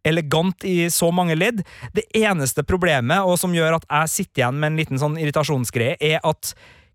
elegant 0.07 0.65
i 0.65 0.89
så 0.93 1.11
mange 1.15 1.37
ledd. 1.39 1.63
Det 1.95 2.07
eneste 2.17 2.65
problemet, 2.67 3.25
og 3.25 3.39
som 3.41 3.55
gjør 3.55 3.79
at 3.79 3.89
jeg 3.89 4.15
sitter 4.15 4.43
igjen 4.43 4.61
med 4.61 4.73
en 4.73 4.83
liten 4.83 5.01
sånn 5.01 5.19
irritasjonsgreie, 5.21 5.99
er 6.01 6.23
at 6.27 6.55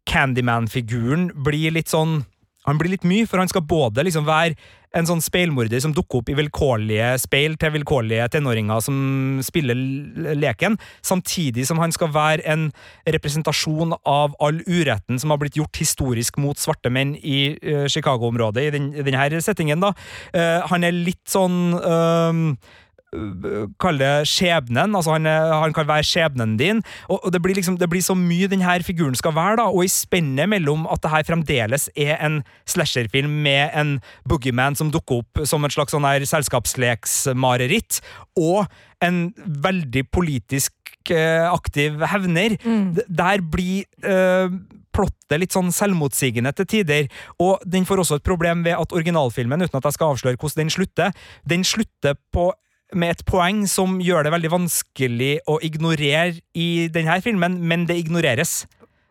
Candyman-figuren 0.10 1.30
blir 1.46 1.72
litt 1.72 1.92
sånn 1.92 2.26
Han 2.64 2.78
blir 2.80 2.94
litt 2.94 3.04
mye, 3.04 3.26
for 3.28 3.42
han 3.42 3.50
skal 3.52 3.66
både 3.68 4.06
liksom 4.08 4.24
være 4.24 4.56
en 4.98 5.08
sånn 5.10 5.24
speilmorder 5.24 5.82
som 5.84 5.94
dukker 5.96 6.22
opp 6.22 6.32
i 6.32 6.38
vilkårlige 6.38 7.14
speil 7.22 7.58
til 7.62 7.74
vilkårlige 7.78 8.28
tenåringer 8.36 8.84
som 8.86 8.98
spiller 9.46 9.78
leken, 10.38 10.78
samtidig 11.06 11.66
som 11.70 11.82
han 11.82 11.94
skal 11.96 12.12
være 12.14 12.46
en 12.54 12.68
representasjon 13.10 13.96
av 14.10 14.38
all 14.44 14.62
uretten 14.68 15.20
som 15.22 15.34
har 15.34 15.41
blitt 15.41 15.58
gjort 15.58 15.82
historisk 15.82 16.38
mot 16.41 16.60
svarte 16.60 16.91
menn 16.94 17.16
i 17.18 17.56
uh, 17.58 17.88
Chicago-området, 17.89 18.68
i, 18.68 18.74
den, 18.74 18.91
i 18.94 19.06
denne 19.06 19.41
settingen. 19.44 19.82
da. 19.84 19.94
Uh, 20.36 20.62
han 20.70 20.86
er 20.86 20.96
litt 20.96 21.24
sånn 21.30 21.76
øhm, 21.80 22.48
Kall 23.82 23.99
det 24.01 24.11
skjebnen. 24.30 24.95
altså 24.95 25.16
Han, 25.16 25.28
er, 25.30 25.53
han 25.61 25.74
kan 25.74 25.88
være 25.88 26.07
skjebnen 26.07 26.57
din. 26.57 26.84
og, 27.07 27.20
og 27.26 27.34
det, 27.34 27.41
blir 27.41 27.55
liksom, 27.55 27.78
det 27.78 27.89
blir 27.89 28.01
så 28.01 28.16
mye 28.18 28.49
denne 28.51 28.78
figuren 28.84 29.16
skal 29.16 29.36
være, 29.36 29.57
da, 29.61 29.68
og 29.70 29.86
i 29.86 29.91
spennet 29.91 30.49
mellom 30.49 30.88
at 30.91 31.03
det 31.03 31.11
her 31.14 31.28
fremdeles 31.28 31.89
er 31.95 32.18
en 32.26 32.41
slasherfilm 32.70 33.41
med 33.43 33.70
en 33.74 33.97
boogieman 34.30 34.76
som 34.76 34.91
dukker 34.91 35.22
opp 35.22 35.43
som 35.47 35.66
et 35.66 35.76
slags 35.76 35.93
sånn 35.93 36.07
her 36.07 36.26
selskapsleksmareritt, 36.28 38.01
og 38.39 38.66
en 39.03 39.26
veldig 39.64 40.05
politisk 40.14 40.74
eh, 41.11 41.43
aktiv 41.49 41.99
hevner. 42.14 42.55
Mm. 42.64 42.95
Der 43.07 43.43
blir 43.43 43.84
eh, 44.03 44.55
plottet 44.93 45.41
litt 45.41 45.55
sånn 45.55 45.72
selvmotsigende 45.74 46.53
til 46.57 46.70
tider, 46.70 47.07
og 47.41 47.64
den 47.66 47.88
får 47.89 48.03
også 48.03 48.20
et 48.20 48.28
problem 48.28 48.64
ved 48.66 48.78
at 48.78 48.93
originalfilmen, 48.95 49.66
uten 49.66 49.80
at 49.80 49.89
jeg 49.89 49.97
skal 49.97 50.14
avsløre 50.14 50.39
hvordan 50.39 50.64
den 50.64 50.74
slutter, 50.74 51.16
den 51.49 51.66
slutter 51.68 52.18
på 52.34 52.51
med 52.96 53.16
et 53.16 53.26
poeng 53.26 53.64
som 53.70 54.00
gjør 54.04 54.28
det 54.28 54.34
veldig 54.36 54.52
vanskelig 54.54 55.34
å 55.50 55.60
ignorere 55.66 56.38
i 56.56 56.88
denne 56.94 57.20
filmen, 57.26 57.60
men 57.62 57.88
det 57.89 57.98
ignoreres. 58.02 58.64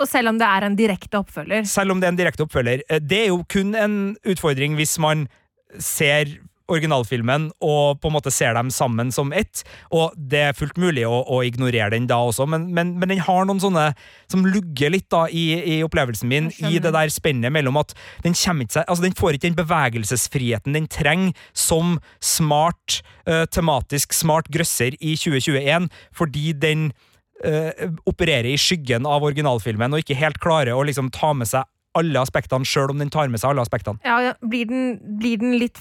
Og 0.03 0.09
selv 0.11 0.33
om 0.33 0.39
det 0.41 0.49
er 0.49 0.67
en 0.67 0.77
direkte 0.79 1.21
oppfølger. 1.21 1.67
Selv 1.69 1.95
om 1.95 2.01
det 2.01 2.09
er 2.09 2.15
en 2.15 2.19
direkte 2.19 2.47
oppfølger. 2.47 2.83
Eh, 2.89 2.99
Det 2.99 3.21
er 3.25 3.29
jo 3.31 3.43
kun 3.49 3.75
en 3.79 4.17
utfordring 4.27 4.75
hvis 4.79 4.99
man 4.99 5.29
ser 5.79 6.27
originalfilmen 6.73 7.51
og 7.65 8.01
på 8.03 8.11
en 8.11 8.17
måte 8.17 8.33
ser 8.35 8.57
dem 8.57 8.71
sammen 8.73 9.13
som 9.15 9.33
ett, 9.37 9.63
og 9.95 10.17
det 10.17 10.43
er 10.49 10.57
fullt 10.57 10.81
mulig 10.81 11.05
å, 11.09 11.23
å 11.23 11.43
ignorere 11.47 11.93
den 11.95 12.09
da 12.11 12.21
også, 12.29 12.47
men, 12.51 12.69
men, 12.75 12.95
men 13.01 13.13
den 13.13 13.23
har 13.25 13.47
noen 13.49 13.63
sånne 13.63 13.91
som 14.33 14.47
lugger 14.47 14.95
litt 14.95 15.09
da 15.13 15.25
i, 15.29 15.45
i 15.77 15.79
opplevelsen 15.85 16.31
min, 16.31 16.51
i 16.65 16.79
det 16.83 16.95
der 16.95 17.13
spennet 17.13 17.55
mellom 17.55 17.81
at 17.81 17.95
den 18.25 18.37
kommer 18.39 18.67
ikke 18.67 18.79
seg, 18.81 18.89
altså 18.89 19.07
den 19.07 19.17
får 19.19 19.39
ikke 19.39 19.49
den 19.51 19.61
bevegelsesfriheten 19.61 20.79
den 20.79 20.91
trenger 20.91 21.37
som 21.57 21.99
smart, 22.23 23.03
uh, 23.29 23.45
tematisk 23.53 24.17
smart 24.17 24.51
grøsser 24.53 24.97
i 24.99 25.15
2021, 25.19 25.91
fordi 26.17 26.53
den 26.57 26.91
uh, 27.45 27.71
opererer 28.09 28.53
i 28.53 28.61
skyggen 28.61 29.07
av 29.09 29.25
originalfilmen 29.27 29.95
og 29.95 30.05
ikke 30.05 30.19
helt 30.19 30.41
klarer 30.43 30.75
å 30.77 30.87
liksom 30.87 31.13
ta 31.15 31.33
med 31.37 31.51
seg 31.51 31.69
alle 31.99 32.23
aspektene, 32.23 32.65
sjøl 32.69 32.93
om 32.95 33.03
den 33.03 33.13
tar 33.13 33.29
med 33.29 33.43
seg 33.43 33.53
alle 33.53 33.65
aspektene. 33.65 34.01
Ja, 34.07 34.35
blir, 34.41 34.69
den, 34.71 34.97
blir 35.21 35.41
den 35.43 35.57
litt 35.61 35.81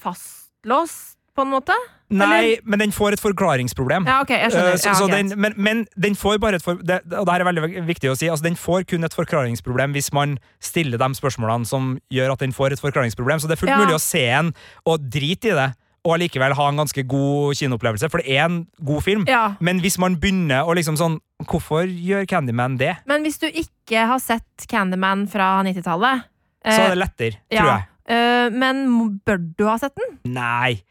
fastlåst, 0.61 1.17
på 1.35 1.41
en 1.45 1.47
måte? 1.47 1.73
Nei, 2.11 2.57
men 2.65 2.79
den 2.79 2.91
får 2.91 3.13
et 3.13 3.21
forklaringsproblem. 3.23 4.05
Ja, 4.05 4.17
ok, 4.21 4.29
jeg 4.35 4.51
skjønner. 4.51 4.73
Eh, 4.73 4.77
Så, 4.77 4.89
Ja, 4.89 4.93
så 4.95 5.07
den, 5.07 5.31
men, 5.39 5.53
men 5.55 5.87
den 5.95 6.13
får 6.15 6.39
bare 6.39 6.55
et 6.55 6.61
for, 6.61 6.75
det, 6.75 7.01
Og 7.17 7.25
det 7.25 7.33
er 7.39 7.45
veldig 7.45 7.85
viktig 7.87 8.09
å 8.11 8.17
si. 8.17 8.27
Altså, 8.27 8.43
den 8.43 8.55
får 8.55 8.83
kun 8.85 9.03
et 9.05 9.13
forklaringsproblem 9.13 9.93
hvis 9.93 10.11
man 10.11 10.37
stiller 10.59 10.97
de 10.99 11.07
spørsmålene 11.15 11.65
som 11.65 11.99
gjør 12.11 12.33
at 12.33 12.39
den 12.39 12.51
får 12.51 12.73
et 12.73 12.81
forklaringsproblem. 12.81 13.39
Så 13.39 13.47
det 13.47 13.55
er 13.57 13.61
fullt 13.63 13.71
Ja. 13.71 13.77
mulig 13.79 13.95
å 13.95 14.01
se 14.01 14.25
en 14.27 14.53
og 14.85 15.09
drite 15.09 15.53
i 15.53 15.55
det. 15.55 15.73
Og 16.03 16.15
allikevel 16.17 16.53
ha 16.53 16.67
en 16.67 16.77
ganske 16.77 17.07
god 17.07 17.55
kinoopplevelse, 17.55 18.09
for 18.09 18.17
det 18.17 18.27
er 18.35 18.45
en 18.45 18.67
god 18.83 19.03
film. 19.03 19.23
Ja. 19.27 19.55
Men 19.61 19.79
hvis 19.79 19.97
man 19.99 20.15
begynner 20.17 20.65
å 20.65 20.75
liksom 20.75 20.97
sånn 20.97 21.19
Hvorfor 21.45 21.85
gjør 21.87 22.27
Candyman 22.27 22.77
det? 22.77 22.97
Men 23.07 23.23
hvis 23.23 23.39
du 23.39 23.47
ikke 23.47 24.05
har 24.05 24.19
sett 24.19 24.67
Candyman 24.69 25.27
fra 25.27 25.63
90-tallet 25.63 26.23
Så 26.65 26.81
er 26.81 26.89
det 26.89 26.97
lettere, 26.97 27.31
tror 27.49 27.65
ja, 27.65 27.77
jeg. 27.77 27.87
Eh, 28.07 28.49
Men 28.49 29.19
bør 29.25 29.37
du 29.57 29.65
ha 29.67 29.77
sett 29.77 29.95
den? 29.95 30.19
Nei. 30.33 30.81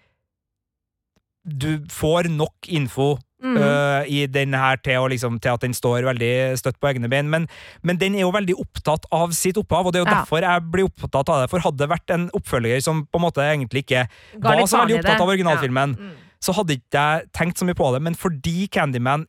Du 1.44 1.80
får 1.90 2.28
nok 2.30 2.68
info 2.68 3.16
Mm. 3.40 3.56
Uh, 3.56 4.04
i 4.04 4.26
den 4.28 4.52
her 4.52 4.76
til, 4.84 5.00
liksom, 5.08 5.38
til 5.40 5.48
at 5.54 5.62
den 5.64 5.72
står 5.72 6.04
veldig 6.04 6.58
støtt 6.60 6.76
på 6.76 6.90
egne 6.90 7.08
bein, 7.08 7.30
men, 7.32 7.46
men 7.82 7.96
den 7.96 8.12
er 8.18 8.26
jo 8.26 8.32
veldig 8.34 8.52
opptatt 8.60 9.06
av 9.16 9.32
sitt 9.32 9.56
opphav, 9.56 9.86
og 9.88 9.94
det 9.94 10.02
er 10.02 10.04
jo 10.04 10.10
Ja. 10.10 10.18
derfor 10.18 10.44
jeg 10.44 10.66
blir 10.70 10.84
opptatt 10.84 11.26
av 11.32 11.40
det. 11.40 11.46
For 11.48 11.64
hadde 11.64 11.78
det 11.80 11.88
vært 11.88 12.12
en 12.12 12.26
oppfølger 12.36 12.82
som 12.84 13.06
på 13.06 13.16
en 13.16 13.24
måte 13.24 13.40
egentlig 13.40 13.86
ikke 13.86 14.02
Ga 14.42 14.52
var 14.52 14.60
så 14.68 14.82
veldig 14.82 14.98
opptatt 14.98 15.24
av 15.24 15.32
originalfilmen, 15.32 15.96
Ja. 15.96 16.04
Mm. 16.04 16.12
så 16.38 16.52
hadde 16.52 16.76
ikke 16.76 17.00
jeg 17.00 17.32
tenkt 17.32 17.56
så 17.56 17.64
mye 17.64 17.74
på 17.80 17.88
det, 17.94 18.02
men 18.02 18.14
fordi 18.14 18.68
Candyman 18.68 19.24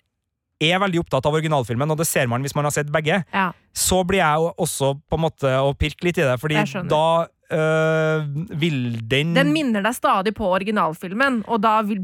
er 0.60 0.78
veldig 0.84 1.00
opptatt 1.00 1.26
av 1.26 1.34
originalfilmen, 1.34 1.90
og 1.90 1.98
det 1.98 2.08
ser 2.08 2.28
man 2.28 2.42
hvis 2.44 2.54
man 2.54 2.66
har 2.66 2.72
sett 2.76 2.92
begge, 2.92 3.24
Ja. 3.34 3.54
så 3.74 4.04
blir 4.06 4.20
jeg 4.20 4.36
jo 4.36 4.52
også 4.60 5.00
på 5.10 5.16
en 5.16 5.24
måte 5.24 5.48
å 5.56 5.72
pirke 5.74 6.04
litt 6.04 6.18
i 6.18 6.28
det, 6.28 6.36
fordi 6.38 6.60
da 6.90 7.28
øh, 7.52 8.26
vil 8.62 9.00
den 9.12 9.34
Den 9.38 9.54
minner 9.54 9.84
deg 9.86 9.96
stadig 9.98 10.34
på 10.38 10.48
originalfilmen, 10.56 11.44
og 11.48 11.62
da 11.64 11.82
vil, 11.88 12.02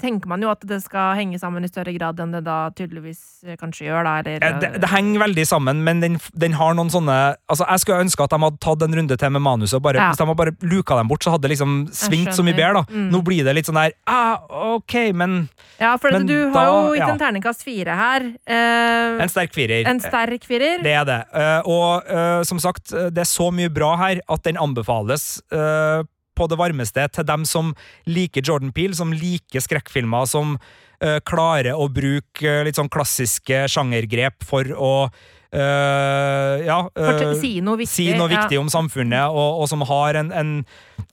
tenker 0.00 0.28
man 0.30 0.40
jo 0.44 0.50
at 0.52 0.62
det 0.68 0.78
skal 0.84 1.14
henge 1.18 1.38
sammen 1.40 1.64
i 1.64 1.68
større 1.70 1.92
grad 1.96 2.20
enn 2.22 2.32
det 2.32 2.42
da 2.46 2.70
tydeligvis 2.76 3.20
eh, 3.46 3.56
kanskje 3.60 3.88
gjør, 3.88 4.04
da. 4.06 4.14
Eller, 4.22 4.40
Ja, 4.40 4.52
det, 4.62 4.70
det 4.80 4.90
henger 4.92 5.20
veldig 5.26 5.46
sammen, 5.48 5.82
men 5.84 6.00
den, 6.04 6.18
den 6.32 6.56
har 6.56 6.74
noen 6.78 6.90
sånne 6.92 7.16
Altså, 7.50 7.66
Jeg 7.68 7.80
skulle 7.82 8.00
ønske 8.06 8.24
at 8.24 8.30
de 8.32 8.38
hadde 8.44 8.60
tatt 8.62 8.82
en 8.86 8.94
runde 8.96 9.16
til 9.16 9.30
med 9.34 9.42
manuset. 9.44 9.76
og 9.76 9.82
bare, 9.82 9.96
Ja. 10.00 10.08
Hvis 10.10 10.18
de 10.20 10.26
hadde 10.26 10.36
bare 10.36 10.54
luka 10.62 10.96
dem 10.96 11.08
bort, 11.08 11.24
så 11.24 11.30
hadde 11.34 11.42
det 11.48 11.52
liksom 11.56 11.88
svingt 11.92 12.32
så 12.36 12.42
mye 12.46 12.54
bedre. 12.56 12.80
da 12.80 12.84
Mm. 12.90 13.10
Nå 13.12 13.20
blir 13.22 13.44
det 13.44 13.54
litt 13.54 13.66
sånn 13.68 13.76
der 13.78 13.92
ah, 14.06 14.40
OK, 14.74 15.12
men 15.14 15.48
Ja, 15.78 15.96
for 15.96 16.10
Men 16.12 16.26
du 16.26 16.50
har 16.50 16.66
jo 16.66 16.94
gitt 16.94 17.00
ja. 17.04 17.08
en 17.12 17.18
terningkast 17.18 17.62
fire 17.64 17.94
her. 17.96 18.24
Uh, 18.48 19.22
En 19.22 19.28
sterk 19.28 19.52
firer. 19.54 19.86
En 19.86 20.00
sterk 20.00 20.44
firer. 20.44 20.82
Det 20.82 20.92
er 20.92 21.04
det. 21.04 21.20
Uh, 21.34 21.60
og 21.64 22.44
som 22.44 22.58
sagt, 22.58 22.90
det 22.90 23.18
er 23.18 23.28
så 23.28 23.50
mye 23.54 23.68
bra 23.72 23.94
her 23.96 24.20
at 24.28 24.42
den 24.44 24.56
anbefales 24.56 24.89
eh, 24.90 26.04
på 26.36 26.48
det 26.48 26.60
varmeste 26.60 27.08
til 27.14 27.26
dem 27.28 27.44
som 27.48 27.74
liker 28.08 28.44
Jordan 28.46 28.72
Peele, 28.76 28.96
som 28.96 29.12
liker 29.12 29.62
skrekkfilmer, 29.64 30.28
som 30.30 30.56
eh, 31.02 31.18
klarer 31.26 31.76
å 31.76 31.90
bruke 31.92 32.46
eh, 32.46 32.64
litt 32.66 32.80
sånn 32.80 32.92
klassiske 32.92 33.66
sjangergrep 33.70 34.46
for 34.46 34.74
å 34.76 34.94
Uh, 35.50 36.62
ja, 36.62 36.76
eh, 36.94 37.32
si 37.40 37.56
noe 37.58 37.80
viktig, 37.80 37.90
si 37.90 38.04
noe 38.14 38.30
ja. 38.30 38.44
om 38.60 38.68
samfunnet, 38.70 39.34
og, 39.34 39.64
og 39.64 39.66
som 39.66 39.82
har 39.88 40.14
en, 40.20 40.28
en 40.30 40.52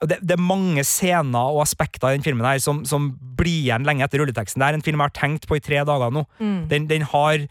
det, 0.06 0.20
det 0.22 0.36
er 0.36 0.44
mange 0.44 0.84
scener 0.86 1.56
og 1.56 1.64
aspekter 1.64 2.14
i 2.14 2.20
den 2.20 2.26
filmen 2.28 2.46
her 2.46 2.62
som, 2.62 2.84
som 2.86 3.08
blir 3.18 3.64
igjen 3.64 3.88
lenge 3.88 4.06
etter 4.06 4.22
rulleteksten. 4.22 4.62
Det 4.62 4.68
er 4.68 4.78
en 4.78 4.86
film 4.86 5.02
jeg 5.02 5.10
har 5.10 5.16
tenkt 5.18 5.50
på 5.50 5.58
i 5.58 5.64
tre 5.66 5.82
dager 5.90 6.14
nå. 6.14 6.22
Mm. 6.38 6.60
Den, 6.70 6.86
den 6.92 7.08
har 7.10 7.48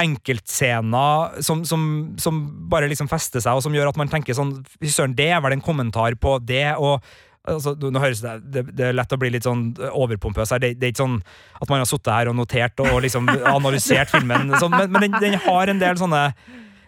enkeltscener 0.00 1.42
som, 1.46 1.62
som, 1.64 1.84
som 2.18 2.40
bare 2.70 2.88
liksom 2.90 3.08
fester 3.10 3.42
seg, 3.42 3.54
og 3.54 3.62
som 3.62 3.74
gjør 3.74 3.92
at 3.92 4.00
man 4.00 4.10
tenker 4.10 4.34
sånn 4.34 4.56
Fy 4.80 4.90
søren, 4.90 5.14
det 5.14 5.30
er 5.30 5.42
vel 5.44 5.54
en 5.54 5.62
kommentar 5.64 6.16
på 6.18 6.36
det, 6.42 6.72
og 6.74 7.04
altså, 7.46 7.76
nå 7.78 8.02
høres 8.02 8.22
det, 8.24 8.34
det, 8.50 8.64
det 8.74 8.88
er 8.88 8.96
lett 8.96 9.14
å 9.14 9.20
bli 9.20 9.30
litt 9.34 9.46
sånn 9.46 9.68
overpompøs 9.92 10.54
her. 10.54 10.62
Det, 10.64 10.72
det 10.80 10.88
er 10.88 10.94
ikke 10.94 11.04
sånn 11.04 11.20
at 11.60 11.70
man 11.70 11.82
har 11.82 11.90
sittet 11.90 12.12
her 12.14 12.32
og 12.32 12.38
notert 12.40 12.84
og 12.84 12.98
liksom 13.06 13.30
analysert 13.56 14.10
filmen, 14.14 14.54
så, 14.58 14.70
men, 14.72 14.90
men 14.90 15.06
den, 15.06 15.18
den 15.22 15.40
har 15.46 15.70
en 15.70 15.82
del 15.82 16.00
sånne 16.00 16.26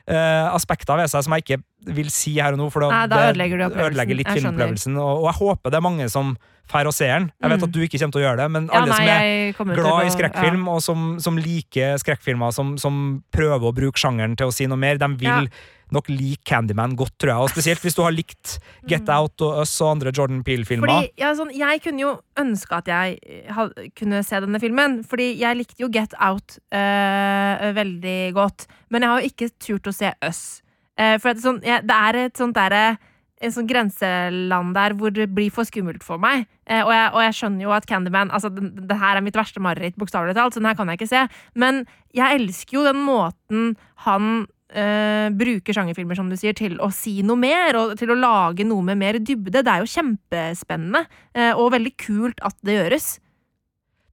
eh, 0.09 0.49
aspekter 0.55 0.97
ved 1.01 1.11
seg 1.11 1.25
som 1.27 1.33
jeg 1.37 1.45
ikke 1.45 1.63
vil 1.97 2.11
si 2.11 2.35
her 2.41 2.53
og 2.55 2.59
nå, 2.59 2.67
for 2.73 2.81
da, 2.87 2.91
Nei, 2.91 3.07
da 3.07 3.17
det 3.17 3.31
ødelegger 3.37 3.65
ødelegger 3.71 4.17
litt 4.19 4.29
filmopplevelsen. 4.35 4.97
Og, 4.99 5.23
og 5.25 5.27
jeg 5.31 5.39
håper 5.41 5.71
det 5.71 5.79
er 5.81 5.85
mange 5.87 6.09
som 6.11 6.37
drar 6.67 6.89
og 6.91 6.95
ser 6.97 7.13
den. 7.15 7.29
Jeg 7.43 7.51
vet 7.53 7.61
Mm. 7.61 7.65
at 7.69 7.73
du 7.73 7.81
ikke 7.85 7.99
kommer 8.01 8.13
til 8.17 8.21
å 8.23 8.25
gjøre 8.27 8.37
det, 8.43 8.51
men 8.51 8.65
Ja, 8.67 8.81
alle 8.81 8.91
nei, 8.91 9.53
som 9.57 9.71
er 9.71 9.75
glad 9.77 9.93
å- 9.93 10.07
i 10.07 10.11
skrekkfilm, 10.11 10.65
og 10.69 10.81
som, 10.83 11.19
som 11.23 11.37
liker 11.39 11.95
skrekkfilmer, 12.03 12.51
som, 12.53 12.77
som 12.79 13.23
prøver 13.31 13.71
å 13.71 13.75
bruke 13.75 13.99
sjangeren 14.03 14.35
til 14.37 14.49
å 14.49 14.53
si 14.53 14.67
noe 14.67 14.77
mer, 14.79 14.99
de 14.99 15.07
vil 15.15 15.47
Ja. 15.47 15.47
Nok 15.95 16.09
like 16.11 16.43
Candyman 16.49 16.97
godt, 16.99 17.15
tror 17.21 17.33
jeg. 17.33 17.47
Og 17.47 17.53
spesielt 17.55 17.83
hvis 17.85 17.97
du 17.97 18.03
har 18.05 18.15
likt 18.15 18.57
Get 18.91 19.09
Out 19.13 19.43
og 19.47 19.63
Us 19.63 19.75
og 19.85 19.97
andre 19.97 20.13
Jordan 20.15 20.43
Peele-filmer. 20.47 20.87
Mm. 20.87 20.95
Fordi, 20.97 21.23
ja, 21.23 21.33
sånn, 21.39 21.53
jeg 21.57 21.83
kunne 21.85 22.03
jo 22.03 22.13
ønske 22.43 22.81
at 22.81 22.91
jeg 22.91 23.19
eh, 23.23 23.51
had- 23.55 23.75
kunne 23.99 24.23
se 24.27 24.43
denne 24.45 24.63
filmen, 24.63 25.01
fordi 25.07 25.33
jeg 25.41 25.61
likte 25.61 25.83
jo 25.85 25.91
Get 25.93 26.17
Out 26.19 26.59
øh, 26.75 27.67
veldig 27.77 28.21
godt. 28.37 28.67
Men 28.91 29.03
jeg 29.03 29.13
har 29.13 29.21
jo 29.21 29.35
ikke 29.35 29.53
turt 29.63 29.91
å 29.91 29.95
se 29.95 30.15
Us. 30.27 30.47
Uh, 30.97 31.19
for 31.21 31.37
det, 31.37 31.45
sånn, 31.45 31.61
jeg, 31.61 31.85
det 31.85 31.97
er 32.09 32.17
et 32.23 32.41
sånt 32.41 32.57
derre 32.57 32.97
en 33.45 33.53
sånn 33.53 33.69
grenseland 33.69 34.73
der 34.77 34.95
hvor 34.97 35.13
det 35.13 35.29
blir 35.37 35.53
for 35.53 35.69
skummelt 35.69 36.05
for 36.07 36.21
meg. 36.21 36.47
Eh, 36.65 36.81
og, 36.81 36.93
jeg, 36.95 37.09
og 37.13 37.21
jeg 37.27 37.37
skjønner 37.39 37.67
jo 37.67 37.75
at 37.77 37.87
Candyman 37.89 38.33
altså, 38.35 38.51
det, 38.51 38.71
Det 38.89 38.97
her 38.99 39.19
er 39.19 39.25
mitt 39.25 39.37
verste 39.37 39.63
mareritt, 39.63 39.99
bokstavelig 40.01 40.37
talt, 40.39 40.57
så 40.57 40.63
den 40.63 40.71
her 40.71 40.79
kan 40.79 40.89
jeg 40.91 41.01
ikke 41.01 41.13
se. 41.13 41.25
Men 41.55 41.85
jeg 42.17 42.41
elsker 42.41 42.79
jo 42.79 42.87
den 42.87 43.03
måten 43.05 43.75
han 44.07 44.47
eh, 44.75 45.29
bruker 45.37 45.77
sjangerfilmer, 45.77 46.19
som 46.19 46.31
du 46.31 46.37
sier, 46.39 46.57
til 46.57 46.79
å 46.83 46.91
si 46.95 47.21
noe 47.27 47.39
mer, 47.41 47.77
og 47.81 47.95
til 48.01 48.13
å 48.13 48.19
lage 48.19 48.67
noe 48.67 48.83
med 48.87 48.99
mer 49.03 49.21
dybde. 49.21 49.63
Det 49.63 49.73
er 49.73 49.85
jo 49.85 49.93
kjempespennende, 49.93 51.07
eh, 51.35 51.53
og 51.55 51.73
veldig 51.77 51.95
kult 52.01 52.43
at 52.47 52.57
det 52.67 52.81
gjøres. 52.81 53.17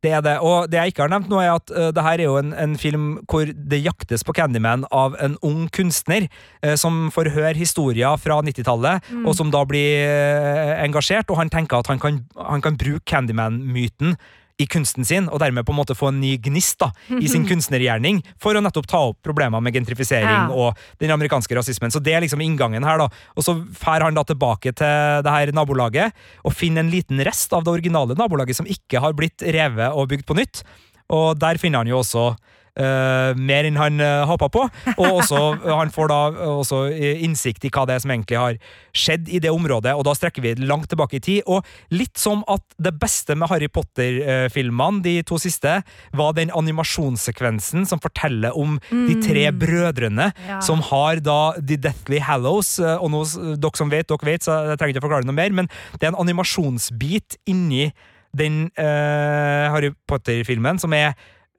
Det 0.04 0.12
er 0.12 0.20
det. 0.20 0.34
Og 0.44 0.68
det 0.68 0.80
jeg 0.82 0.92
ikke 0.92 1.06
har 1.06 1.14
nevnt 1.14 1.30
nå, 1.32 1.40
er 1.40 1.54
at 1.54 1.72
uh, 1.72 1.88
det 1.96 2.04
her 2.04 2.20
er 2.20 2.28
jo 2.28 2.36
en, 2.36 2.52
en 2.60 2.74
film 2.76 3.06
hvor 3.32 3.48
det 3.48 3.80
jaktes 3.86 4.26
på 4.28 4.36
Candyman 4.36 4.84
av 4.92 5.16
en 5.24 5.38
ung 5.48 5.70
kunstner 5.72 6.26
uh, 6.60 6.74
som 6.76 7.08
får 7.16 7.32
høre 7.38 7.56
historier 7.56 8.20
fra 8.20 8.42
90-tallet, 8.44 9.08
Mm. 9.14 9.26
og 9.28 9.36
som 9.36 9.50
da 9.52 9.64
blir 9.68 10.04
uh, 10.04 10.74
engasjert, 10.84 11.30
og 11.32 11.40
han 11.40 11.50
tenker 11.50 11.80
at 11.80 11.88
han 11.88 12.00
kan, 12.04 12.20
han 12.36 12.62
kan 12.62 12.76
bruke 12.76 13.06
Candyman-myten 13.08 14.18
i 14.62 14.68
kunsten 14.70 15.06
sin, 15.06 15.26
og 15.34 15.40
dermed 15.42 15.66
på 15.66 15.74
en 15.74 15.80
måte 15.80 15.96
få 15.98 16.12
en 16.12 16.20
ny 16.22 16.36
gnist 16.38 16.78
da, 16.84 16.92
i 17.18 17.28
sin 17.32 17.48
kunstnergjerning, 17.50 18.22
for 18.42 18.54
å 18.54 18.62
nettopp 18.62 18.86
ta 18.88 19.00
opp 19.10 19.18
problemer 19.26 19.62
med 19.64 19.74
gentrifisering 19.74 20.30
Ja. 20.30 20.48
og 20.54 20.78
den 21.02 21.10
amerikanske 21.12 21.56
rasismen. 21.58 21.92
Så 21.92 22.02
det 22.04 22.14
er 22.14 22.22
liksom 22.22 22.42
inngangen 22.42 22.84
her, 22.86 22.98
da. 23.02 23.08
Og 23.36 23.44
så 23.44 23.56
drar 23.82 24.04
han 24.06 24.14
da 24.14 24.24
tilbake 24.24 24.74
til 24.76 25.24
det 25.26 25.34
her 25.34 25.52
nabolaget 25.52 26.14
og 26.46 26.54
finner 26.54 26.84
en 26.86 26.92
liten 26.92 27.18
rest 27.26 27.52
av 27.54 27.64
det 27.66 27.74
originale 27.74 28.16
nabolaget 28.16 28.56
som 28.56 28.66
ikke 28.70 29.02
har 29.02 29.14
blitt 29.14 29.42
revet 29.42 29.92
og 29.94 30.10
bygd 30.10 30.26
på 30.30 30.38
nytt. 30.38 30.64
Og 31.10 31.38
der 31.40 31.58
finner 31.58 31.80
han 31.80 31.88
jo 31.88 32.00
også 32.00 32.36
eh, 32.80 33.34
mer 33.38 33.68
enn 33.68 33.78
han 33.78 34.00
uh, 34.02 34.24
håpa 34.30 34.50
på, 34.54 34.64
og 34.98 35.08
også, 35.22 35.42
han 35.82 35.92
får 35.94 36.10
da 36.10 36.20
også 36.58 36.80
eh, 36.94 37.24
innsikt 37.26 37.66
i 37.66 37.72
hva 37.74 37.86
det 37.90 37.96
er 37.98 38.04
som 38.04 38.14
egentlig 38.14 38.40
har 38.40 38.58
skjedd 38.94 39.30
i 39.30 39.40
det 39.44 39.52
området, 39.54 39.94
og 39.98 40.04
da 40.08 40.14
strekker 40.18 40.42
vi 40.46 40.56
langt 40.64 40.90
tilbake 40.92 41.18
i 41.18 41.24
tid. 41.24 41.42
Og 41.48 41.66
litt 41.94 42.18
som 42.22 42.44
at 42.52 42.64
det 42.82 42.94
beste 43.02 43.36
med 43.38 43.50
Harry 43.52 43.68
Potter-filmene, 43.70 45.02
de 45.06 45.16
to 45.28 45.38
siste, 45.42 45.80
var 46.14 46.34
den 46.38 46.52
animasjonssekvensen 46.54 47.86
som 47.90 48.02
forteller 48.04 48.56
om 48.58 48.80
de 48.90 49.18
tre 49.24 49.44
Mm. 49.52 49.60
brødrene 49.60 50.32
Ja. 50.48 50.60
som 50.62 50.80
har 50.82 51.20
da 51.20 51.54
The 51.60 51.76
Deathly 51.78 52.20
Hallows, 52.20 52.80
eh, 52.80 52.96
og 52.98 53.12
nå, 53.12 53.24
dere 53.60 53.76
som 53.78 53.90
vet, 53.90 54.08
dere 54.08 54.26
vet, 54.26 54.42
så 54.46 54.70
jeg 54.70 54.78
trenger 54.80 54.94
ikke 54.96 55.04
å 55.04 55.08
forklare 55.10 55.26
noe 55.26 55.36
mer, 55.36 55.50
men 55.52 55.68
det 56.00 56.04
er 56.08 56.14
en 56.14 56.22
animasjonsbit 56.24 57.38
inni 57.48 57.92
den 58.36 58.72
uh, 58.80 59.70
Harry 59.70 59.92
Potter-filmen 60.10 60.80
som 60.82 60.94
er 60.98 61.14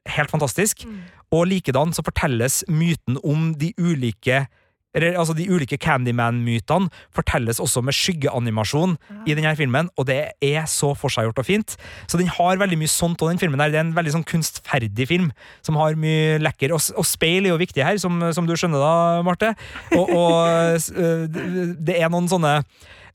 helt 0.06 0.30
fantastisk. 0.30 0.84
Og 1.32 1.46
likedan 1.50 1.92
så 1.96 2.02
fortelles 2.04 2.62
myten 2.68 3.16
om 3.24 3.54
de 3.58 3.72
ulike 3.78 4.46
altså 4.94 5.34
De 5.34 5.48
ulike 5.50 5.74
Candyman-mytene 5.82 6.86
fortelles 7.10 7.58
også 7.58 7.80
med 7.82 7.96
skyggeanimasjon 7.98 8.92
i 9.26 9.34
denne 9.34 9.50
filmen, 9.58 9.88
og 9.98 10.06
det 10.06 10.20
er 10.40 10.68
så 10.70 10.92
forseggjort 10.94 11.40
og 11.42 11.46
fint. 11.48 11.74
Så 12.06 12.14
den 12.20 12.28
har 12.30 12.60
veldig 12.60 12.78
mye 12.78 12.86
sånt, 12.92 13.18
og 13.22 13.32
den 13.32 13.40
filmen 13.42 13.58
her, 13.58 13.72
det 13.74 13.80
er 13.80 13.88
en 13.88 13.94
veldig 13.96 14.12
sånn 14.14 14.22
kunstferdig 14.30 15.08
film 15.10 15.32
som 15.66 15.74
har 15.82 15.98
mye 15.98 16.38
lekker. 16.38 16.70
Og, 16.76 16.78
og 16.94 17.08
speil 17.10 17.42
er 17.48 17.56
jo 17.56 17.58
viktig 17.58 17.82
her, 17.82 17.98
som, 17.98 18.22
som 18.30 18.46
du 18.46 18.54
skjønner 18.54 18.78
da, 18.78 18.94
Marte. 19.26 19.50
Og, 19.98 20.14
og 20.14 20.78
øh, 20.94 21.26
det- 21.26 21.74
det 21.90 21.98
er 21.98 22.14
noen 22.14 22.30
sånne 22.30 22.60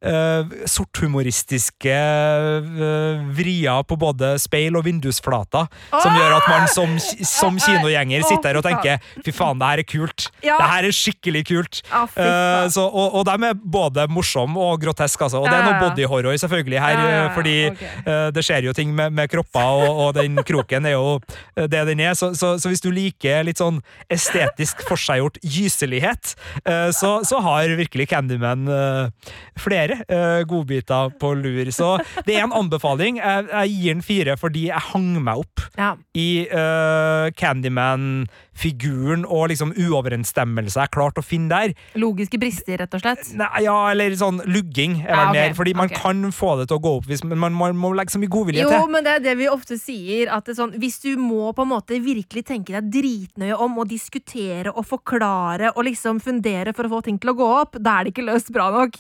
uh, 0.06 0.45
sorthumoristiske 0.70 1.97
uh, 1.97 3.26
vrier 3.36 3.84
på 3.89 3.97
både 4.00 4.36
speil 4.41 4.78
og 4.80 4.86
vindusflater, 4.88 5.68
som 5.89 6.16
gjør 6.16 6.38
at 6.38 6.50
man 6.52 6.70
som, 6.72 6.95
som 7.26 7.60
kinogjenger 7.60 8.28
sitter 8.28 8.52
her 8.52 8.62
og 8.62 8.68
tenker 8.68 9.02
fy 9.26 9.34
faen, 9.36 9.60
det 9.60 9.74
her 9.74 9.84
er 9.84 9.89
kult. 9.89 10.30
Ja. 10.45 10.60
Det 10.60 10.70
her 10.76 10.89
er 10.89 10.95
skikkelig 10.95 11.43
kult. 11.50 11.82
Eh, 11.89 12.66
så, 12.72 12.86
og, 12.86 13.20
og 13.20 13.26
de 13.28 13.50
er 13.50 13.58
både 13.60 14.06
morsomme 14.12 14.62
og 14.62 14.80
groteske, 14.84 15.26
altså. 15.26 15.41
Og 15.41 15.50
det 15.50 15.58
er 15.58 15.66
noe 15.66 15.80
body 15.82 16.06
horror 16.06 16.20
bodyhorror 16.20 16.38
selvfølgelig 16.38 16.80
her, 16.80 17.00
eh, 17.00 17.34
fordi 17.36 17.56
okay. 17.72 17.88
eh, 18.06 18.32
det 18.34 18.43
skjer 18.45 18.68
jo 18.68 18.74
ting 18.74 18.93
med, 18.95 19.14
med 19.14 19.30
kropper, 19.30 19.62
og, 19.62 20.00
og 20.06 20.14
den 20.18 20.38
kroken 20.45 20.86
er 20.86 20.95
jo 20.95 21.20
eh, 21.56 21.68
det 21.68 21.86
den 21.88 22.00
er. 22.00 22.14
Så, 22.14 22.34
så, 22.36 22.58
så 22.60 22.70
hvis 22.70 22.82
du 22.82 22.91
liker 22.91 23.43
litt 23.47 23.60
sånn 23.62 23.82
estetisk 24.10 24.84
forseggjort 24.88 25.39
gyselighet, 25.43 26.36
eh, 26.66 26.89
så, 26.95 27.20
så 27.28 27.41
har 27.45 27.76
virkelig 27.80 28.10
Candyman 28.10 28.68
eh, 28.68 29.34
flere 29.60 29.88
flere 29.89 30.39
uh, 30.39 30.45
godbiter 30.49 31.09
på 31.19 31.33
lur. 31.39 31.71
Så 31.73 31.97
det 32.25 32.35
er 32.37 32.43
en 32.45 32.53
anbefaling. 32.55 33.17
Jeg, 33.19 33.47
jeg 33.51 33.73
gir 33.75 33.93
den 33.97 34.03
fire 34.05 34.37
fordi 34.39 34.67
jeg 34.69 34.85
hang 34.91 35.11
meg 35.23 35.41
opp 35.43 35.65
Ja. 35.79 35.93
i 36.17 36.45
uh, 36.51 37.29
Candyman-figuren 37.37 39.25
og 39.27 39.49
liksom 39.51 39.73
uoverensstemmelse 39.77 40.79
jeg 40.79 40.91
klarte 40.93 41.23
å 41.23 41.25
finne 41.25 41.49
der. 41.49 41.73
Logiske 41.99 42.39
brister, 42.41 42.77
rett 42.81 42.93
og 42.97 43.03
slett. 43.03 43.31
Nei, 43.39 43.49
ja, 43.65 43.75
eller 43.91 44.15
sånn 44.19 44.41
lugging 44.49 44.99
er 45.03 45.09
Ja, 45.09 45.23
okay. 45.29 45.39
mer, 45.39 45.55
fordi 45.57 45.73
man 45.77 45.89
okay. 45.89 46.01
kan 46.03 46.31
få 46.35 46.55
det 46.59 46.69
til 46.69 46.79
å 46.79 46.83
gå 46.83 46.95
opp, 46.99 47.07
hvis, 47.09 47.23
men 47.27 47.39
man, 47.41 47.55
man 47.57 47.77
må 47.79 47.91
legge 47.97 48.13
så 48.15 48.21
mye 48.21 48.31
godvilje 48.31 48.63
Jo, 48.65 48.71
til. 48.73 48.87
men 48.93 49.05
det 49.07 49.15
er 49.17 49.25
det 49.29 49.35
vi 49.39 49.49
ofte 49.51 49.77
sier. 49.79 50.29
At 50.33 50.47
det 50.49 50.57
sånn, 50.59 50.75
hvis 50.79 50.99
du 51.03 51.11
må 51.19 51.51
på 51.55 51.65
en 51.65 51.71
måte 51.73 51.99
virkelig 52.03 52.45
tenke 52.49 52.75
deg 52.75 52.89
dritnøye 52.93 53.57
om 53.59 53.79
og 53.81 53.89
diskutere 53.89 54.73
og 54.73 54.85
forklare 54.89 55.73
og 55.75 55.85
liksom 55.87 56.19
fundere 56.23 56.73
for 56.75 56.87
å 56.87 56.93
få 56.97 57.03
ting 57.07 57.19
til 57.21 57.33
å 57.33 57.37
gå 57.39 57.47
opp, 57.61 57.79
da 57.79 57.99
er 57.99 58.07
det 58.07 58.15
ikke 58.15 58.27
løst 58.29 58.51
bra 58.55 58.69
nok. 58.75 58.97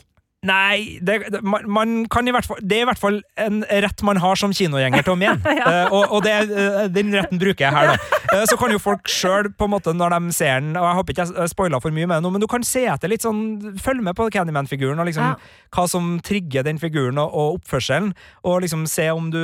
Nei, 0.47 0.99
det, 1.03 1.41
man, 1.43 2.05
kan 2.07 2.27
i 2.27 2.31
hvert 2.31 2.47
fall, 2.47 2.61
det 2.63 2.77
er 2.77 2.85
i 2.85 2.87
hvert 2.87 3.01
fall 3.01 3.17
en 3.43 3.57
rett 3.67 4.03
man 4.07 4.21
har 4.23 4.37
som 4.39 4.53
kinogjenger 4.55 5.03
til 5.03 5.11
å 5.11 5.19
mene. 5.19 5.55
uh, 5.67 5.91
og 5.91 6.13
og 6.15 6.23
det, 6.23 6.35
uh, 6.47 6.85
den 6.87 7.11
retten 7.11 7.41
bruker 7.41 7.65
jeg 7.65 7.75
her, 7.75 7.91
da. 7.91 8.21
Uh, 8.31 8.45
så 8.47 8.55
kan 8.59 8.71
jo 8.71 8.79
folk 8.79 9.11
sjøl, 9.11 9.49
når 9.51 10.15
de 10.15 10.31
ser 10.37 10.61
den 10.61 10.77
Og 10.77 10.85
jeg 10.85 10.97
håper 10.99 11.13
ikke 11.15 11.25
jeg 11.41 11.51
spoila 11.51 11.81
for 11.83 11.91
mye 11.91 12.07
med 12.07 12.15
det 12.15 12.23
nå, 12.23 12.31
men 12.31 12.43
du 12.43 12.47
kan 12.47 12.63
se 12.63 12.85
etter 12.87 13.11
litt 13.11 13.25
sånn 13.25 13.75
Følg 13.83 14.03
med 14.05 14.15
på 14.15 14.29
Candyman-figuren, 14.31 15.01
og 15.01 15.09
liksom 15.09 15.27
Ja. 15.27 15.35
hva 15.75 15.87
som 15.91 16.07
trigger 16.23 16.63
den 16.63 16.79
figuren 16.79 17.19
og, 17.19 17.33
og 17.35 17.59
oppførselen. 17.59 18.13
Og 18.47 18.61
liksom 18.63 18.87
se 18.87 19.09
om 19.11 19.27
du 19.33 19.41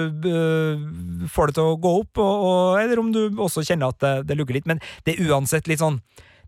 får 1.32 1.52
det 1.52 1.58
til 1.60 1.74
å 1.74 1.78
gå 1.82 1.92
opp, 2.06 2.22
og, 2.24 2.46
og, 2.48 2.80
eller 2.80 3.02
om 3.02 3.12
du 3.12 3.22
også 3.36 3.66
kjenner 3.68 3.92
at 3.92 4.00
det, 4.00 4.16
det 4.30 4.40
lugger 4.40 4.56
litt. 4.58 4.70
Men 4.70 4.80
det 5.04 5.16
er 5.18 5.28
uansett 5.28 5.68
litt 5.68 5.84
sånn 5.84 6.00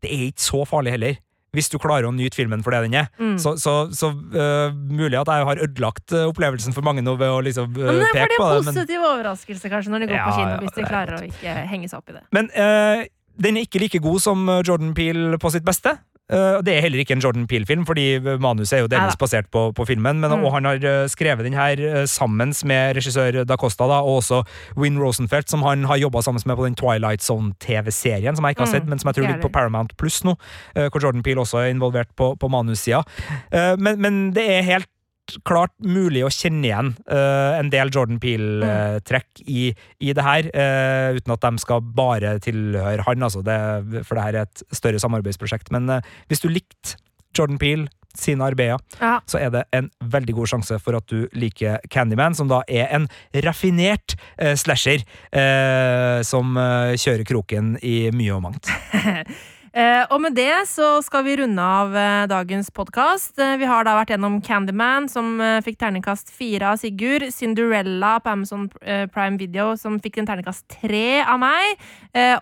Det 0.04 0.08
er 0.14 0.30
ikke 0.30 0.46
så 0.46 0.64
farlig 0.70 0.96
heller. 0.96 1.20
Hvis 1.56 1.70
du 1.72 1.78
klarer 1.80 2.06
å 2.10 2.12
nyte 2.14 2.36
filmen 2.36 2.62
for 2.66 2.76
det 2.76 2.82
den 2.86 2.94
er. 3.00 3.08
Mm. 3.18 3.38
Så, 3.40 3.56
så, 3.62 3.88
så 3.96 4.10
uh, 4.12 4.74
mulig 4.76 5.16
at 5.18 5.30
jeg 5.32 5.48
har 5.48 5.62
ødelagt 5.64 6.12
øh, 6.14 6.28
opplevelsen 6.30 6.76
for 6.76 6.84
mange 6.86 7.02
nå 7.02 7.16
ved 7.18 7.32
å 7.32 7.40
liksom 7.46 7.72
øh, 7.72 7.88
Men 7.88 8.02
det 8.04 8.10
er 8.10 8.28
peke 8.28 8.38
på 8.38 8.48
det. 8.52 8.58
en 8.60 8.68
positiv 8.74 9.06
overraskelse 9.08 9.72
kanskje 9.72 9.94
når 9.96 10.04
de 10.04 10.10
går 10.12 10.20
Ja, 10.20 10.26
på 10.28 10.36
kino, 10.38 10.58
hvis 10.66 10.76
de 10.76 10.84
er 10.84 10.90
klarer 10.92 11.16
å 11.18 11.22
ikke 11.26 11.54
henge 11.72 11.88
seg 11.90 12.02
opp 12.02 12.12
i 12.12 12.18
det. 12.20 12.24
men 12.36 12.52
øh, 12.52 13.06
den 13.44 13.58
er 13.58 13.66
ikke 13.68 13.80
like 13.80 14.00
god 14.00 14.20
som 14.20 14.50
øh, 14.50 14.62
Jordan 14.68 14.94
Peele 14.94 15.38
på 15.40 15.50
sitt 15.50 15.66
beste. 15.66 15.90
Øh, 16.32 16.60
det 16.66 16.74
er 16.76 16.82
heller 16.84 17.00
ikke 17.00 17.14
en 17.16 17.22
Jordan 17.24 17.46
Peele-film, 17.48 17.86
fordi 17.88 18.20
manuset 18.20 18.74
er 18.78 18.82
jo 18.82 18.88
delvis 18.92 19.16
basert 19.16 19.46
på, 19.52 19.72
på 19.72 19.86
filmen. 19.86 20.20
Men, 20.20 20.32
Mm. 20.32 20.44
Og 20.44 20.54
han 20.54 20.66
har 20.66 21.08
skrevet 21.08 21.46
den 21.46 21.54
her 21.54 22.06
sammen 22.06 22.54
med 22.66 22.96
regissør 22.98 23.44
Da 23.48 23.56
Costa 23.56 23.84
da, 23.88 24.02
og 24.04 24.16
også 24.20 24.44
Win 24.78 25.00
Rosenfeldt, 25.00 25.50
som 25.50 25.62
han 25.64 25.86
har 25.86 25.96
jobba 25.98 26.22
sammen 26.22 26.42
med 26.46 26.56
på 26.56 26.66
den 26.66 26.76
Twilight 26.76 27.24
Zone-TV-serien, 27.24 28.36
som 28.36 28.46
jeg 28.46 28.50
ikke 28.58 28.62
har 28.62 28.68
Mm, 28.68 28.72
sett, 28.76 28.90
men 28.90 29.00
som 29.00 29.08
jeg 29.08 29.16
tror 29.16 29.28
ligger 29.28 29.42
på. 29.42 29.50
Paramount 29.54 29.98
Pluss 29.98 30.24
nå, 30.24 30.36
hvor 30.76 31.00
Jordan 31.04 31.24
Peele 31.24 31.40
også 31.40 31.58
er 31.58 31.72
involvert 31.72 32.08
på, 32.18 32.36
på 32.40 32.48
manussida. 32.48 33.04
Eh, 33.54 33.76
men, 33.80 34.02
men 34.02 34.32
det 34.36 34.44
er 34.52 34.62
helt 34.62 34.88
klart 35.48 35.74
mulig 35.84 36.24
å 36.26 36.32
kjenne 36.34 36.68
igjen 36.70 36.94
uh, 37.12 37.58
en 37.60 37.72
del 37.74 37.92
Jordan 37.94 38.20
Peele-trekk 38.24 39.42
i, 39.48 39.70
i 40.00 40.14
det 40.16 40.24
her, 40.26 40.48
uh, 40.54 41.18
uten 41.18 41.34
at 41.36 41.44
de 41.46 41.64
skal 41.64 41.84
bare 41.98 42.38
tilhøre 42.44 43.06
han, 43.08 43.24
altså. 43.28 43.44
Det, 43.46 43.58
for 44.08 44.18
det 44.18 44.24
her 44.26 44.40
er 44.42 44.48
et 44.48 44.64
større 44.76 45.02
samarbeidsprosjekt. 45.02 45.72
Men 45.76 45.90
eh, 45.98 46.10
hvis 46.32 46.42
du 46.44 46.48
likte 46.52 46.96
Jordan 47.38 47.60
Peele 47.62 47.88
sine 48.18 48.48
arbeider, 48.48 48.82
Ja. 49.02 49.20
så 49.30 49.38
er 49.38 49.52
det 49.54 49.66
en 49.78 49.92
veldig 50.02 50.34
god 50.40 50.50
sjanse 50.54 50.80
for 50.82 50.98
at 50.98 51.06
du 51.12 51.28
liker 51.38 51.78
Candyman, 51.94 52.34
som 52.38 52.50
da 52.50 52.64
er 52.68 52.88
en 52.96 53.06
raffinert 53.46 54.16
slasher 54.58 55.04
som 56.26 56.58
kjører 56.58 57.28
kroken 57.30 57.76
i 57.86 58.10
mye 58.16 58.34
og 58.34 58.42
mangt. 58.48 58.72
Eh, 59.78 60.04
og 60.10 60.22
med 60.24 60.34
det 60.34 60.66
så 60.72 60.96
skal 61.06 61.22
vi 61.28 61.36
runde 61.38 61.62
av 61.62 61.94
eh, 61.94 62.24
dagens 62.32 62.72
podkast. 62.74 63.36
Eh, 63.38 63.60
vi 63.62 63.68
har 63.70 63.86
da 63.86 63.94
vært 64.00 64.16
gjennom 64.16 64.40
Candyman, 64.42 65.06
som 65.12 65.36
fikk 65.62 65.78
terningkast 65.84 66.32
fire 66.34 66.72
av 66.72 66.80
Sigurd. 66.82 67.28
Cinderella 67.34 68.16
på 68.24 68.32
Amazon 68.34 68.66
Prime 69.14 69.38
Video, 69.38 69.76
som 69.78 70.00
fikk 70.02 70.18
en 70.18 70.30
terningkast 70.30 70.66
tre 70.80 71.22
av 71.22 71.38
meg. 71.42 71.78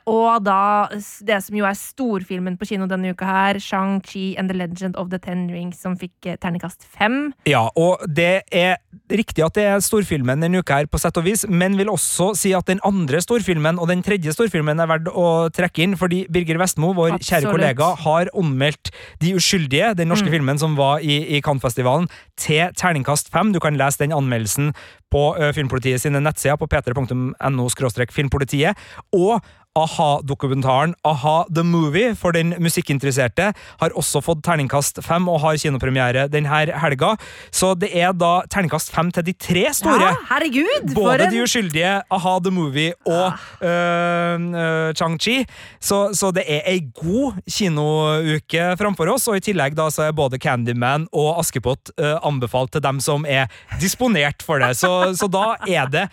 Og 0.08 0.46
da 0.46 0.88
det 1.28 1.42
som 1.44 1.58
jo 1.58 1.68
er 1.68 1.76
storfilmen 1.76 2.56
på 2.60 2.70
kino 2.70 2.88
denne 2.88 3.12
uka 3.12 3.28
her, 3.28 3.60
Shang-Chi 3.60 4.38
and 4.40 4.52
the 4.52 4.56
Legend 4.56 4.96
of 4.96 5.12
the 5.12 5.20
Ten 5.20 5.50
Rings, 5.52 5.82
som 5.84 5.98
fikk 6.00 6.38
terningkast 6.40 6.88
fem. 6.88 7.34
Ja, 7.50 7.66
og 7.76 8.06
det 8.08 8.46
er 8.56 8.80
riktig 9.12 9.44
at 9.46 9.56
det 9.58 9.66
er 9.70 9.84
storfilmen 9.84 10.42
denne 10.44 10.62
uka 10.62 10.80
her, 10.82 10.90
på 10.90 11.00
sett 11.02 11.18
og 11.20 11.26
vis, 11.28 11.46
men 11.50 11.78
vil 11.80 11.92
også 11.92 12.32
si 12.38 12.54
at 12.58 12.68
den 12.70 12.82
andre 12.88 13.22
storfilmen 13.24 13.80
og 13.82 13.90
den 13.92 14.04
tredje 14.06 14.34
storfilmen 14.36 14.82
er 14.82 14.90
verdt 14.90 15.10
å 15.12 15.28
trekke 15.56 15.84
inn, 15.86 15.98
fordi 16.00 16.24
Birger 16.32 16.60
Vestmo, 16.62 16.94
vår 16.98 17.20
kjære 17.20 17.52
kollega, 17.52 17.92
har 18.06 18.32
anmeldt 18.36 18.92
De 19.22 19.34
uskyldige, 19.38 19.94
den 19.96 20.10
norske 20.12 20.26
Mm. 20.26 20.32
filmen 20.32 20.60
som 20.60 20.76
var 20.76 21.00
i, 21.00 21.38
i 21.38 21.42
Cannes-festivalen, 21.42 22.08
til 22.38 22.72
terningkast 22.76 23.30
fem. 23.32 23.54
Du 23.54 23.60
kan 23.60 23.78
lese 23.78 24.00
den 24.00 24.12
anmeldelsen 24.12 24.74
på 25.12 25.36
uh, 25.38 25.52
Filmpolitiet 25.54 26.02
sine 26.02 26.20
nettsider 26.20 26.58
på 26.58 26.68
p3.no 26.68 27.70
filmpolitiet. 28.12 28.76
Og 29.14 29.42
a-ha-dokumentaren 29.76 30.94
A-ha 31.04 31.46
The 31.56 31.64
Movie 31.64 32.14
for 32.16 32.32
den 32.36 32.54
musikkinteresserte 32.64 33.50
har 33.82 33.96
også 34.00 34.22
fått 34.24 34.44
terningkast 34.48 35.02
fem 35.04 35.28
og 35.32 35.42
har 35.44 35.58
kinopremiere 35.60 36.28
denne 36.32 36.48
helga. 36.80 37.14
Så 37.52 37.74
det 37.80 37.90
er 38.00 38.14
da 38.16 38.38
terningkast 38.52 38.94
fem 38.96 39.12
til 39.16 39.26
de 39.28 39.34
tre 39.36 39.66
store. 39.76 40.00
Ja, 40.00 40.14
herregud! 40.32 40.94
Både 40.96 41.26
en- 41.28 41.34
De 41.36 41.42
uskyldige, 41.44 41.94
A-ha 42.10 42.36
The 42.40 42.52
Movie 42.56 42.94
og 43.06 43.34
øh, 43.62 44.40
øh, 44.40 44.94
Chang-Chi. 44.96 45.44
Så, 45.82 46.14
så 46.16 46.32
det 46.32 46.46
er 46.48 46.62
ei 46.72 46.80
god 46.96 47.42
kinouke 47.52 48.70
framfor 48.80 49.12
oss, 49.16 49.28
og 49.28 49.38
i 49.38 49.44
tillegg 49.44 49.76
da 49.78 49.90
så 49.92 50.08
er 50.08 50.16
både 50.16 50.40
Candyman 50.40 51.08
og 51.12 51.40
Askepott 51.42 51.92
øh, 52.00 52.16
anbefalt 52.24 52.72
til 52.72 52.84
dem 52.86 53.00
som 53.04 53.26
er 53.28 53.48
disponert 53.82 54.44
for 54.46 54.60
det. 54.64 54.76
Så, 54.80 54.94
så 55.20 55.28
da 55.32 55.56
er 55.68 55.92
det 55.92 56.08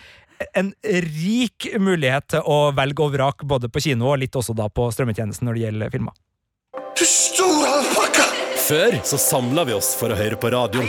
en 0.58 0.72
rik 0.84 1.68
mulighet 1.78 2.28
til 2.34 2.46
å 2.48 2.58
velge 2.76 3.04
og 3.04 3.14
vrake 3.16 3.48
både 3.48 3.70
på 3.72 3.82
kino 3.88 4.12
og 4.12 4.20
litt 4.22 4.36
også 4.38 4.56
da 4.56 4.68
på 4.72 4.88
strømmetjenesten 4.94 5.48
når 5.48 5.58
det 5.58 5.66
gjelder 5.66 5.94
filmer. 5.94 6.16
Du 6.98 7.04
store 7.08 7.74
alpakka! 7.80 8.28
Før 8.62 8.94
så 9.04 9.18
samla 9.18 9.64
vi 9.68 9.74
oss 9.74 9.90
for 9.98 10.14
å 10.14 10.16
høre 10.16 10.38
på 10.40 10.50
radio. 10.54 10.84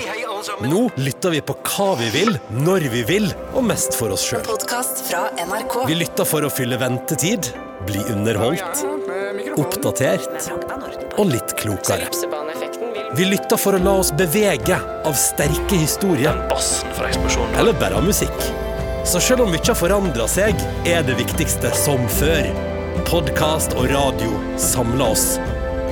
Nå 0.62 0.86
lytter 1.00 1.34
vi 1.34 1.40
på 1.44 1.56
hva 1.66 1.94
vi 2.00 2.10
vil, 2.14 2.36
når 2.64 2.86
vi 2.94 3.02
vil, 3.08 3.30
og 3.56 3.66
mest 3.66 3.96
for 3.98 4.14
oss 4.14 4.26
sjøl. 4.28 4.44
Podkast 4.46 5.02
fra 5.08 5.26
NRK. 5.40 5.78
Vi 5.90 5.98
lytter 5.98 6.28
for 6.28 6.46
å 6.46 6.52
fylle 6.54 6.78
ventetid, 6.82 7.50
bli 7.88 8.04
underholdt, 8.14 8.84
oppdatert 9.58 10.52
og 11.18 11.32
litt 11.32 11.56
klokere. 11.60 12.12
Vi 13.18 13.30
lytter 13.30 13.60
for 13.62 13.78
å 13.78 13.82
la 13.82 13.96
oss 14.04 14.14
bevege 14.18 14.78
av 15.06 15.18
sterke 15.20 15.78
historier. 15.78 16.38
Eller 17.58 17.82
bare 17.82 18.00
av 18.00 18.06
musikk. 18.06 18.63
Så 19.04 19.20
selv 19.20 19.44
om 19.44 19.52
mye 19.52 19.68
har 19.68 19.76
forandra 19.76 20.26
seg, 20.32 20.60
er 20.88 21.04
det 21.04 21.18
viktigste 21.20 21.74
som 21.76 22.02
før. 22.20 22.48
Podkast 23.10 23.76
og 23.76 23.90
radio 23.92 24.32
samler 24.62 25.12
oss. 25.12 25.26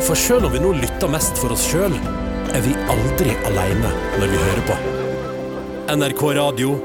For 0.07 0.17
selv 0.17 0.47
om 0.47 0.55
vi 0.55 0.61
nå 0.63 0.71
lytter 0.79 1.11
mest 1.11 1.37
for 1.41 1.53
oss 1.53 1.67
sjøl, 1.67 1.93
er 2.55 2.63
vi 2.65 2.73
aldri 2.91 3.35
aleine 3.51 3.91
når 4.17 4.31
vi 4.31 4.43
hører 4.47 4.65
på. 4.71 4.79
NRK 5.91 6.27
Radio 6.39 6.75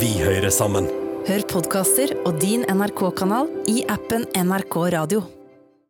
vi 0.00 0.14
hører 0.18 0.50
sammen. 0.54 0.90
Hør 1.28 1.44
podkaster 1.54 2.16
og 2.24 2.40
din 2.42 2.66
NRK-kanal 2.66 3.50
i 3.70 3.84
appen 3.92 4.26
NRK 4.34 4.82
Radio. 4.96 5.28